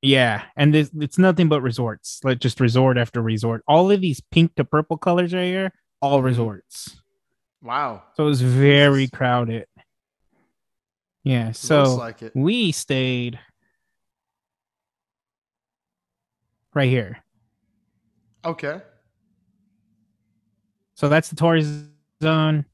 yeah, 0.00 0.44
and 0.56 0.72
this, 0.72 0.90
it's 0.98 1.18
nothing 1.18 1.50
but 1.50 1.60
resorts, 1.60 2.18
like 2.24 2.38
just 2.38 2.60
resort 2.60 2.96
after 2.96 3.20
resort. 3.20 3.62
All 3.68 3.90
of 3.90 4.00
these 4.00 4.22
pink 4.30 4.54
to 4.54 4.64
purple 4.64 4.96
colors 4.96 5.34
right 5.34 5.44
here, 5.44 5.72
all 6.00 6.16
mm-hmm. 6.16 6.28
resorts. 6.28 6.98
Wow. 7.62 8.04
So 8.16 8.24
it 8.24 8.28
was 8.28 8.40
very 8.40 9.06
crowded. 9.08 9.66
Yeah. 11.24 11.52
So 11.52 11.94
like 11.96 12.22
we 12.34 12.72
stayed 12.72 13.38
right 16.72 16.88
here. 16.88 17.22
Okay. 18.46 18.80
So 20.94 21.10
that's 21.10 21.28
the 21.28 21.36
tourist 21.36 21.84
zone, 22.22 22.64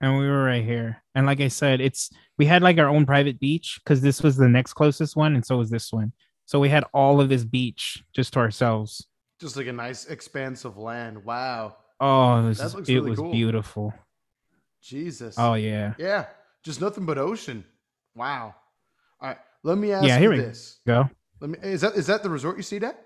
and 0.00 0.16
we 0.16 0.28
were 0.28 0.44
right 0.44 0.64
here. 0.64 1.02
And 1.16 1.26
like 1.26 1.40
I 1.40 1.48
said, 1.48 1.80
it's 1.80 2.10
we 2.38 2.46
had 2.46 2.62
like 2.62 2.78
our 2.78 2.88
own 2.88 3.06
private 3.06 3.38
beach 3.38 3.80
because 3.82 4.00
this 4.00 4.22
was 4.22 4.36
the 4.36 4.48
next 4.48 4.74
closest 4.74 5.16
one, 5.16 5.34
and 5.34 5.44
so 5.44 5.58
was 5.58 5.70
this 5.70 5.92
one. 5.92 6.12
So 6.46 6.60
we 6.60 6.68
had 6.68 6.84
all 6.92 7.20
of 7.20 7.28
this 7.28 7.44
beach 7.44 8.04
just 8.14 8.32
to 8.34 8.40
ourselves. 8.40 9.06
Just 9.40 9.56
like 9.56 9.66
a 9.66 9.72
nice 9.72 10.06
expanse 10.06 10.64
of 10.64 10.76
land. 10.76 11.24
Wow. 11.24 11.76
Oh, 12.00 12.42
this 12.42 12.58
that 12.58 12.66
is, 12.66 12.74
it 12.74 12.88
really 12.88 13.10
was 13.10 13.18
cool. 13.18 13.32
beautiful. 13.32 13.94
Jesus. 14.82 15.36
Oh 15.38 15.54
yeah. 15.54 15.94
Yeah. 15.98 16.26
Just 16.62 16.80
nothing 16.80 17.06
but 17.06 17.18
ocean. 17.18 17.64
Wow. 18.14 18.54
All 19.20 19.28
right. 19.28 19.38
Let 19.62 19.78
me 19.78 19.92
ask 19.92 20.06
yeah, 20.06 20.18
here 20.18 20.32
you 20.32 20.42
this. 20.42 20.80
Go. 20.86 21.08
Let 21.40 21.50
me 21.50 21.58
is 21.62 21.80
that 21.80 21.94
is 21.94 22.06
that 22.08 22.22
the 22.22 22.30
resort 22.30 22.56
you 22.56 22.62
stayed 22.62 22.84
at? 22.84 23.00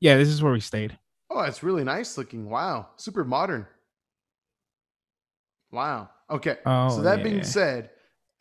Yeah, 0.00 0.16
this 0.16 0.28
is 0.28 0.42
where 0.42 0.52
we 0.52 0.60
stayed. 0.60 0.98
Oh, 1.30 1.42
it's 1.42 1.62
really 1.62 1.84
nice 1.84 2.18
looking. 2.18 2.50
Wow. 2.50 2.88
Super 2.96 3.22
modern. 3.22 3.66
Wow. 5.70 6.10
Okay. 6.28 6.56
Oh, 6.66 6.88
so 6.88 7.02
that 7.02 7.18
yeah. 7.18 7.24
being 7.24 7.44
said, 7.44 7.90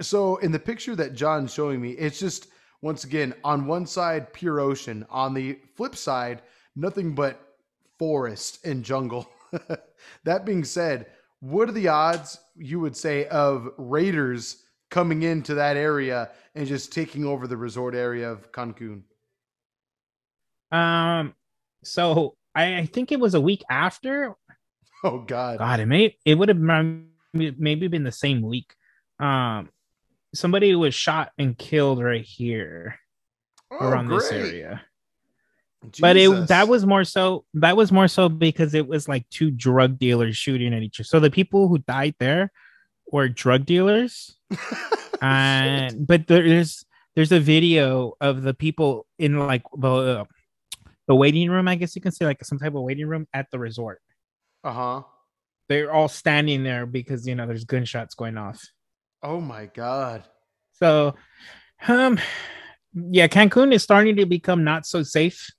so 0.02 0.38
in 0.38 0.52
the 0.52 0.60
picture 0.60 0.96
that 0.96 1.14
John's 1.14 1.54
showing 1.54 1.82
me, 1.82 1.92
it's 1.92 2.20
just 2.20 2.48
once 2.82 3.04
again 3.04 3.34
on 3.44 3.68
one 3.68 3.86
side 3.86 4.32
pure 4.34 4.60
ocean, 4.60 5.06
on 5.10 5.34
the 5.34 5.60
flip 5.76 5.96
side 5.96 6.42
nothing 6.76 7.14
but 7.14 7.58
forest 7.98 8.66
and 8.66 8.84
jungle. 8.84 9.30
that 10.24 10.46
being 10.46 10.64
said, 10.64 11.08
what 11.42 11.70
are 11.70 11.74
the 11.74 11.88
odds 11.88 12.40
you 12.56 12.80
would 12.80 12.96
say 12.96 13.28
of 13.28 13.70
raiders 13.78 14.64
coming 14.90 15.24
into 15.24 15.54
that 15.56 15.78
area 15.78 16.30
and 16.56 16.68
just 16.68 16.92
taking 16.92 17.26
over 17.26 17.48
the 17.48 17.58
resort 17.58 17.96
area 17.96 18.30
of 18.30 18.52
Cancun? 18.52 19.04
Um, 20.72 21.34
so 21.84 22.36
I, 22.56 22.78
I 22.80 22.86
think 22.86 23.12
it 23.12 23.20
was 23.20 23.34
a 23.34 23.42
week 23.42 23.64
after. 23.70 24.36
Oh 25.04 25.20
God! 25.20 25.60
God, 25.60 25.80
it 25.80 25.86
may 25.86 26.18
it 26.26 26.36
would 26.36 26.50
have 26.50 26.60
maybe 27.34 27.88
been 27.88 28.04
the 28.04 28.12
same 28.12 28.42
week. 28.42 28.76
Um, 29.18 29.70
somebody 30.34 30.76
was 30.76 30.94
shot 30.94 31.32
and 31.38 31.58
killed 31.58 32.04
right 32.04 32.24
here 32.24 33.00
oh, 33.72 33.88
around 33.88 34.08
great. 34.08 34.20
this 34.20 34.32
area. 34.32 34.82
Jesus. 35.84 36.00
But 36.02 36.18
it 36.18 36.48
that 36.50 36.68
was 36.68 36.86
more 36.86 37.06
so 37.06 37.46
that 37.54 37.78
was 37.78 37.92
more 37.92 38.10
so 38.10 38.28
because 38.28 38.74
it 38.74 38.88
was 38.88 39.08
like 39.08 39.30
two 39.30 39.50
drug 39.50 39.98
dealers 39.98 40.36
shooting 40.36 40.74
at 40.74 40.84
each 40.84 41.00
other. 41.00 41.06
So 41.06 41.20
the 41.20 41.32
people 41.32 41.70
who 41.70 41.78
died 41.78 42.16
there 42.20 42.52
were 43.12 43.30
drug 43.30 43.66
dealers. 43.66 44.36
and 45.22 46.06
but 46.06 46.28
there's 46.28 46.86
there's 47.16 47.32
a 47.32 47.40
video 47.40 48.14
of 48.20 48.42
the 48.42 48.54
people 48.54 49.06
in 49.18 49.40
like 49.40 49.64
the 49.78 50.26
the 51.08 51.16
waiting 51.16 51.50
room, 51.50 51.68
I 51.68 51.76
guess 51.76 51.96
you 51.96 52.02
can 52.02 52.12
say, 52.12 52.26
like 52.26 52.44
some 52.44 52.60
type 52.60 52.76
of 52.76 52.84
waiting 52.84 53.08
room 53.08 53.28
at 53.34 53.50
the 53.52 53.58
resort. 53.58 54.00
Uh 54.64 54.74
huh. 54.74 55.02
They're 55.68 55.92
all 55.92 56.08
standing 56.08 56.64
there 56.64 56.86
because 56.86 57.28
you 57.28 57.36
know 57.36 57.48
there's 57.48 57.64
gunshots 57.64 58.16
going 58.16 58.38
off. 58.38 58.64
Oh 59.22 59.42
my 59.42 59.66
god. 59.66 60.24
So, 60.74 61.16
um, 61.88 62.20
yeah, 62.94 63.28
Cancun 63.28 63.74
is 63.74 63.84
starting 63.84 64.16
to 64.16 64.26
become 64.26 64.64
not 64.64 64.86
so 64.86 65.04
safe. 65.04 65.50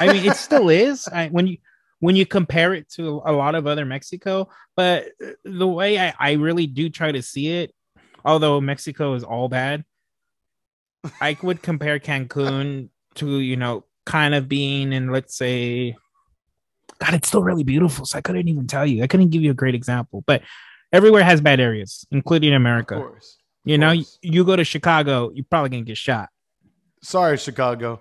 I 0.00 0.12
mean, 0.12 0.24
it 0.24 0.36
still 0.36 0.68
is. 0.70 1.08
I, 1.08 1.28
when 1.28 1.46
you 1.46 1.58
when 2.00 2.16
you 2.16 2.26
compare 2.26 2.74
it 2.74 2.88
to 2.90 3.22
a 3.24 3.32
lot 3.32 3.54
of 3.54 3.66
other 3.66 3.84
Mexico, 3.84 4.48
but 4.74 5.08
the 5.44 5.68
way 5.68 5.98
I, 5.98 6.14
I 6.18 6.32
really 6.32 6.66
do 6.66 6.88
try 6.88 7.12
to 7.12 7.22
see 7.22 7.48
it, 7.48 7.74
although 8.24 8.60
Mexico 8.60 9.14
is 9.14 9.22
all 9.22 9.48
bad, 9.48 9.84
I 11.20 11.36
would 11.42 11.62
compare 11.62 11.98
Cancun 12.00 12.88
to 13.16 13.38
you 13.38 13.56
know 13.56 13.84
kind 14.04 14.34
of 14.34 14.48
being 14.48 14.92
in, 14.92 15.10
let's 15.10 15.36
say, 15.36 15.94
God, 16.98 17.14
it's 17.14 17.28
still 17.28 17.42
really 17.42 17.64
beautiful. 17.64 18.04
So 18.04 18.18
I 18.18 18.20
couldn't 18.20 18.48
even 18.48 18.66
tell 18.66 18.84
you. 18.84 19.02
I 19.02 19.06
couldn't 19.06 19.30
give 19.30 19.42
you 19.42 19.52
a 19.52 19.54
great 19.54 19.74
example, 19.74 20.24
but 20.26 20.42
everywhere 20.92 21.22
has 21.22 21.40
bad 21.40 21.60
areas, 21.60 22.06
including 22.10 22.54
America. 22.54 22.96
Of 22.96 23.02
course. 23.02 23.38
Of 23.64 23.70
you 23.70 23.78
know, 23.78 23.92
you, 23.92 24.04
you 24.22 24.44
go 24.44 24.56
to 24.56 24.64
Chicago, 24.64 25.30
you're 25.34 25.44
probably 25.48 25.70
gonna 25.70 25.82
get 25.82 25.98
shot. 25.98 26.28
Sorry, 27.02 27.36
Chicago. 27.36 28.00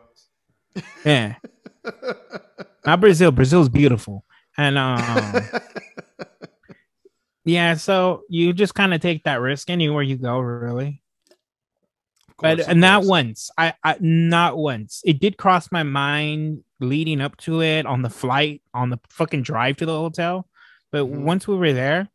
Yeah. 1.05 1.35
Not 2.85 3.01
Brazil. 3.01 3.31
Brazil's 3.31 3.69
beautiful. 3.69 4.25
And 4.57 4.77
um 4.77 5.43
yeah, 7.45 7.75
so 7.75 8.23
you 8.29 8.53
just 8.53 8.75
kind 8.75 8.93
of 8.93 9.01
take 9.01 9.23
that 9.23 9.41
risk 9.41 9.69
anywhere 9.69 10.03
you 10.03 10.17
go, 10.17 10.39
really 10.39 11.01
but 12.41 12.75
not 12.75 13.05
once. 13.05 13.51
I, 13.57 13.73
I 13.83 13.97
not 13.99 14.57
once. 14.57 15.01
It 15.05 15.19
did 15.19 15.37
cross 15.37 15.71
my 15.71 15.83
mind 15.83 16.63
leading 16.79 17.21
up 17.21 17.37
to 17.37 17.61
it 17.61 17.85
on 17.85 18.01
the 18.01 18.09
flight 18.09 18.61
on 18.73 18.89
the 18.89 18.99
fucking 19.09 19.43
drive 19.43 19.77
to 19.77 19.85
the 19.85 19.97
hotel, 19.97 20.47
but 20.91 21.05
mm-hmm. 21.05 21.23
once 21.23 21.47
we 21.47 21.55
were 21.55 21.73
there, 21.73 22.09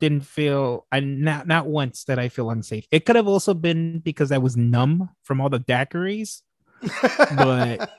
didn't 0.00 0.22
feel. 0.22 0.86
I 0.92 1.00
not 1.00 1.46
not 1.46 1.66
once 1.66 2.04
that 2.04 2.18
I 2.18 2.28
feel 2.28 2.50
unsafe. 2.50 2.86
It 2.90 3.04
could 3.04 3.16
have 3.16 3.28
also 3.28 3.54
been 3.54 4.00
because 4.00 4.32
I 4.32 4.38
was 4.38 4.56
numb 4.56 5.10
from 5.22 5.40
all 5.40 5.48
the 5.48 5.60
daiquiris, 5.60 6.42
but 6.82 7.90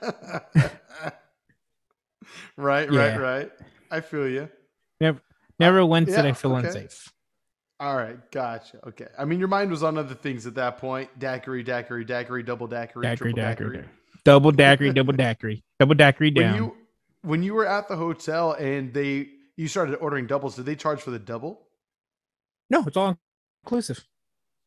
right, 2.57 2.91
yeah. 2.91 2.99
right, 2.99 3.19
right. 3.19 3.51
I 3.89 4.01
feel 4.01 4.27
you. 4.27 4.49
Never, 4.99 5.21
never 5.59 5.85
once 5.85 6.09
yeah, 6.09 6.17
did 6.17 6.25
I 6.25 6.31
feel 6.33 6.55
okay. 6.55 6.67
unsafe. 6.67 7.11
All 7.79 7.95
right, 7.95 8.17
gotcha. 8.31 8.79
Okay. 8.87 9.07
I 9.17 9.25
mean, 9.25 9.37
your 9.37 9.47
mind 9.47 9.69
was 9.69 9.83
on 9.83 9.97
other 9.99 10.15
things 10.15 10.47
at 10.47 10.55
that 10.55 10.79
point. 10.79 11.09
Daiquiri, 11.19 11.63
daiquiri, 11.63 12.05
daiquiri, 12.05 12.41
double 12.41 12.65
daiquiri, 12.67 13.03
daiquiri, 13.03 13.33
daiquiri. 13.33 13.77
daiquiri. 13.77 13.89
Double 14.23 14.51
daiquiri, 14.51 14.93
double 14.93 15.13
daiquiri, 15.13 15.63
double 15.79 15.95
daiquiri 15.95 16.31
down. 16.31 16.53
When 16.53 16.63
you, 16.63 16.75
when 17.21 17.43
you 17.43 17.53
were 17.53 17.67
at 17.67 17.87
the 17.87 17.95
hotel 17.95 18.53
and 18.53 18.93
they 18.93 19.29
you 19.57 19.67
started 19.67 19.95
ordering 19.95 20.27
doubles. 20.27 20.55
Did 20.55 20.65
they 20.65 20.75
charge 20.75 21.01
for 21.01 21.11
the 21.11 21.19
double? 21.19 21.66
No, 22.69 22.83
it's 22.85 22.97
all 22.97 23.17
inclusive. 23.63 24.05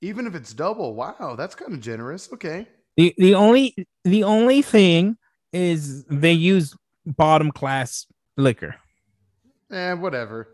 Even 0.00 0.26
if 0.26 0.34
it's 0.34 0.52
double, 0.54 0.94
wow, 0.94 1.34
that's 1.36 1.54
kind 1.54 1.72
of 1.72 1.80
generous. 1.80 2.32
Okay. 2.32 2.66
The 2.96 3.14
the 3.18 3.34
only 3.34 3.86
the 4.04 4.24
only 4.24 4.62
thing 4.62 5.16
is 5.52 6.04
they 6.04 6.32
use 6.32 6.74
bottom 7.06 7.50
class 7.50 8.06
liquor. 8.36 8.76
Eh, 9.70 9.92
whatever. 9.94 10.48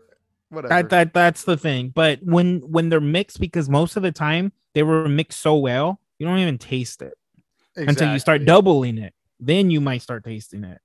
Whatever. 0.49 0.73
That, 0.73 0.89
that 0.89 1.13
that's 1.13 1.43
the 1.43 1.57
thing. 1.57 1.89
But 1.89 2.19
when 2.21 2.59
when 2.59 2.89
they're 2.89 3.01
mixed, 3.01 3.39
because 3.39 3.69
most 3.69 3.97
of 3.97 4.03
the 4.03 4.11
time 4.11 4.51
they 4.73 4.83
were 4.83 5.07
mixed 5.07 5.39
so 5.39 5.57
well, 5.57 5.99
you 6.19 6.27
don't 6.27 6.39
even 6.39 6.57
taste 6.57 7.01
it 7.01 7.13
exactly. 7.75 7.87
until 7.87 8.13
you 8.13 8.19
start 8.19 8.45
doubling 8.45 8.97
it. 8.97 9.13
Then 9.39 9.69
you 9.69 9.81
might 9.81 10.01
start 10.01 10.23
tasting 10.23 10.63
it. 10.63 10.79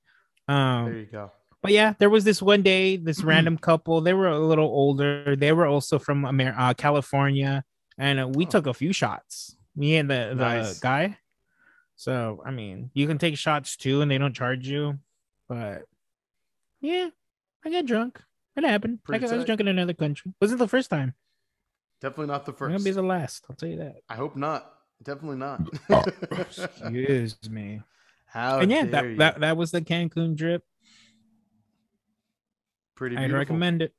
Um, 0.48 0.86
there 0.86 0.98
you 0.98 1.06
go. 1.06 1.32
But 1.62 1.70
yeah, 1.72 1.94
there 1.98 2.10
was 2.10 2.24
this 2.24 2.42
one 2.42 2.62
day, 2.62 2.96
this 2.96 3.22
random 3.22 3.56
couple. 3.56 4.00
They 4.00 4.14
were 4.14 4.28
a 4.28 4.38
little 4.38 4.66
older. 4.66 5.36
They 5.36 5.52
were 5.52 5.66
also 5.66 5.98
from 5.98 6.26
Amer- 6.26 6.56
uh, 6.58 6.74
California, 6.74 7.64
and 7.96 8.20
uh, 8.20 8.28
we 8.28 8.46
oh. 8.46 8.48
took 8.48 8.66
a 8.66 8.74
few 8.74 8.92
shots. 8.92 9.56
Me 9.76 9.96
and 9.96 10.10
the 10.10 10.34
the 10.36 10.44
nice. 10.44 10.80
guy. 10.80 11.18
So 11.94 12.42
I 12.44 12.50
mean, 12.50 12.90
you 12.94 13.06
can 13.06 13.18
take 13.18 13.38
shots 13.38 13.76
too, 13.76 14.00
and 14.00 14.10
they 14.10 14.18
don't 14.18 14.34
charge 14.34 14.66
you. 14.66 14.98
But 15.48 15.84
yeah, 16.80 17.10
I 17.64 17.70
got 17.70 17.86
drunk. 17.86 18.20
It 18.56 18.64
happened. 18.64 18.98
I, 19.08 19.18
guess 19.18 19.32
I, 19.32 19.36
was 19.36 19.44
drunk 19.46 19.60
in 19.60 19.68
another 19.68 19.94
country. 19.94 20.34
Wasn't 20.40 20.58
the 20.58 20.68
first 20.68 20.90
time. 20.90 21.14
Definitely 22.02 22.26
not 22.26 22.44
the 22.44 22.52
1st 22.52 22.58
gonna 22.58 22.80
be 22.80 22.90
the 22.90 23.02
last. 23.02 23.46
I'll 23.48 23.56
tell 23.56 23.68
you 23.68 23.78
that. 23.78 23.96
I 24.08 24.16
hope 24.16 24.36
not. 24.36 24.74
Definitely 25.02 25.38
not. 25.38 25.60
Excuse 26.32 27.38
me. 27.48 27.80
How 28.26 28.58
and 28.58 28.70
yeah, 28.70 28.84
that, 28.86 29.16
that 29.18 29.40
that 29.40 29.56
was 29.56 29.70
the 29.70 29.80
Cancun 29.80 30.36
trip. 30.36 30.64
Pretty. 33.03 33.16
I'd 33.16 33.32
recommend 33.32 33.82
it. 33.82 33.92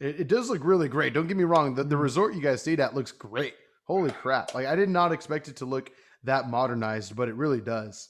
it. 0.00 0.22
It 0.22 0.26
does 0.26 0.50
look 0.50 0.64
really 0.64 0.88
great. 0.88 1.14
Don't 1.14 1.28
get 1.28 1.36
me 1.36 1.44
wrong. 1.44 1.76
The, 1.76 1.84
the 1.84 1.96
resort 1.96 2.34
you 2.34 2.40
guys 2.40 2.60
stayed 2.60 2.80
at 2.80 2.92
looks 2.92 3.12
great. 3.12 3.54
Holy 3.84 4.10
crap! 4.10 4.52
Like 4.52 4.66
I 4.66 4.74
did 4.74 4.88
not 4.88 5.12
expect 5.12 5.46
it 5.46 5.54
to 5.58 5.64
look 5.64 5.92
that 6.24 6.50
modernized, 6.50 7.14
but 7.14 7.28
it 7.28 7.36
really 7.36 7.60
does. 7.60 8.08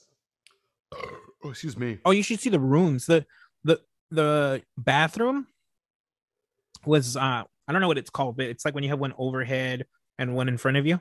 Oh, 0.91 1.51
excuse 1.51 1.77
me. 1.77 1.99
Oh, 2.03 2.09
you 2.09 2.23
should 2.23 2.39
see 2.39 2.49
the 2.49 2.59
rooms. 2.59 3.05
the 3.05 3.27
the 3.63 3.79
The 4.09 4.63
bathroom 4.75 5.45
was 6.83 7.15
uh 7.15 7.43
I 7.67 7.71
don't 7.71 7.79
know 7.79 7.87
what 7.87 7.99
it's 7.99 8.09
called, 8.09 8.37
but 8.37 8.47
it's 8.47 8.65
like 8.65 8.73
when 8.73 8.83
you 8.83 8.89
have 8.89 8.99
one 8.99 9.13
overhead 9.19 9.85
and 10.17 10.33
one 10.33 10.47
in 10.47 10.57
front 10.57 10.77
of 10.77 10.87
you. 10.87 10.99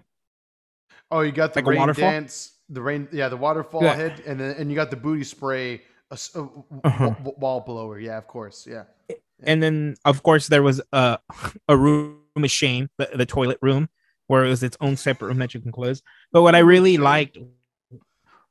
Oh, 1.11 1.23
you 1.23 1.33
got 1.33 1.55
the 1.55 1.63
like 1.63 1.75
rain 1.75 1.91
dance, 1.95 2.59
the 2.69 2.83
rain, 2.83 3.09
yeah, 3.13 3.31
the 3.31 3.37
waterfall 3.39 3.83
yeah. 3.83 3.95
head, 3.95 4.23
and 4.27 4.39
then 4.39 4.57
and 4.59 4.69
you 4.69 4.77
got 4.77 4.91
the 4.91 4.97
booty 4.97 5.25
spray, 5.25 5.81
a, 6.11 6.19
a 6.35 6.49
uh-huh. 6.85 7.15
wall 7.37 7.61
blower. 7.61 7.99
Yeah, 7.99 8.19
of 8.19 8.27
course, 8.27 8.67
yeah. 8.69 8.85
And 9.43 9.63
then 9.63 9.97
of 10.05 10.23
course 10.23 10.49
there 10.49 10.63
was 10.63 10.81
a 10.93 11.19
a 11.69 11.77
room 11.77 12.21
machine, 12.37 12.89
the, 12.99 13.11
the 13.15 13.27
toilet 13.27 13.59
room, 13.63 13.89
where 14.27 14.45
it 14.45 14.49
was 14.49 14.63
its 14.63 14.77
own 14.81 14.97
separate 14.97 15.29
room 15.29 15.39
that 15.39 15.55
you 15.55 15.61
can 15.61 15.73
close. 15.73 16.03
But 16.33 16.43
what 16.43 16.55
I 16.55 16.61
really 16.61 16.97
liked 16.97 17.39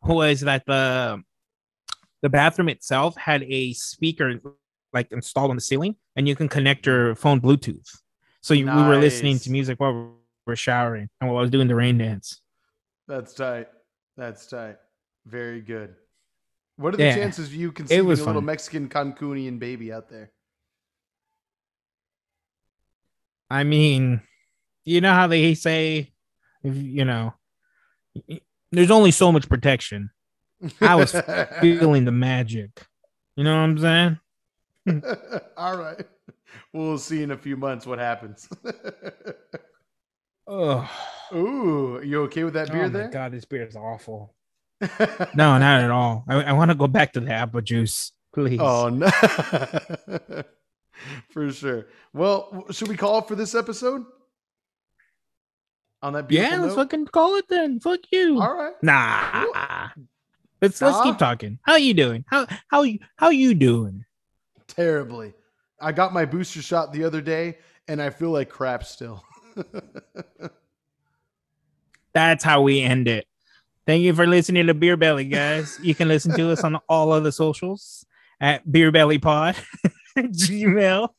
was 0.04 0.42
that 0.42 0.66
the 0.66 1.24
the 2.22 2.30
bathroom 2.30 2.70
itself 2.70 3.16
had 3.18 3.44
a 3.44 3.74
speaker 3.74 4.40
like 4.94 5.12
installed 5.12 5.50
on 5.50 5.58
the 5.58 5.62
ceiling, 5.62 5.96
and 6.16 6.28
you 6.28 6.36
can 6.36 6.48
connect 6.48 6.86
your 6.86 7.16
phone 7.16 7.42
Bluetooth. 7.42 7.90
So 8.42 8.54
you, 8.54 8.66
nice. 8.66 8.78
we 8.78 8.88
were 8.88 8.98
listening 8.98 9.40
to 9.40 9.52
music 9.52 9.80
while 9.80 9.94
we 9.94 10.10
were 10.46 10.56
showering 10.56 11.10
and 11.20 11.30
while 11.30 11.40
I 11.40 11.42
was 11.42 11.50
doing 11.50 11.68
the 11.68 11.76
rain 11.76 11.98
dance. 11.98 12.42
That's 13.08 13.34
tight. 13.34 13.68
That's 14.18 14.48
tight. 14.48 14.78
Very 15.26 15.62
good. 15.62 15.96
What 16.78 16.94
are 16.94 16.98
the 16.98 17.04
yeah, 17.04 17.16
chances 17.16 17.48
of 17.48 17.54
you 17.54 17.72
conceiving 17.72 18.12
a 18.12 18.16
fun. 18.18 18.26
little 18.26 18.42
Mexican 18.42 18.90
Cancunian 18.90 19.60
baby 19.60 19.94
out 19.94 20.10
there? 20.10 20.32
I 23.50 23.64
mean, 23.64 24.22
you 24.84 25.02
know 25.02 25.14
how 25.14 25.28
they 25.28 25.54
say, 25.54 26.12
you 26.64 27.06
know, 27.06 27.34
there's 28.72 28.92
only 28.92 29.12
so 29.12 29.32
much 29.32 29.48
protection. 29.48 30.10
I 30.82 30.96
was 30.96 31.12
feeling 31.62 32.06
the 32.06 32.12
magic. 32.12 32.86
You 33.36 33.44
know 33.44 33.52
what 33.52 33.64
I'm 33.64 33.78
saying? 33.78 34.20
All 35.58 35.78
right. 35.78 36.06
We'll 36.74 36.98
see 36.98 37.24
in 37.24 37.32
a 37.32 37.38
few 37.38 37.56
months 37.56 37.86
what 37.86 38.00
happens. 38.00 38.50
oh. 40.48 40.90
Ooh, 41.34 42.02
you 42.04 42.22
okay 42.24 42.44
with 42.44 42.54
that 42.54 42.72
beer 42.72 42.86
oh 42.86 42.90
there? 42.90 43.10
God, 43.10 43.32
this 43.32 43.46
beer 43.46 43.66
is 43.66 43.76
awful. 43.76 44.36
no, 45.36 45.58
not 45.58 45.84
at 45.84 45.92
all. 45.92 46.26
I, 46.28 46.44
I 46.44 46.54
want 46.54 46.72
to 46.72 46.76
go 46.76 46.88
back 46.88 47.14
to 47.14 47.20
the 47.20 47.32
apple 47.32 47.62
juice, 47.62 48.12
please. 48.34 48.60
Oh 48.62 48.90
no. 48.90 49.10
for 51.30 51.52
sure. 51.52 51.88
Well, 52.14 52.66
should 52.72 52.88
we 52.88 52.98
call 52.98 53.20
it 53.20 53.28
for 53.28 53.36
this 53.36 53.56
episode? 53.56 54.06
On 56.02 56.14
that 56.14 56.30
Yeah, 56.30 56.60
let's 56.60 56.76
fucking 56.76 57.08
call 57.08 57.36
it 57.36 57.48
then. 57.48 57.80
Fuck 57.80 58.02
you. 58.12 58.42
All 58.42 58.56
right. 58.56 58.74
Nah. 58.82 59.90
Let's 60.62 60.82
let's 60.82 61.02
keep 61.02 61.18
talking. 61.18 61.60
How 61.64 61.76
you 61.78 61.94
doing? 61.94 62.26
How 62.28 62.48
how 62.68 62.84
you 62.84 63.00
how 63.18 63.30
you 63.30 63.54
doing? 63.54 64.06
Terribly. 64.68 65.34
I 65.80 65.92
got 65.92 66.14
my 66.14 66.26
booster 66.26 66.62
shot 66.62 66.94
the 66.94 67.04
other 67.04 67.22
day 67.22 67.58
and 67.88 68.02
I 68.02 68.10
feel 68.10 68.32
like 68.32 68.50
crap 68.50 68.84
still. 68.84 69.24
That's 72.14 72.44
how 72.44 72.62
we 72.62 72.82
end 72.82 73.08
it. 73.08 73.28
Thank 73.86 74.02
you 74.02 74.14
for 74.16 74.26
listening 74.26 74.66
to 74.68 74.74
Beer 74.74 74.98
Belly, 74.98 75.26
guys. 75.26 75.80
You 75.82 75.94
can 75.94 76.08
listen 76.08 76.36
to 76.38 76.52
us 76.52 76.64
on 76.64 76.78
all 76.90 77.14
of 77.14 77.24
the 77.24 77.32
socials 77.32 78.04
at 78.42 78.70
Beer 78.70 78.92
Belly 78.92 79.20
Pod, 79.20 79.56
Gmail, 80.18 81.10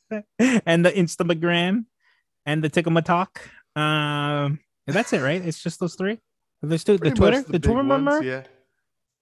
and 0.40 0.84
the 0.84 0.90
Instagram 0.90 1.84
and 2.44 2.64
the 2.64 2.68
Tickle 2.68 3.00
Talk. 3.02 3.48
Um, 3.76 4.58
that's 4.86 5.12
it, 5.12 5.22
right? 5.22 5.44
It's 5.44 5.62
just 5.62 5.78
those 5.78 5.94
three. 5.94 6.18
There's 6.60 6.82
two, 6.82 6.98
the 6.98 7.12
Twitter, 7.12 7.42
the, 7.42 7.52
the 7.52 7.58
Twitter, 7.60 7.78
remember? 7.78 8.22
Yeah. 8.22 8.42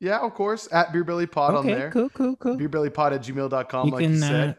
Yeah, 0.00 0.18
of 0.20 0.34
course. 0.34 0.68
At 0.72 0.92
Beer 0.92 1.04
Belly 1.04 1.26
Pod 1.26 1.54
okay, 1.54 1.72
on 1.72 1.78
there. 1.78 1.90
Cool, 1.90 2.08
cool, 2.10 2.36
cool. 2.36 2.56
Beer 2.56 2.68
Belly 2.68 2.90
Pod 2.90 3.12
at 3.12 3.22
gmail.com, 3.22 3.86
you 3.86 3.92
like 3.92 4.02
can, 4.02 4.12
you 4.12 4.18
said. 4.20 4.50
Uh, 4.50 4.54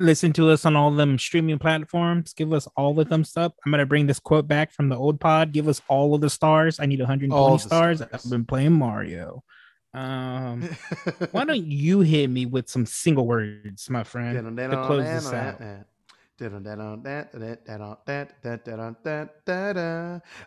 listen 0.00 0.32
to 0.32 0.50
us 0.50 0.64
on 0.64 0.74
all 0.74 0.90
them 0.90 1.18
streaming 1.18 1.58
platforms. 1.58 2.32
Give 2.32 2.52
us 2.52 2.66
all 2.76 2.94
the 2.94 3.04
thumbs 3.04 3.36
up. 3.36 3.54
I'm 3.64 3.70
gonna 3.70 3.86
bring 3.86 4.06
this 4.06 4.18
quote 4.18 4.48
back 4.48 4.72
from 4.72 4.88
the 4.88 4.96
old 4.96 5.20
pod. 5.20 5.52
Give 5.52 5.68
us 5.68 5.80
all 5.88 6.14
of 6.14 6.20
the 6.20 6.30
stars. 6.30 6.80
I 6.80 6.86
need 6.86 6.98
120 6.98 7.58
stars. 7.58 7.98
stars. 7.98 8.10
I've 8.12 8.30
been 8.30 8.44
playing 8.44 8.72
Mario. 8.72 9.44
Um, 9.92 10.62
why 11.32 11.44
don't 11.44 11.64
you 11.64 12.00
hit 12.00 12.28
me 12.28 12.46
with 12.46 12.68
some 12.68 12.86
single 12.86 13.26
words, 13.26 13.90
my 13.90 14.04
friend, 14.04 14.56
to 14.56 14.86
close 14.86 15.04
this 15.04 15.32
out? 15.32 15.60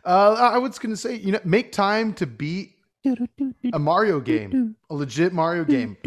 Uh, 0.04 0.34
I 0.34 0.58
was 0.58 0.80
gonna 0.80 0.98
say, 0.98 1.16
you 1.16 1.32
know, 1.32 1.40
make 1.44 1.72
time 1.72 2.14
to 2.16 2.26
beat 2.26 2.78
a 3.74 3.80
Mario 3.80 4.20
game, 4.20 4.76
a 4.90 4.96
legit 4.96 5.34
Mario 5.34 5.64
game, 5.64 5.98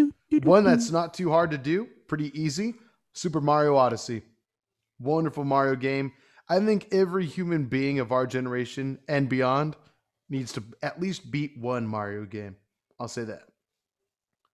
one 0.42 0.64
that's 0.64 0.90
not 0.90 1.14
too 1.14 1.30
hard 1.30 1.50
to 1.52 1.58
do, 1.58 1.86
pretty 2.08 2.36
easy. 2.40 2.74
Super 3.16 3.40
Mario 3.40 3.76
Odyssey. 3.76 4.22
Wonderful 5.00 5.44
Mario 5.44 5.74
game. 5.74 6.12
I 6.48 6.60
think 6.60 6.88
every 6.92 7.26
human 7.26 7.64
being 7.64 7.98
of 7.98 8.12
our 8.12 8.26
generation 8.26 8.98
and 9.08 9.28
beyond 9.28 9.74
needs 10.28 10.52
to 10.52 10.62
at 10.82 11.00
least 11.00 11.30
beat 11.30 11.58
one 11.58 11.86
Mario 11.86 12.24
game. 12.24 12.56
I'll 13.00 13.08
say 13.08 13.24
that. 13.24 13.42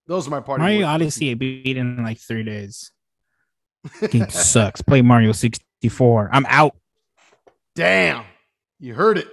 Those 0.07 0.27
are 0.27 0.31
my 0.31 0.39
party. 0.39 0.61
Mario 0.61 0.87
Odyssey 0.87 1.31
I 1.31 1.33
beat 1.35 1.77
in 1.77 2.03
like 2.03 2.19
three 2.19 2.43
days. 2.43 2.91
Game 4.09 4.29
sucks. 4.29 4.81
Play 4.81 5.01
Mario 5.01 5.33
64. 5.33 6.29
I'm 6.31 6.45
out. 6.47 6.75
Damn. 7.75 8.25
You 8.79 8.95
heard 8.95 9.17
it. 9.17 9.27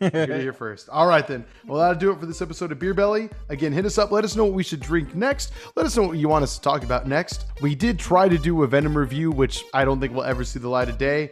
You're 0.00 0.38
here 0.38 0.52
first. 0.52 0.88
All 0.88 1.06
right, 1.06 1.26
then. 1.26 1.44
Well, 1.66 1.80
that'll 1.80 1.98
do 1.98 2.10
it 2.10 2.20
for 2.20 2.26
this 2.26 2.42
episode 2.42 2.72
of 2.72 2.78
Beer 2.78 2.94
Belly. 2.94 3.30
Again, 3.48 3.72
hit 3.72 3.84
us 3.84 3.98
up. 3.98 4.10
Let 4.10 4.24
us 4.24 4.36
know 4.36 4.44
what 4.44 4.54
we 4.54 4.62
should 4.62 4.80
drink 4.80 5.14
next. 5.14 5.52
Let 5.76 5.86
us 5.86 5.96
know 5.96 6.04
what 6.04 6.18
you 6.18 6.28
want 6.28 6.42
us 6.42 6.56
to 6.56 6.62
talk 6.62 6.84
about 6.84 7.06
next. 7.06 7.46
We 7.60 7.74
did 7.74 7.98
try 7.98 8.28
to 8.28 8.38
do 8.38 8.62
a 8.62 8.66
Venom 8.66 8.96
review, 8.96 9.30
which 9.30 9.64
I 9.74 9.84
don't 9.84 10.00
think 10.00 10.12
we'll 10.12 10.24
ever 10.24 10.44
see 10.44 10.58
the 10.58 10.68
light 10.68 10.88
of 10.88 10.98
day. 10.98 11.30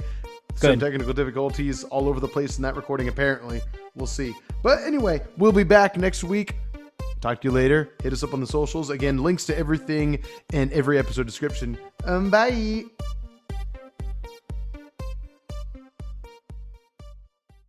Good. 0.61 0.61
Some 0.61 0.81
technical 0.81 1.13
difficulties 1.13 1.85
all 1.85 2.09
over 2.09 2.21
the 2.21 2.29
place 2.29 2.57
in 2.57 2.63
that 2.63 2.77
recording, 2.77 3.09
apparently. 3.09 3.61
We'll 3.95 4.07
see. 4.07 4.35
But 4.63 4.83
anyway, 4.83 5.21
we'll 5.37 5.53
be 5.53 5.65
back 5.65 5.97
next 5.97 6.25
week. 6.25 6.57
Talk 7.21 7.41
to 7.43 7.49
you 7.49 7.53
later. 7.53 7.91
Hit 8.03 8.13
us 8.13 8.23
up 8.23 8.33
on 8.35 8.41
the 8.41 8.47
socials. 8.47 8.91
Again, 8.91 9.23
links 9.23 9.45
to 9.47 9.59
everything 9.59 10.23
in 10.53 10.73
every 10.73 10.99
episode 10.99 11.27
description. 11.27 11.79
Um, 12.05 12.31
bye. 12.31 12.85